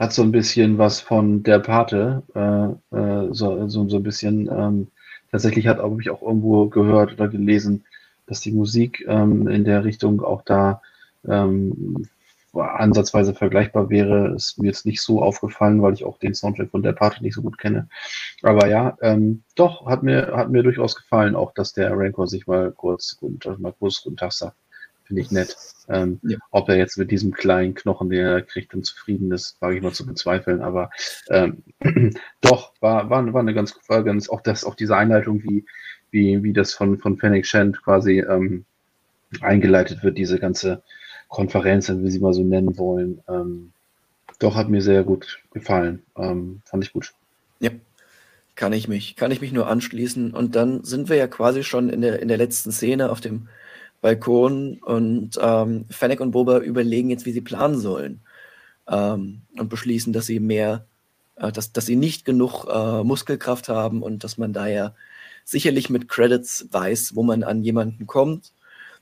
hat 0.04 0.14
so 0.14 0.22
ein 0.22 0.32
bisschen 0.32 0.78
was 0.78 1.00
von 1.00 1.44
der 1.44 1.60
Pate, 1.60 2.24
äh, 2.36 2.98
äh, 2.98 3.30
so, 3.32 3.68
so, 3.70 3.88
so 3.88 3.98
ein 3.98 4.04
bisschen, 4.04 4.50
ähm, 4.52 4.88
tatsächlich 5.32 5.68
hat 5.68 5.80
ich 6.00 6.10
auch 6.10 6.22
irgendwo 6.22 6.68
gehört 6.68 7.14
oder 7.14 7.30
gelesen, 7.30 7.86
dass 8.28 8.42
die 8.42 8.52
Musik 8.52 9.06
ähm, 9.08 9.48
in 9.48 9.64
der 9.64 9.86
Richtung 9.86 10.22
auch 10.22 10.42
da 10.44 10.82
ähm, 11.26 12.06
ansatzweise 12.54 13.34
vergleichbar 13.34 13.90
wäre, 13.90 14.34
ist 14.36 14.60
mir 14.60 14.68
jetzt 14.68 14.86
nicht 14.86 15.02
so 15.02 15.24
aufgefallen, 15.24 15.82
weil 15.82 15.94
ich 15.94 16.04
auch 16.04 16.20
den 16.20 16.36
Soundtrack 16.36 16.70
von 16.70 16.84
der 16.84 16.94
Party 16.94 17.24
nicht 17.24 17.36
so 17.36 17.42
gut 17.42 17.58
kenne. 17.58 17.88
Aber 18.44 18.68
ja, 18.68 18.98
ähm, 19.02 19.44
doch, 19.56 19.86
hat 19.88 20.04
mir, 20.04 20.34
hat 20.36 20.52
mir 20.52 20.64
durchaus 20.64 20.96
gefallen, 20.96 21.36
auch 21.36 21.54
dass 21.54 21.74
der 21.74 21.92
Rancor 21.98 22.28
sich 22.28 22.46
mal 22.46 22.72
kurz, 22.74 23.18
mal 23.58 23.74
kurz 23.74 24.04
guten 24.04 24.18
Tag 24.18 24.34
sagt. 24.34 24.58
Finde 25.14 25.22
ich 25.22 25.32
nett. 25.32 25.56
Ähm, 25.90 26.20
Ja. 26.24 26.38
Ob 26.50 26.70
er 26.70 26.78
jetzt 26.78 26.98
mit 26.98 27.12
diesem 27.12 27.32
kleinen 27.32 27.76
Knochen, 27.76 28.10
den 28.10 28.26
er 28.26 28.42
kriegt, 28.42 28.74
dann 28.74 28.84
zufrieden 28.84 29.32
ist, 29.32 29.62
wage 29.62 29.78
ich 29.78 29.84
mal 29.84 29.92
zu 29.92 30.08
bezweifeln. 30.08 30.62
Aber 30.62 30.90
ähm, 31.30 31.64
doch, 32.42 32.74
war, 32.80 33.12
war, 33.12 33.32
war 33.32 33.42
eine 33.42 33.54
ganz, 33.54 33.78
war 33.88 34.04
ganz, 34.04 34.28
auch 34.28 34.42
das, 34.42 34.64
auch 34.64 34.76
diese 34.76 34.98
Einleitung, 34.98 35.44
wie, 35.44 35.66
wie, 36.10 36.42
wie 36.42 36.54
das 36.54 36.74
von, 36.74 36.98
von 36.98 37.18
Fennec 37.18 37.46
Shand 37.46 37.84
quasi 37.84 38.22
ähm, 38.22 38.66
eingeleitet 39.42 40.04
wird, 40.04 40.18
diese 40.18 40.40
ganze 40.40 40.82
Konferenz, 41.28 41.90
wenn 41.90 42.04
wir 42.04 42.10
sie 42.10 42.20
mal 42.20 42.34
so 42.34 42.44
nennen 42.44 42.78
wollen. 42.78 43.22
Ähm, 43.28 43.72
doch, 44.40 44.56
hat 44.56 44.70
mir 44.70 44.82
sehr 44.82 45.04
gut 45.04 45.42
gefallen. 45.54 46.02
Ähm, 46.18 46.62
fand 46.66 46.84
ich 46.84 46.92
gut. 46.92 47.14
Ja, 47.60 47.70
kann 48.56 48.74
ich 48.74 48.88
mich, 48.88 49.16
kann 49.16 49.32
ich 49.32 49.42
mich 49.42 49.52
nur 49.52 49.68
anschließen. 49.68 50.34
Und 50.34 50.56
dann 50.56 50.84
sind 50.84 51.10
wir 51.10 51.18
ja 51.18 51.28
quasi 51.28 51.64
schon 51.64 51.90
in 51.90 52.02
der, 52.02 52.20
in 52.20 52.30
der 52.30 52.38
letzten 52.38 52.72
Szene 52.72 53.12
auf 53.12 53.22
dem 53.22 53.48
Balkon 54.04 54.80
und 54.84 55.40
ähm, 55.42 55.86
Fennec 55.90 56.20
und 56.20 56.32
Boba 56.32 56.60
überlegen 56.60 57.10
jetzt, 57.10 57.26
wie 57.26 57.32
sie 57.32 57.42
planen 57.42 57.80
sollen. 57.80 58.20
Ähm, 58.86 59.44
und 59.58 59.70
beschließen, 59.70 60.12
dass 60.12 60.26
sie 60.26 60.42
mehr, 60.42 60.86
äh, 61.38 61.54
dass, 61.54 61.72
dass 61.72 61.86
sie 61.86 61.96
nicht 61.96 62.26
genug 62.26 62.66
äh, 62.66 63.02
Muskelkraft 63.04 63.70
haben 63.70 64.04
und 64.04 64.26
dass 64.26 64.38
man 64.38 64.52
daher 64.52 64.94
sicherlich 65.46 65.90
mit 65.90 66.10
Credits 66.10 66.68
weiß, 66.70 67.16
wo 67.16 67.24
man 67.24 67.44
an 67.44 67.64
jemanden 67.64 68.06
kommt. 68.06 68.52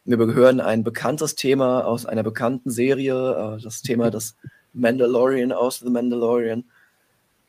Wir 0.06 0.18
hören 0.18 0.62
ein 0.62 0.84
bekanntes 0.84 1.34
Thema 1.34 1.84
aus 1.86 2.06
einer 2.06 2.24
bekannten 2.24 2.70
Serie, 2.70 3.58
äh, 3.58 3.62
das 3.62 3.82
Thema 3.82 4.12
des 4.12 4.36
Mandalorian 4.72 5.52
aus 5.52 5.80
The 5.80 5.90
Mandalorian. 5.90 6.64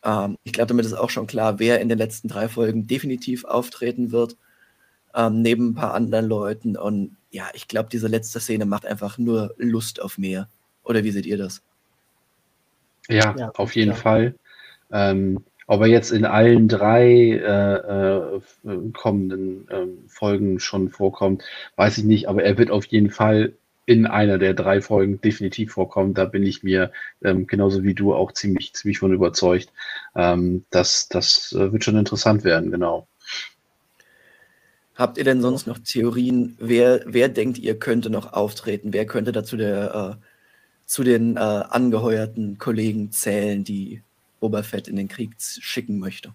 Ähm, 0.04 0.38
ich 0.42 0.54
glaube, 0.54 0.68
damit 0.68 0.86
ist 0.86 0.94
auch 0.94 1.10
schon 1.10 1.26
klar, 1.26 1.58
wer 1.58 1.82
in 1.82 1.90
den 1.90 1.98
letzten 1.98 2.28
drei 2.28 2.48
Folgen 2.48 2.86
definitiv 2.86 3.44
auftreten 3.44 4.10
wird, 4.10 4.38
ähm, 5.14 5.42
neben 5.42 5.70
ein 5.70 5.74
paar 5.74 5.94
anderen 5.94 6.26
Leuten. 6.26 6.76
Und 6.76 7.16
ja, 7.30 7.44
ich 7.54 7.68
glaube, 7.68 7.88
diese 7.90 8.08
letzte 8.08 8.40
Szene 8.40 8.66
macht 8.66 8.86
einfach 8.86 9.18
nur 9.18 9.54
Lust 9.58 10.00
auf 10.02 10.18
mehr. 10.18 10.48
Oder 10.84 11.04
wie 11.04 11.10
seht 11.10 11.26
ihr 11.26 11.38
das? 11.38 11.62
Ja, 13.08 13.36
Ja, 13.36 13.50
auf 13.56 13.74
jeden 13.74 13.92
klar. 13.92 14.02
Fall. 14.02 14.34
Ähm, 14.92 15.44
ob 15.66 15.80
er 15.80 15.86
jetzt 15.86 16.10
in 16.10 16.24
allen 16.24 16.68
drei 16.68 17.04
äh, 17.06 18.36
äh, 18.36 18.40
kommenden 18.92 19.66
ähm, 19.70 20.04
Folgen 20.08 20.58
schon 20.60 20.90
vorkommt, 20.90 21.44
weiß 21.76 21.98
ich 21.98 22.04
nicht, 22.04 22.28
aber 22.28 22.42
er 22.42 22.58
wird 22.58 22.70
auf 22.70 22.84
jeden 22.86 23.10
Fall 23.10 23.54
in 23.86 24.06
einer 24.06 24.38
der 24.38 24.54
drei 24.54 24.80
Folgen 24.80 25.20
definitiv 25.20 25.72
vorkommen. 25.72 26.14
Da 26.14 26.24
bin 26.26 26.42
ich 26.44 26.62
mir 26.62 26.92
ähm, 27.22 27.46
genauso 27.46 27.82
wie 27.84 27.94
du 27.94 28.14
auch 28.14 28.32
ziemlich, 28.32 28.74
ziemlich 28.74 28.98
von 28.98 29.12
überzeugt. 29.12 29.72
Ähm, 30.14 30.64
das 30.70 31.08
das 31.08 31.52
äh, 31.52 31.72
wird 31.72 31.84
schon 31.84 31.96
interessant 31.96 32.44
werden, 32.44 32.70
genau. 32.70 33.06
Habt 35.02 35.18
ihr 35.18 35.24
denn 35.24 35.42
sonst 35.42 35.66
noch 35.66 35.80
Theorien, 35.80 36.56
wer, 36.60 37.02
wer 37.06 37.28
denkt 37.28 37.58
ihr 37.58 37.76
könnte 37.76 38.08
noch 38.08 38.34
auftreten? 38.34 38.92
Wer 38.92 39.04
könnte 39.04 39.32
dazu 39.32 39.56
der, 39.56 40.16
äh, 40.20 40.24
zu 40.86 41.02
den 41.02 41.36
äh, 41.36 41.40
angeheuerten 41.40 42.56
Kollegen 42.58 43.10
zählen, 43.10 43.64
die 43.64 44.00
Boba 44.38 44.62
Fett 44.62 44.86
in 44.86 44.94
den 44.94 45.08
Krieg 45.08 45.32
schicken 45.40 45.98
möchte? 45.98 46.32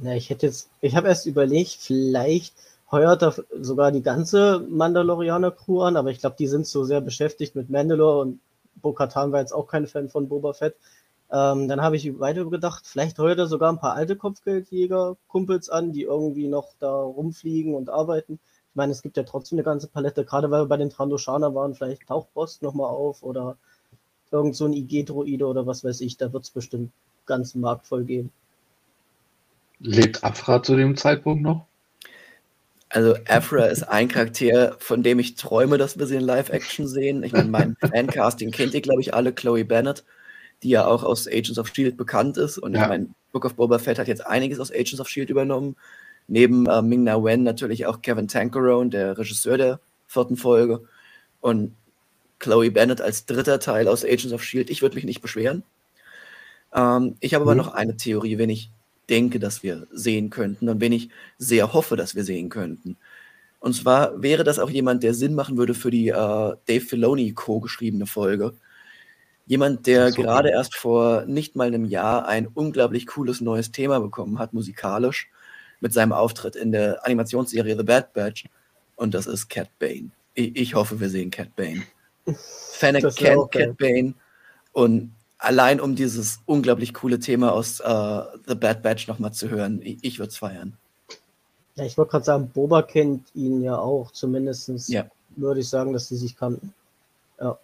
Na, 0.00 0.16
ich 0.16 0.30
hätte 0.30 0.46
jetzt, 0.46 0.70
ich 0.80 0.96
habe 0.96 1.08
erst 1.08 1.26
überlegt, 1.26 1.76
vielleicht 1.80 2.54
heuert 2.90 3.24
er 3.24 3.34
sogar 3.60 3.92
die 3.92 4.02
ganze 4.02 4.66
Mandalorianer-Crew 4.70 5.82
an, 5.82 5.98
aber 5.98 6.10
ich 6.10 6.20
glaube, 6.20 6.36
die 6.38 6.46
sind 6.46 6.66
so 6.66 6.84
sehr 6.84 7.02
beschäftigt 7.02 7.56
mit 7.56 7.68
Mandalore 7.68 8.22
und 8.22 8.40
Bo-Katan 8.76 9.32
war 9.32 9.40
jetzt 9.40 9.52
auch 9.52 9.66
kein 9.66 9.86
Fan 9.86 10.08
von 10.08 10.30
Boba 10.30 10.54
Fett. 10.54 10.76
Ähm, 11.32 11.68
dann 11.68 11.80
habe 11.80 11.96
ich 11.96 12.18
weiter 12.18 12.44
gedacht, 12.46 12.86
vielleicht 12.86 13.18
heuert 13.18 13.38
er 13.38 13.46
sogar 13.46 13.72
ein 13.72 13.78
paar 13.78 13.94
alte 13.94 14.16
Kopfgeldjäger-Kumpels 14.16 15.68
an, 15.68 15.92
die 15.92 16.02
irgendwie 16.02 16.48
noch 16.48 16.74
da 16.80 16.92
rumfliegen 16.92 17.74
und 17.74 17.88
arbeiten. 17.88 18.40
Ich 18.70 18.76
meine, 18.76 18.92
es 18.92 19.02
gibt 19.02 19.16
ja 19.16 19.22
trotzdem 19.22 19.58
eine 19.58 19.64
ganze 19.64 19.88
Palette, 19.88 20.24
gerade 20.24 20.50
weil 20.50 20.62
wir 20.62 20.68
bei 20.68 20.76
den 20.76 20.90
Trandoshana 20.90 21.54
waren, 21.54 21.74
vielleicht 21.74 22.08
taucht 22.08 22.32
Boss 22.34 22.62
nochmal 22.62 22.90
auf 22.90 23.22
oder 23.22 23.56
irgend 24.32 24.56
so 24.56 24.64
ein 24.64 24.72
IG-Droide 24.72 25.46
oder 25.46 25.66
was 25.66 25.84
weiß 25.84 26.00
ich, 26.00 26.16
da 26.16 26.32
wird 26.32 26.44
es 26.44 26.50
bestimmt 26.50 26.92
ganz 27.26 27.54
marktvoll 27.54 28.04
gehen. 28.04 28.30
Lebt 29.78 30.22
Afra 30.24 30.62
zu 30.62 30.76
dem 30.76 30.96
Zeitpunkt 30.96 31.42
noch? 31.42 31.66
Also 32.88 33.14
Afra 33.28 33.66
ist 33.66 33.84
ein 33.84 34.08
Charakter, 34.08 34.76
von 34.80 35.04
dem 35.04 35.20
ich 35.20 35.36
träume, 35.36 35.78
dass 35.78 35.98
wir 35.98 36.06
sie 36.06 36.16
in 36.16 36.22
Live-Action 36.22 36.88
sehen. 36.88 37.22
Ich 37.22 37.32
meine, 37.32 37.48
mein 37.48 37.76
Fancasting 37.80 38.50
kennt 38.50 38.74
ihr, 38.74 38.80
glaube 38.80 39.00
ich, 39.00 39.14
alle, 39.14 39.32
Chloe 39.32 39.64
Bennett, 39.64 40.04
die 40.62 40.70
ja 40.70 40.86
auch 40.86 41.02
aus 41.02 41.26
Agents 41.26 41.58
of 41.58 41.68
S.H.I.E.L.D. 41.68 41.96
bekannt 41.96 42.36
ist. 42.36 42.58
Und 42.58 42.74
ja. 42.74 42.82
ich 42.82 42.88
meine, 42.88 43.08
Book 43.32 43.44
of 43.44 43.54
Boba 43.54 43.78
Fett 43.78 43.98
hat 43.98 44.08
jetzt 44.08 44.26
einiges 44.26 44.60
aus 44.60 44.70
Agents 44.70 45.00
of 45.00 45.08
S.H.I.E.L.D. 45.08 45.32
übernommen. 45.32 45.76
Neben 46.28 46.66
äh, 46.66 46.82
Ming-Na 46.82 47.22
Wen 47.24 47.42
natürlich 47.42 47.86
auch 47.86 48.02
Kevin 48.02 48.28
Tankerone, 48.28 48.90
der 48.90 49.18
Regisseur 49.18 49.58
der 49.58 49.80
vierten 50.06 50.36
Folge. 50.36 50.82
Und 51.40 51.74
Chloe 52.38 52.70
Bennett 52.70 53.00
als 53.00 53.26
dritter 53.26 53.60
Teil 53.60 53.88
aus 53.88 54.04
Agents 54.04 54.32
of 54.32 54.42
S.H.I.E.L.D. 54.42 54.72
Ich 54.72 54.82
würde 54.82 54.96
mich 54.96 55.04
nicht 55.04 55.22
beschweren. 55.22 55.62
Ähm, 56.74 57.16
ich 57.20 57.34
habe 57.34 57.44
mhm. 57.44 57.50
aber 57.50 57.54
noch 57.56 57.74
eine 57.74 57.96
Theorie, 57.96 58.38
wenn 58.38 58.50
ich 58.50 58.70
denke, 59.08 59.40
dass 59.40 59.62
wir 59.62 59.86
sehen 59.90 60.30
könnten 60.30 60.68
und 60.68 60.80
wen 60.80 60.92
ich 60.92 61.10
sehr 61.36 61.72
hoffe, 61.72 61.96
dass 61.96 62.14
wir 62.14 62.24
sehen 62.24 62.48
könnten. 62.48 62.96
Und 63.58 63.74
zwar 63.74 64.22
wäre 64.22 64.44
das 64.44 64.58
auch 64.58 64.70
jemand, 64.70 65.02
der 65.02 65.12
Sinn 65.14 65.34
machen 65.34 65.58
würde 65.58 65.74
für 65.74 65.90
die 65.90 66.08
äh, 66.08 66.12
Dave 66.14 66.80
Filoni 66.80 67.32
co-geschriebene 67.32 68.06
Folge. 68.06 68.54
Jemand, 69.50 69.88
der 69.88 70.12
so. 70.12 70.22
gerade 70.22 70.50
erst 70.50 70.76
vor 70.76 71.24
nicht 71.26 71.56
mal 71.56 71.66
einem 71.66 71.84
Jahr 71.84 72.28
ein 72.28 72.46
unglaublich 72.46 73.08
cooles 73.08 73.40
neues 73.40 73.72
Thema 73.72 73.98
bekommen 73.98 74.38
hat, 74.38 74.52
musikalisch, 74.52 75.28
mit 75.80 75.92
seinem 75.92 76.12
Auftritt 76.12 76.54
in 76.54 76.70
der 76.70 77.04
Animationsserie 77.04 77.76
The 77.76 77.82
Bad 77.82 78.12
Batch. 78.12 78.44
Und 78.94 79.12
das 79.12 79.26
ist 79.26 79.48
Cat 79.48 79.68
Bane. 79.80 80.10
Ich, 80.34 80.54
ich 80.54 80.74
hoffe, 80.76 81.00
wir 81.00 81.08
sehen 81.08 81.32
Cat 81.32 81.56
Bane. 81.56 81.82
Fennec 82.74 83.12
kennt 83.16 83.50
Cat 83.50 83.76
Bane 83.76 84.14
und 84.70 85.16
allein 85.38 85.80
um 85.80 85.96
dieses 85.96 86.38
unglaublich 86.46 86.94
coole 86.94 87.18
Thema 87.18 87.50
aus 87.52 87.80
uh, 87.80 88.22
The 88.46 88.54
Bad 88.54 88.84
Batch 88.84 89.08
nochmal 89.08 89.32
zu 89.32 89.50
hören, 89.50 89.80
ich, 89.82 89.98
ich 90.02 90.18
würde 90.20 90.30
es 90.30 90.38
feiern. 90.38 90.76
Ja, 91.74 91.84
ich 91.84 91.98
wollte 91.98 92.12
gerade 92.12 92.24
sagen, 92.24 92.50
Boba 92.54 92.82
kennt 92.82 93.34
ihn 93.34 93.62
ja 93.62 93.76
auch, 93.76 94.12
zumindest 94.12 94.68
ja. 94.90 95.06
würde 95.34 95.58
ich 95.58 95.68
sagen, 95.68 95.92
dass 95.92 96.08
sie 96.08 96.16
sich 96.16 96.36
kannten. 96.36 96.72
Ja. 97.40 97.58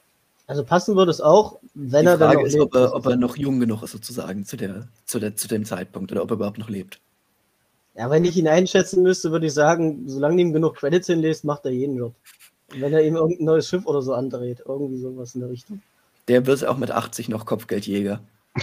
Also 0.47 0.64
passen 0.64 0.94
würde 0.94 1.11
es 1.11 1.20
auch, 1.20 1.59
wenn 1.74 2.03
Die 2.05 2.11
er 2.11 2.18
dann 2.18 2.34
noch 2.34 2.44
ist, 2.44 2.55
lebt. 2.55 2.64
Ob 2.66 2.74
er, 2.74 2.94
ob 2.94 3.07
er 3.07 3.16
noch 3.16 3.36
jung 3.36 3.59
genug 3.59 3.82
ist, 3.82 3.90
sozusagen, 3.90 4.44
zu, 4.44 4.57
der, 4.57 4.86
zu, 5.05 5.18
der, 5.18 5.34
zu 5.34 5.49
dem 5.49 5.64
Zeitpunkt 5.64 6.12
oder 6.12 6.22
ob 6.22 6.30
er 6.30 6.34
überhaupt 6.36 6.59
noch 6.59 6.68
lebt. 6.68 7.01
Ja, 7.97 8.11
wenn 8.11 8.24
ich 8.24 8.36
ihn 8.36 8.47
einschätzen 8.47 9.03
müsste, 9.03 9.32
würde 9.32 9.47
ich 9.47 9.55
sagen, 9.55 10.09
solange 10.09 10.40
ihm 10.40 10.53
genug 10.53 10.76
Credits 10.76 11.07
hinlässt, 11.07 11.44
macht 11.44 11.64
er 11.64 11.72
jeden 11.72 11.97
Job. 11.97 12.14
Wenn 12.68 12.92
er 12.92 13.03
ihm 13.03 13.16
irgendein 13.16 13.47
neues 13.47 13.68
Schiff 13.68 13.86
oder 13.86 14.03
so 14.03 14.12
andreht, 14.12 14.62
irgendwie 14.66 14.99
sowas 14.99 15.34
in 15.34 15.40
der 15.40 15.51
Richtung. 15.51 15.82
Der 16.28 16.47
wird 16.47 16.64
auch 16.64 16.76
mit 16.76 16.90
80 16.90 17.28
noch 17.28 17.47
Kopfgeldjäger, 17.47 18.20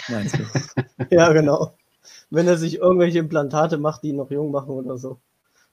meinst 0.09 0.37
du? 0.37 0.43
ja, 1.09 1.31
genau. 1.33 1.73
Wenn 2.29 2.47
er 2.47 2.57
sich 2.57 2.75
irgendwelche 2.75 3.19
Implantate 3.19 3.77
macht, 3.77 4.03
die 4.03 4.09
ihn 4.09 4.17
noch 4.17 4.29
jung 4.29 4.51
machen 4.51 4.71
oder 4.71 4.97
so. 4.97 5.17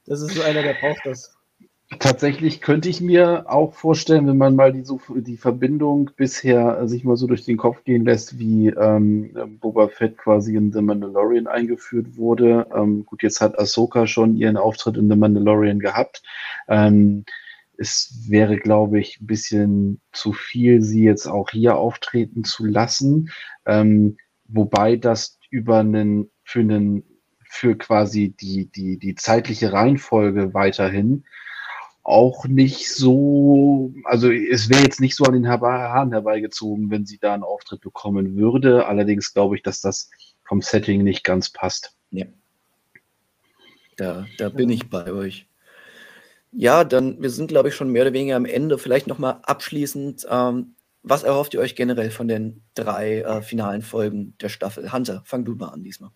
Das 0.07 0.21
ist 0.21 0.33
so 0.33 0.41
einer, 0.41 0.63
der 0.63 0.75
braucht 0.75 1.05
das. 1.05 1.35
Tatsächlich 1.99 2.61
könnte 2.61 2.87
ich 2.87 3.01
mir 3.01 3.45
auch 3.49 3.73
vorstellen, 3.73 4.25
wenn 4.25 4.37
man 4.37 4.55
mal 4.55 4.71
die, 4.71 4.83
so, 4.83 5.01
die 5.13 5.35
Verbindung 5.35 6.11
bisher 6.15 6.87
sich 6.87 7.03
mal 7.03 7.17
so 7.17 7.27
durch 7.27 7.43
den 7.43 7.57
Kopf 7.57 7.83
gehen 7.83 8.05
lässt, 8.05 8.39
wie 8.39 8.69
ähm, 8.69 9.33
Boba 9.59 9.89
Fett 9.89 10.17
quasi 10.17 10.55
in 10.55 10.71
The 10.71 10.81
Mandalorian 10.81 11.47
eingeführt 11.47 12.15
wurde. 12.15 12.65
Ähm, 12.73 13.05
gut, 13.05 13.23
jetzt 13.23 13.41
hat 13.41 13.59
Ahsoka 13.59 14.07
schon 14.07 14.37
ihren 14.37 14.55
Auftritt 14.55 14.95
in 14.95 15.09
The 15.09 15.17
Mandalorian 15.17 15.79
gehabt. 15.79 16.23
Ähm, 16.69 17.25
es 17.77 18.25
wäre, 18.29 18.57
glaube 18.57 18.99
ich, 18.99 19.19
ein 19.19 19.27
bisschen 19.27 20.01
zu 20.13 20.31
viel, 20.31 20.81
sie 20.81 21.03
jetzt 21.03 21.27
auch 21.27 21.49
hier 21.49 21.75
auftreten 21.75 22.45
zu 22.45 22.65
lassen. 22.65 23.31
Ähm, 23.65 24.17
wobei 24.47 24.95
das 24.95 25.39
über 25.49 25.79
einen, 25.79 26.31
für 26.43 26.61
einen, 26.61 27.03
für 27.43 27.75
quasi 27.75 28.29
die, 28.29 28.71
die, 28.71 28.97
die 28.97 29.15
zeitliche 29.15 29.73
Reihenfolge 29.73 30.53
weiterhin 30.53 31.25
auch 32.11 32.45
nicht 32.45 32.89
so, 32.89 33.93
also 34.03 34.29
es 34.31 34.69
wäre 34.69 34.83
jetzt 34.83 34.99
nicht 34.99 35.15
so 35.15 35.23
an 35.23 35.33
den 35.33 35.47
Haaren 35.47 36.11
herbeigezogen, 36.11 36.91
wenn 36.91 37.05
sie 37.05 37.17
da 37.17 37.33
einen 37.33 37.43
Auftritt 37.43 37.79
bekommen 37.79 38.35
würde. 38.35 38.85
Allerdings 38.85 39.33
glaube 39.33 39.55
ich, 39.55 39.63
dass 39.63 39.79
das 39.79 40.09
vom 40.43 40.61
Setting 40.61 41.03
nicht 41.03 41.23
ganz 41.23 41.49
passt. 41.49 41.95
Ja. 42.09 42.25
Da, 43.95 44.25
da 44.37 44.49
bin 44.49 44.69
ich 44.69 44.89
bei 44.89 45.11
euch. 45.11 45.47
Ja, 46.51 46.83
dann, 46.83 47.21
wir 47.21 47.29
sind, 47.29 47.47
glaube 47.47 47.69
ich, 47.69 47.75
schon 47.75 47.89
mehr 47.89 48.01
oder 48.01 48.13
weniger 48.13 48.35
am 48.35 48.45
Ende. 48.45 48.77
Vielleicht 48.77 49.07
nochmal 49.07 49.39
abschließend, 49.43 50.27
ähm, 50.29 50.75
was 51.03 51.23
erhofft 51.23 51.53
ihr 51.53 51.61
euch 51.61 51.75
generell 51.75 52.11
von 52.11 52.27
den 52.27 52.61
drei 52.75 53.21
äh, 53.21 53.41
finalen 53.41 53.81
Folgen 53.81 54.35
der 54.41 54.49
Staffel? 54.49 54.91
Hunter, 54.91 55.23
fang 55.25 55.45
du 55.45 55.55
mal 55.55 55.69
an 55.69 55.83
diesmal. 55.83 56.11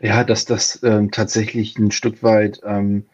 Ja, 0.00 0.24
dass 0.24 0.46
das 0.46 0.82
ähm, 0.82 1.10
tatsächlich 1.10 1.78
ein 1.78 1.90
Stück 1.90 2.22
weit 2.22 2.60
ähm, 2.64 3.04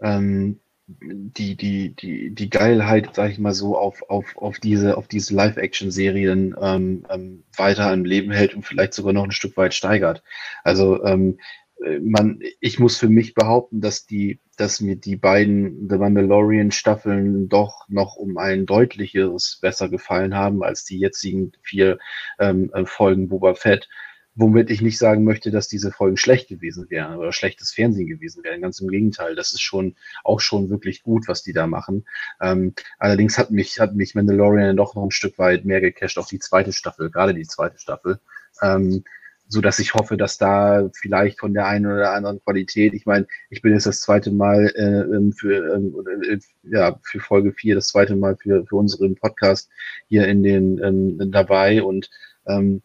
ähm, 0.00 0.58
die, 1.00 1.56
die, 1.56 1.94
die, 1.94 2.34
die 2.34 2.50
Geilheit, 2.50 3.14
sag 3.14 3.30
ich 3.30 3.38
mal 3.38 3.54
so, 3.54 3.76
auf, 3.76 4.02
auf, 4.08 4.36
auf 4.36 4.58
diese, 4.58 4.96
auf 4.96 5.08
diese 5.08 5.34
Live-Action-Serien 5.34 6.54
ähm, 6.60 7.06
ähm, 7.10 7.44
weiter 7.56 7.92
im 7.92 8.04
Leben 8.04 8.30
hält 8.32 8.54
und 8.54 8.62
vielleicht 8.62 8.94
sogar 8.94 9.12
noch 9.12 9.24
ein 9.24 9.32
Stück 9.32 9.56
weit 9.56 9.74
steigert. 9.74 10.22
Also 10.64 11.04
ähm, 11.04 11.38
äh, 11.84 11.98
man, 12.00 12.40
ich 12.60 12.78
muss 12.78 12.96
für 12.96 13.08
mich 13.08 13.34
behaupten, 13.34 13.80
dass 13.80 14.06
die, 14.06 14.40
dass 14.56 14.80
mir 14.80 14.96
die 14.96 15.16
beiden 15.16 15.88
The 15.88 15.98
Mandalorian 15.98 16.70
Staffeln 16.70 17.48
doch 17.48 17.88
noch 17.88 18.16
um 18.16 18.38
ein 18.38 18.66
deutliches 18.66 19.58
besser 19.60 19.88
gefallen 19.88 20.34
haben 20.34 20.62
als 20.62 20.84
die 20.84 20.98
jetzigen 20.98 21.52
vier 21.62 21.98
ähm, 22.38 22.70
äh, 22.74 22.84
Folgen 22.84 23.28
Boba 23.28 23.54
Fett. 23.54 23.88
Womit 24.34 24.70
ich 24.70 24.80
nicht 24.80 24.98
sagen 24.98 25.24
möchte, 25.24 25.50
dass 25.50 25.68
diese 25.68 25.92
Folgen 25.92 26.16
schlecht 26.16 26.48
gewesen 26.48 26.88
wären 26.88 27.16
oder 27.16 27.32
schlechtes 27.32 27.72
Fernsehen 27.72 28.06
gewesen 28.06 28.42
wären. 28.44 28.62
Ganz 28.62 28.80
im 28.80 28.88
Gegenteil. 28.88 29.34
Das 29.34 29.52
ist 29.52 29.60
schon 29.60 29.94
auch 30.24 30.40
schon 30.40 30.70
wirklich 30.70 31.02
gut, 31.02 31.28
was 31.28 31.42
die 31.42 31.52
da 31.52 31.66
machen. 31.66 32.06
Ähm, 32.40 32.74
allerdings 32.98 33.36
hat 33.36 33.50
mich, 33.50 33.78
hat 33.78 33.94
mich 33.94 34.14
Mandalorian 34.14 34.76
doch 34.76 34.94
noch 34.94 35.04
ein 35.04 35.10
Stück 35.10 35.38
weit 35.38 35.64
mehr 35.64 35.80
gecasht 35.80 36.18
auf 36.18 36.28
die 36.28 36.38
zweite 36.38 36.72
Staffel, 36.72 37.10
gerade 37.10 37.34
die 37.34 37.46
zweite 37.46 37.78
Staffel. 37.78 38.20
Ähm, 38.62 39.04
so 39.52 39.60
dass 39.60 39.78
ich 39.78 39.92
hoffe, 39.92 40.16
dass 40.16 40.38
da 40.38 40.88
vielleicht 40.94 41.38
von 41.38 41.52
der 41.52 41.66
einen 41.66 41.84
oder 41.84 42.12
anderen 42.14 42.40
Qualität, 42.42 42.94
ich 42.94 43.04
meine, 43.04 43.26
ich 43.50 43.60
bin 43.60 43.74
jetzt 43.74 43.84
das 43.84 44.00
zweite 44.00 44.30
Mal 44.30 44.72
äh, 44.74 45.14
ähm, 45.14 45.32
für, 45.32 45.76
äh, 45.76 46.38
ja, 46.62 46.98
für 47.02 47.20
Folge 47.20 47.52
4, 47.52 47.74
das 47.74 47.88
zweite 47.88 48.16
Mal 48.16 48.36
für, 48.36 48.64
für 48.66 48.76
unseren 48.76 49.14
Podcast 49.14 49.68
hier 50.08 50.26
in 50.26 50.42
den 50.42 50.82
ähm, 50.82 51.30
dabei 51.30 51.82
und 51.82 52.08
ähm, 52.46 52.82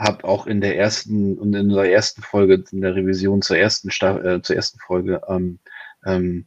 habe 0.00 0.24
auch 0.24 0.46
in 0.46 0.60
der 0.60 0.78
ersten 0.78 1.38
und 1.38 1.54
in 1.54 1.68
der 1.68 1.92
ersten 1.92 2.22
Folge, 2.22 2.64
in 2.72 2.80
der 2.80 2.94
Revision 2.96 3.42
zur 3.42 3.58
ersten 3.58 3.90
Staffel, 3.90 4.26
äh, 4.26 4.42
zur 4.42 4.56
ersten 4.56 4.78
Folge 4.80 5.20
ähm, 5.28 5.58
ähm, 6.04 6.46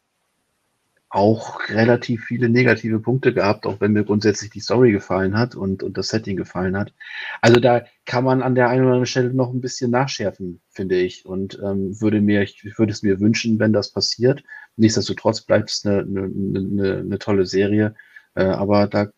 auch 1.13 1.69
relativ 1.69 2.23
viele 2.23 2.49
negative 2.49 2.99
Punkte 2.99 3.35
gehabt, 3.35 3.67
auch 3.67 3.79
wenn 3.79 3.91
mir 3.93 4.03
grundsätzlich 4.03 4.49
die 4.49 4.61
Story 4.61 4.91
gefallen 4.91 5.37
hat 5.37 5.53
und, 5.53 5.83
und 5.83 5.95
das 5.95 6.07
Setting 6.07 6.35
gefallen 6.35 6.75
hat. 6.75 6.91
Also 7.39 7.59
da 7.59 7.85
kann 8.05 8.23
man 8.23 8.41
an 8.41 8.55
der 8.55 8.69
einen 8.69 8.81
oder 8.81 8.93
anderen 8.93 9.05
Stelle 9.05 9.31
noch 9.31 9.53
ein 9.53 9.61
bisschen 9.61 9.91
nachschärfen, 9.91 10.59
finde 10.69 10.95
ich. 10.95 11.27
Und 11.27 11.59
ähm, 11.63 12.01
würde 12.01 12.19
mir, 12.19 12.41
ich 12.41 12.63
würde 12.79 12.91
es 12.91 13.03
mir 13.03 13.19
wünschen, 13.19 13.59
wenn 13.59 13.73
das 13.73 13.91
passiert. 13.91 14.43
Nichtsdestotrotz 14.75 15.41
bleibt 15.41 15.69
es 15.69 15.85
eine, 15.85 15.99
eine, 15.99 16.23
eine, 16.23 16.97
eine 17.01 17.19
tolle 17.19 17.45
Serie. 17.45 17.93
Äh, 18.33 18.45
aber 18.45 18.87
da 18.87 19.09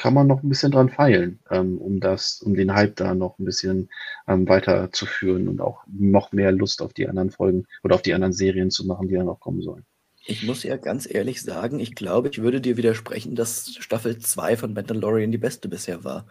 kann 0.00 0.14
man 0.14 0.26
noch 0.26 0.42
ein 0.42 0.48
bisschen 0.48 0.72
dran 0.72 0.88
feilen, 0.88 1.40
ähm, 1.50 1.76
um 1.76 2.00
das, 2.00 2.40
um 2.40 2.54
den 2.54 2.72
Hype 2.72 2.96
da 2.96 3.14
noch 3.14 3.38
ein 3.38 3.44
bisschen 3.44 3.90
ähm, 4.26 4.48
weiterzuführen 4.48 5.46
und 5.46 5.60
auch 5.60 5.84
noch 5.86 6.32
mehr 6.32 6.52
Lust 6.52 6.80
auf 6.80 6.94
die 6.94 7.06
anderen 7.06 7.30
Folgen 7.30 7.66
oder 7.84 7.96
auf 7.96 8.02
die 8.02 8.14
anderen 8.14 8.32
Serien 8.32 8.70
zu 8.70 8.86
machen, 8.86 9.08
die 9.08 9.14
dann 9.14 9.26
noch 9.26 9.40
kommen 9.40 9.60
sollen. 9.60 9.84
Ich 10.24 10.42
muss 10.42 10.62
ja 10.62 10.78
ganz 10.78 11.06
ehrlich 11.12 11.42
sagen, 11.42 11.80
ich 11.80 11.94
glaube, 11.94 12.30
ich 12.30 12.40
würde 12.40 12.62
dir 12.62 12.78
widersprechen, 12.78 13.34
dass 13.34 13.74
Staffel 13.78 14.18
2 14.18 14.56
von 14.56 14.72
Mandalorian 14.72 15.32
die 15.32 15.38
beste 15.38 15.68
bisher 15.68 16.02
war. 16.02 16.26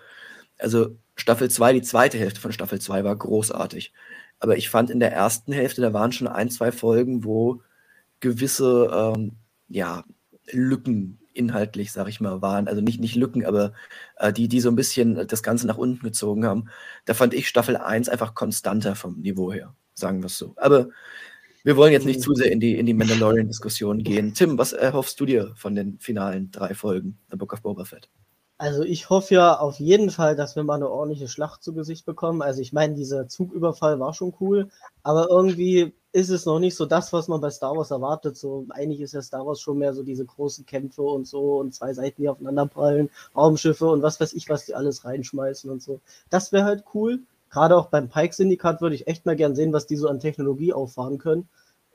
Also 0.58 0.96
Staffel 1.16 1.52
2, 1.52 1.74
die 1.74 1.82
zweite 1.84 2.18
Hälfte 2.18 2.42
von 2.42 2.52
Staffel 2.52 2.82
2 2.82 3.04
war 3.04 3.16
großartig. 3.16 3.94
Aber 4.40 4.58
ich 4.58 4.70
fand 4.70 4.90
in 4.90 5.00
der 5.00 5.12
ersten 5.12 5.52
Hälfte, 5.52 5.82
da 5.82 5.94
waren 5.94 6.12
schon 6.12 6.28
ein, 6.28 6.50
zwei 6.50 6.72
Folgen, 6.72 7.24
wo 7.24 7.62
gewisse 8.20 8.90
ähm, 8.92 9.34
ja, 9.68 10.06
Lücken 10.52 11.20
inhaltlich, 11.40 11.92
sag 11.92 12.08
ich 12.08 12.20
mal, 12.20 12.42
waren. 12.42 12.68
Also 12.68 12.82
nicht, 12.82 13.00
nicht 13.00 13.16
Lücken, 13.16 13.46
aber 13.46 13.74
äh, 14.18 14.32
die, 14.32 14.48
die 14.48 14.60
so 14.60 14.70
ein 14.70 14.76
bisschen 14.76 15.28
das 15.28 15.42
Ganze 15.42 15.66
nach 15.66 15.78
unten 15.78 16.04
gezogen 16.04 16.46
haben. 16.46 16.70
Da 17.06 17.14
fand 17.14 17.34
ich 17.34 17.48
Staffel 17.48 17.78
1 17.78 18.10
einfach 18.10 18.36
konstanter 18.36 18.96
vom 18.96 19.20
Niveau 19.22 19.52
her, 19.52 19.74
sagen 19.94 20.22
wir 20.22 20.28
es 20.28 20.38
so. 20.38 20.54
Aber 20.58 20.90
wir 21.64 21.76
wollen 21.78 21.94
jetzt 21.94 22.06
nicht 22.06 22.22
zu 22.22 22.34
sehr 22.36 22.52
in 22.52 22.60
die, 22.60 22.78
in 22.78 22.86
die 22.86 22.94
Mandalorian-Diskussion 22.94 24.04
gehen. 24.04 24.34
Tim, 24.34 24.58
was 24.58 24.74
erhoffst 24.74 25.20
du 25.20 25.26
dir 25.26 25.54
von 25.56 25.76
den 25.76 26.00
finalen 26.00 26.52
drei 26.52 26.74
Folgen 26.74 27.18
The 27.32 27.38
Book 27.38 27.54
of 27.54 27.62
Boba 27.62 27.86
Fett? 27.86 28.10
Also 28.62 28.84
ich 28.84 29.10
hoffe 29.10 29.36
ja 29.36 29.58
auf 29.58 29.80
jeden 29.80 30.12
Fall, 30.12 30.36
dass 30.36 30.58
wir 30.58 30.64
mal 30.66 30.76
eine 30.76 30.90
ordentliche 30.90 31.30
Schlacht 31.30 31.64
zu 31.64 31.74
Gesicht 31.74 32.06
bekommen. 32.06 32.42
Also 32.42 32.62
ich 32.62 32.74
meine, 32.74 32.94
dieser 32.94 33.30
Zugüberfall 33.30 34.02
war 34.02 34.14
schon 34.14 34.34
cool, 34.42 34.70
aber 35.02 35.30
irgendwie 35.30 35.94
ist 36.12 36.30
es 36.30 36.46
noch 36.46 36.60
nicht 36.60 36.76
so 36.76 36.86
das, 36.86 37.14
was 37.14 37.30
man 37.30 37.40
bei 37.40 37.52
Star 37.52 37.78
Wars 37.78 37.90
erwartet. 37.92 38.36
So 38.36 38.66
eigentlich 38.72 39.00
ist 39.00 39.14
ja 39.14 39.22
Star 39.22 39.46
Wars 39.46 39.62
schon 39.62 39.78
mehr 39.78 39.94
so 39.94 40.04
diese 40.04 40.26
großen 40.26 40.66
Kämpfe 40.66 41.04
und 41.04 41.26
so 41.26 41.60
und 41.60 41.74
zwei 41.74 41.94
Seiten, 41.94 42.22
die 42.22 42.28
aufeinander 42.28 42.66
prallen, 42.66 43.10
Raumschiffe 43.34 43.88
und 43.88 44.02
was 44.02 44.20
weiß 44.20 44.34
ich, 44.34 44.50
was 44.50 44.66
die 44.66 44.76
alles 44.76 45.06
reinschmeißen 45.06 45.70
und 45.72 45.82
so. 45.82 46.02
Das 46.30 46.52
wäre 46.52 46.66
halt 46.66 46.84
cool. 46.94 47.22
Gerade 47.50 47.78
auch 47.78 47.88
beim 47.88 48.10
Pike-Syndikat 48.10 48.82
würde 48.82 48.96
ich 48.96 49.08
echt 49.08 49.26
mal 49.26 49.38
gern 49.38 49.56
sehen, 49.56 49.72
was 49.72 49.88
die 49.88 49.96
so 49.96 50.10
an 50.10 50.20
Technologie 50.20 50.74
auffahren 50.74 51.18
können. 51.18 51.48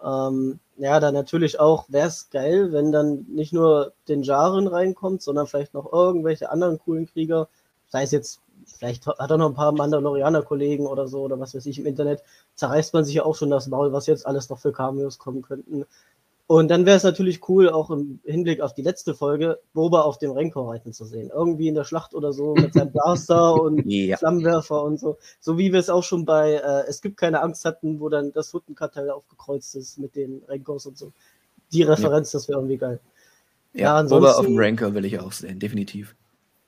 Ähm, 0.05 0.61
ja, 0.77 1.01
dann 1.01 1.15
natürlich 1.15 1.61
auch, 1.61 1.87
wäre 1.89 2.09
es 2.09 2.29
geil, 2.31 2.73
wenn 2.73 2.93
dann 2.93 3.27
nicht 3.29 3.53
nur 3.53 3.93
den 4.09 4.23
Jaren 4.23 4.67
reinkommt, 4.67 5.23
sondern 5.23 5.47
vielleicht 5.47 5.73
noch 5.73 5.93
irgendwelche 5.93 6.51
anderen 6.51 6.79
coolen 6.79 7.07
Krieger. 7.07 7.49
Sei 7.89 8.03
es 8.03 8.11
jetzt, 8.11 8.41
vielleicht 8.67 9.07
hat 9.07 9.31
er 9.31 9.39
noch 9.39 9.49
ein 9.49 9.55
paar 9.55 9.73
Mandalorianer-Kollegen 9.73 10.87
oder 10.87 11.09
so 11.09 11.23
oder 11.23 11.39
was 11.41 11.55
weiß 11.55 11.67
ich 11.67 11.79
im 11.79 11.87
Internet. 11.87 12.23
Zerreißt 12.57 12.93
man 12.93 13.05
sich 13.05 13.15
ja 13.15 13.25
auch 13.25 13.37
schon 13.37 13.51
das 13.51 13.69
Maul, 13.69 13.93
was 13.93 14.07
jetzt 14.07 14.27
alles 14.27 14.51
noch 14.51 14.59
für 14.59 14.73
Cameos 14.73 15.19
kommen 15.19 15.43
könnten. 15.43 15.87
Und 16.47 16.69
dann 16.69 16.85
wäre 16.85 16.99
es 16.99 17.05
natürlich 17.05 17.49
cool, 17.49 17.71
auch 17.71 17.91
im 17.91 18.21
Hinblick 18.25 18.61
auf 18.61 18.75
die 18.75 18.83
letzte 18.83 19.15
Folge, 19.15 19.61
Boba 19.73 20.03
auf 20.03 20.19
dem 20.19 20.33
Rancor 20.33 20.71
reiten 20.71 20.93
zu 20.93 21.07
sehen. 21.07 21.31
Irgendwie 21.35 21.69
in 21.69 21.75
der 21.75 21.85
Schlacht 21.85 22.15
oder 22.15 22.35
so 22.35 22.55
mit 22.55 22.75
seinem 22.75 22.93
Blaster 22.93 23.55
und 23.55 23.83
ja. 23.87 24.19
Flammenwerfer 24.19 24.83
und 24.83 25.01
so. 25.01 25.17
So 25.41 25.57
wie 25.57 25.73
wir 25.73 25.81
es 25.81 25.89
auch 25.89 26.05
schon 26.05 26.27
bei 26.27 26.55
äh, 26.55 26.85
Es 26.87 27.01
gibt 27.01 27.17
keine 27.17 27.41
Angst 27.41 27.65
hatten, 27.65 27.99
wo 27.99 28.11
dann 28.11 28.31
das 28.33 28.53
Huttenkartell 28.53 29.09
aufgekreuzt 29.11 29.75
ist 29.77 29.99
mit 29.99 30.17
den 30.17 30.43
Rancors 30.47 30.85
und 30.85 30.99
so. 30.99 31.13
Die 31.73 31.83
Referenz, 31.83 32.33
ja. 32.33 32.39
das 32.39 32.49
wäre 32.49 32.59
irgendwie 32.59 32.77
geil. 32.77 33.01
Ja, 33.73 34.03
ja 34.03 34.09
Boba 34.09 34.33
auf 34.33 34.45
dem 34.45 34.59
Rancor 34.59 34.93
will 34.93 35.07
ich 35.07 35.19
auch 35.19 35.33
sehen, 35.33 35.59
definitiv. 35.59 36.15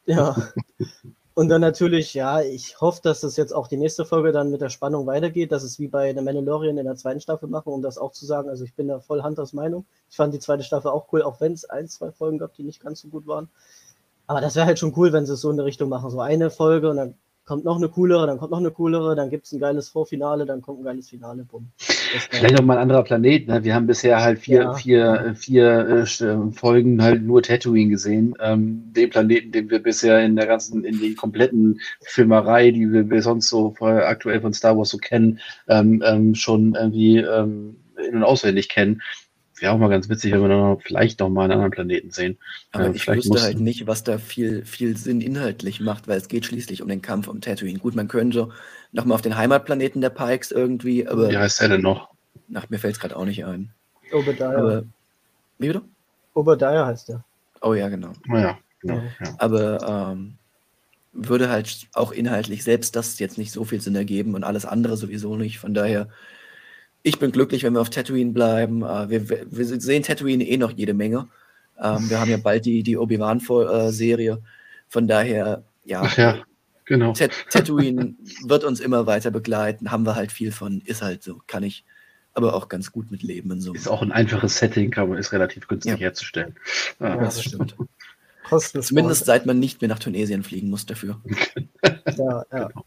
Ja. 0.07 0.35
Und 1.39 1.51
dann 1.51 1.61
natürlich, 1.61 2.14
ja, 2.14 2.41
ich 2.41 2.80
hoffe, 2.80 3.03
dass 3.03 3.20
das 3.20 3.37
jetzt 3.37 3.55
auch 3.55 3.68
die 3.68 3.76
nächste 3.76 4.07
Folge 4.07 4.32
dann 4.32 4.51
mit 4.51 4.62
der 4.62 4.70
Spannung 4.70 5.07
weitergeht, 5.07 5.53
dass 5.53 5.64
es 5.64 5.78
wie 5.78 5.87
bei 5.87 6.14
The 6.14 6.22
Mandalorian 6.22 6.78
in 6.78 6.87
der 6.87 6.97
zweiten 6.97 7.20
Staffel 7.20 7.47
machen, 7.47 7.74
um 7.74 7.82
das 7.82 7.99
auch 7.99 8.12
zu 8.12 8.24
sagen. 8.24 8.49
Also 8.49 8.64
ich 8.64 8.72
bin 8.72 8.89
da 8.89 9.01
voll 9.01 9.22
Hunters 9.22 9.53
Meinung. 9.53 9.84
Ich 10.09 10.16
fand 10.16 10.32
die 10.32 10.39
zweite 10.39 10.62
Staffel 10.62 10.91
auch 10.91 11.12
cool, 11.12 11.20
auch 11.20 11.39
wenn 11.43 11.53
es 11.53 11.66
ein, 11.66 11.89
zwei 11.89 12.11
Folgen 12.11 12.39
gab, 12.39 12.55
die 12.55 12.62
nicht 12.62 12.80
ganz 12.80 13.03
so 13.03 13.09
gut 13.09 13.26
waren. 13.26 13.51
Aber 14.26 14.41
das 14.41 14.55
wäre 14.57 14.64
halt 14.64 14.78
schon 14.78 14.95
cool, 14.97 15.12
wenn 15.12 15.26
sie 15.26 15.34
es 15.34 15.43
so 15.43 15.51
in 15.51 15.59
der 15.59 15.66
Richtung 15.66 15.91
machen. 15.91 16.11
So 16.11 16.20
eine 16.20 16.49
Folge 16.49 16.89
und 16.89 16.97
dann 16.97 17.14
kommt 17.45 17.66
noch 17.66 17.76
eine 17.76 17.91
coolere, 17.91 18.26
dann 18.26 18.39
kommt 18.39 18.53
noch 18.53 18.59
eine 18.59 18.70
coolere, 18.70 19.14
dann 19.14 19.28
gibt 19.28 19.45
es 19.45 19.53
ein 19.53 19.61
geiles 19.61 19.91
Vorfinale, 19.91 20.47
dann 20.47 20.62
kommt 20.62 20.80
ein 20.80 20.84
geiles 20.84 21.11
Finale, 21.11 21.45
bumm. 21.45 21.70
Vielleicht 22.31 22.59
auch 22.59 22.64
mal 22.64 22.77
ein 22.77 22.83
anderer 22.83 23.03
Planet, 23.03 23.49
ne? 23.49 23.64
Wir 23.64 23.75
haben 23.75 23.87
bisher 23.87 24.23
halt 24.23 24.39
vier, 24.39 24.62
ja. 24.62 24.75
vier, 24.75 25.35
vier 25.37 26.07
äh, 26.21 26.25
äh, 26.25 26.53
Folgen 26.53 27.03
halt 27.03 27.23
nur 27.23 27.43
Tatooine 27.43 27.91
gesehen. 27.91 28.35
Ähm, 28.41 28.83
den 28.93 29.11
Planeten, 29.11 29.53
den 29.53 29.71
wir 29.71 29.81
bisher 29.81 30.25
in 30.25 30.37
der 30.37 30.47
ganzen, 30.47 30.85
in 30.85 30.99
die 30.99 31.14
kompletten 31.14 31.81
Filmerei, 32.03 32.71
die 32.71 32.89
wir 32.91 33.23
sonst 33.23 33.49
so 33.49 33.75
aktuell 33.81 34.41
von 34.41 34.53
Star 34.53 34.77
Wars 34.77 34.91
so 34.91 34.99
kennen, 34.99 35.41
ähm, 35.69 36.03
ähm, 36.05 36.35
schon 36.35 36.75
irgendwie 36.75 37.19
ähm, 37.19 37.77
in- 37.97 38.17
und 38.17 38.25
auswendig 38.25 38.69
kennen 38.69 39.03
wäre 39.61 39.72
auch 39.72 39.78
mal 39.78 39.88
ganz 39.88 40.09
witzig, 40.09 40.32
wenn 40.32 40.42
wir 40.42 40.48
dann 40.48 40.78
vielleicht 40.80 41.20
noch 41.20 41.28
mal 41.28 41.44
einen 41.44 41.52
anderen 41.52 41.70
Planeten 41.70 42.11
sehen. 42.11 42.38
Aber 42.72 42.86
äh, 42.86 42.92
ich 42.92 43.07
wüsste 43.09 43.28
mussten... 43.28 43.44
halt 43.44 43.61
nicht, 43.61 43.86
was 43.86 44.04
da 44.04 44.18
viel, 44.18 44.64
viel 44.64 44.96
Sinn 44.96 45.20
inhaltlich 45.20 45.80
macht, 45.80 46.09
weil 46.09 46.18
es 46.18 46.28
geht 46.28 46.46
schließlich 46.46 46.82
um 46.82 46.88
den 46.88 47.02
Kampf 47.02 47.28
um 47.28 47.40
Tatooine. 47.40 47.78
Gut, 47.78 47.94
man 47.94 48.09
könnte 48.09 48.50
noch 48.92 49.04
mal 49.04 49.14
auf 49.14 49.22
den 49.22 49.36
Heimatplaneten 49.36 50.00
der 50.00 50.11
Pikes 50.11 50.50
irgendwie, 50.50 51.07
aber... 51.07 51.30
Wie 51.30 51.38
heißt 51.38 51.61
der 51.61 51.68
denn 51.70 51.82
noch? 51.82 52.11
Nach 52.48 52.68
mir 52.70 52.78
fällt 52.78 52.94
es 52.94 53.00
gerade 53.00 53.16
auch 53.16 53.24
nicht 53.24 53.44
ein. 53.44 53.70
Obadiah. 54.12 54.57
Aber, 54.57 54.84
wie 55.59 55.66
bitte? 55.68 55.82
Obadiah 56.34 56.86
heißt 56.86 57.09
der. 57.09 57.24
Oh 57.62 57.74
ja, 57.74 57.88
genau. 57.88 58.12
Oh 58.30 58.36
ja, 58.36 58.59
genau. 58.80 59.02
Ja. 59.20 59.34
Aber 59.38 60.12
ähm, 60.12 60.34
würde 61.12 61.48
halt 61.48 61.88
auch 61.94 62.12
inhaltlich 62.12 62.62
selbst 62.62 62.94
das 62.94 63.18
jetzt 63.18 63.38
nicht 63.38 63.50
so 63.50 63.64
viel 63.64 63.80
Sinn 63.80 63.96
ergeben 63.96 64.34
und 64.34 64.44
alles 64.44 64.66
andere 64.66 64.96
sowieso 64.96 65.36
nicht. 65.36 65.59
Von 65.59 65.74
daher 65.74 66.09
ich 67.07 67.20
bin 67.20 67.30
glücklich, 67.30 67.62
wenn 67.62 67.74
wir 67.74 67.80
auf 67.80 67.90
Tatooine 67.90 68.32
bleiben. 68.32 68.82
Uh, 68.82 69.09
wir, 69.09 69.28
wir, 69.28 69.64
sehen 69.80 70.02
Tatooine 70.02 70.44
eh 70.44 70.57
noch 70.57 70.72
jede 70.72 70.92
Menge. 70.92 71.28
Ähm, 71.80 72.11
wir 72.11 72.18
haben 72.18 72.30
ja 72.30 72.36
bald 72.36 72.64
die, 72.64 72.82
die 72.82 72.96
Obi-Wan-Serie. 72.96 74.42
Von 74.88 75.07
daher, 75.07 75.62
ja. 75.84 76.02
Ach 76.02 76.16
ja, 76.16 76.42
genau. 76.84 77.12
Tatooine 77.12 78.16
wird 78.44 78.64
uns 78.64 78.80
immer 78.80 79.07
weiter 79.07 79.30
begleiten. 79.30 79.92
Haben 79.92 80.04
wir 80.04 80.16
halt 80.16 80.32
viel 80.32 80.50
von. 80.50 80.80
Ist 80.80 81.02
halt 81.02 81.22
so. 81.22 81.40
Kann 81.46 81.62
ich 81.62 81.84
aber 82.34 82.54
auch 82.54 82.68
ganz 82.68 82.90
gut 82.90 83.12
mit 83.12 83.22
leben. 83.22 83.52
In 83.52 83.61
so. 83.61 83.72
Ist 83.72 83.88
auch 83.88 84.02
ein 84.02 84.11
einfaches 84.11 84.59
Setting, 84.59 84.92
aber 84.96 85.16
ist 85.16 85.32
relativ 85.32 85.68
günstig 85.68 85.92
ja. 85.92 85.98
herzustellen. 85.98 86.57
Ja, 86.98 87.16
das 87.16 87.40
stimmt. 87.40 87.76
Zumindest 88.80 89.26
seit 89.26 89.46
man 89.46 89.61
nicht 89.61 89.80
mehr 89.80 89.88
nach 89.88 89.98
Tunesien 90.00 90.42
fliegen 90.42 90.70
muss 90.70 90.86
dafür. 90.86 91.20
ja, 92.16 92.44
ja. 92.52 92.68
Genau. 92.68 92.86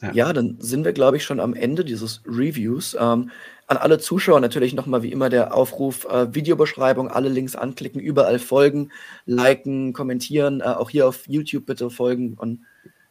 Ja. 0.00 0.12
ja, 0.12 0.32
dann 0.32 0.56
sind 0.60 0.84
wir, 0.84 0.92
glaube 0.92 1.16
ich, 1.16 1.24
schon 1.24 1.40
am 1.40 1.54
Ende 1.54 1.84
dieses 1.84 2.22
Reviews. 2.26 2.96
Ähm, 2.98 3.30
an 3.66 3.76
alle 3.76 3.98
Zuschauer 3.98 4.40
natürlich 4.40 4.74
nochmal 4.74 5.02
wie 5.02 5.12
immer 5.12 5.28
der 5.28 5.54
Aufruf, 5.54 6.06
äh, 6.06 6.34
Videobeschreibung, 6.34 7.08
alle 7.08 7.28
Links 7.28 7.54
anklicken, 7.54 8.00
überall 8.00 8.38
folgen, 8.38 8.90
liken, 9.26 9.92
kommentieren, 9.92 10.60
äh, 10.60 10.64
auch 10.64 10.90
hier 10.90 11.06
auf 11.06 11.28
YouTube 11.28 11.66
bitte 11.66 11.90
folgen 11.90 12.34
und 12.34 12.64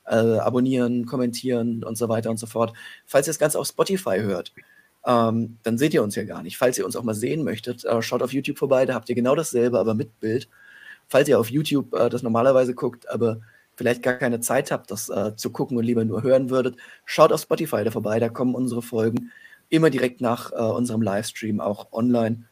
äh, 0.05 0.15
abonnieren, 0.15 1.05
kommentieren 1.05 1.83
und 1.83 1.97
so 1.97 2.09
weiter 2.09 2.29
und 2.29 2.37
so 2.37 2.47
fort. 2.47 2.73
Falls 3.05 3.27
ihr 3.27 3.31
das 3.31 3.39
Ganze 3.39 3.59
auf 3.59 3.67
Spotify 3.67 4.19
hört, 4.19 4.53
ähm, 5.05 5.57
dann 5.63 5.77
seht 5.77 5.93
ihr 5.93 6.01
uns 6.03 6.15
ja 6.15 6.23
gar 6.23 6.41
nicht. 6.41 6.57
Falls 6.57 6.77
ihr 6.77 6.85
uns 6.85 6.95
auch 6.95 7.03
mal 7.03 7.13
sehen 7.13 7.43
möchtet, 7.43 7.85
äh, 7.85 8.01
schaut 8.01 8.23
auf 8.23 8.33
YouTube 8.33 8.57
vorbei, 8.57 8.85
da 8.85 8.93
habt 8.95 9.09
ihr 9.09 9.15
genau 9.15 9.35
dasselbe, 9.35 9.79
aber 9.79 9.93
mit 9.93 10.19
Bild. 10.19 10.49
Falls 11.07 11.29
ihr 11.29 11.39
auf 11.39 11.49
YouTube 11.51 11.93
äh, 11.93 12.09
das 12.09 12.23
normalerweise 12.23 12.73
guckt, 12.73 13.09
aber 13.09 13.41
vielleicht 13.77 14.01
gar 14.03 14.15
keine 14.15 14.39
Zeit 14.39 14.71
habt, 14.71 14.91
das 14.91 15.07
äh, 15.07 15.35
zu 15.35 15.51
gucken 15.51 15.77
und 15.77 15.83
lieber 15.83 16.03
nur 16.03 16.23
hören 16.23 16.49
würdet, 16.49 16.75
schaut 17.05 17.31
auf 17.31 17.41
Spotify 17.41 17.83
da 17.83 17.91
vorbei, 17.91 18.19
da 18.19 18.27
kommen 18.27 18.55
unsere 18.55 18.81
Folgen 18.81 19.31
immer 19.69 19.89
direkt 19.89 20.19
nach 20.19 20.51
äh, 20.51 20.55
unserem 20.55 21.01
Livestream 21.01 21.61
auch 21.61 21.93
online. 21.93 22.45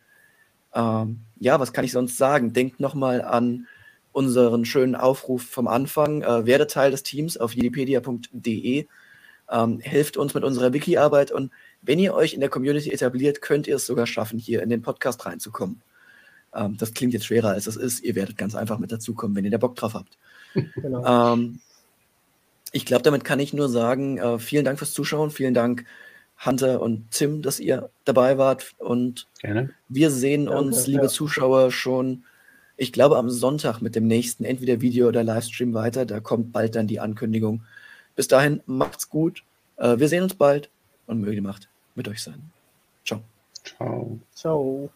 Ähm, 0.74 1.22
ja, 1.40 1.60
was 1.60 1.74
kann 1.74 1.84
ich 1.84 1.92
sonst 1.92 2.18
sagen? 2.18 2.54
Denkt 2.54 2.80
nochmal 2.80 3.22
an 3.22 3.68
unseren 4.12 4.66
schönen 4.66 4.96
Aufruf 4.96 5.44
vom 5.44 5.68
Anfang. 5.68 6.22
Äh, 6.22 6.46
werde 6.46 6.68
Teil 6.68 6.92
des 6.92 7.04
Teams 7.04 7.38
auf 7.38 7.56
wikipedia.de. 7.56 8.88
Ähm, 9.50 9.80
helft 9.80 10.18
uns 10.18 10.34
mit 10.34 10.44
unserer 10.44 10.74
Wiki-Arbeit 10.74 11.32
und 11.32 11.52
wenn 11.82 12.00
ihr 12.00 12.16
euch 12.16 12.34
in 12.34 12.40
der 12.40 12.50
Community 12.50 12.92
etabliert, 12.92 13.42
könnt 13.42 13.68
ihr 13.68 13.76
es 13.76 13.86
sogar 13.86 14.08
schaffen, 14.08 14.40
hier 14.40 14.64
in 14.64 14.70
den 14.70 14.82
Podcast 14.82 15.26
reinzukommen. 15.26 15.82
Ähm, 16.54 16.78
das 16.78 16.94
klingt 16.94 17.14
jetzt 17.14 17.26
schwerer, 17.26 17.50
als 17.50 17.68
es 17.68 17.76
ist. 17.76 18.04
Ihr 18.04 18.16
werdet 18.16 18.38
ganz 18.38 18.56
einfach 18.56 18.80
mit 18.80 18.92
dazukommen, 18.92 19.36
wenn 19.36 19.46
ihr 19.46 19.52
da 19.52 19.58
Bock 19.58 19.76
drauf 19.76 19.94
habt. 19.94 20.18
Genau. 20.76 21.34
Ähm, 21.34 21.60
ich 22.72 22.86
glaube, 22.86 23.04
damit 23.04 23.24
kann 23.24 23.40
ich 23.40 23.54
nur 23.54 23.70
sagen, 23.70 24.18
äh, 24.18 24.40
vielen 24.40 24.66
Dank 24.66 24.80
fürs 24.80 24.94
Zuschauen, 24.94 25.32
vielen 25.32 25.54
Dank 25.54 25.86
Hunter 26.44 26.82
und 26.82 27.12
Tim, 27.12 27.42
dass 27.42 27.60
ihr 27.60 27.90
dabei 28.04 28.38
wart 28.38 28.76
und 28.78 29.28
Gerne. 29.40 29.70
wir 29.88 30.12
sehen 30.12 30.46
Danke, 30.46 30.60
uns, 30.60 30.88
liebe 30.88 31.04
ja. 31.04 31.10
Zuschauer, 31.10 31.72
schon, 31.72 32.24
ich 32.76 32.92
glaube, 32.92 33.18
am 33.18 33.30
Sonntag 33.30 33.82
mit 33.82 33.96
dem 33.96 34.08
nächsten 34.08 34.44
entweder 34.44 34.82
Video 34.82 35.08
oder 35.08 35.24
Livestream 35.24 35.74
weiter. 35.74 36.06
Da 36.06 36.20
kommt 36.20 36.52
bald 36.52 36.76
dann 36.76 36.88
die 36.88 37.00
Ankündigung. 37.00 37.64
Bis 38.16 38.28
dahin, 38.28 38.62
macht's 38.66 39.10
gut. 39.10 39.44
Äh, 39.78 39.98
wir 39.98 40.10
sehen 40.10 40.24
uns 40.24 40.36
bald 40.36 40.70
und 41.08 41.22
möge 41.22 41.36
die 41.36 41.42
Macht 41.42 41.70
mit 41.96 42.08
euch 42.08 42.22
sein. 42.22 42.52
Ciao. 43.06 43.22
Ciao. 43.64 44.20
Ciao. 44.34 44.90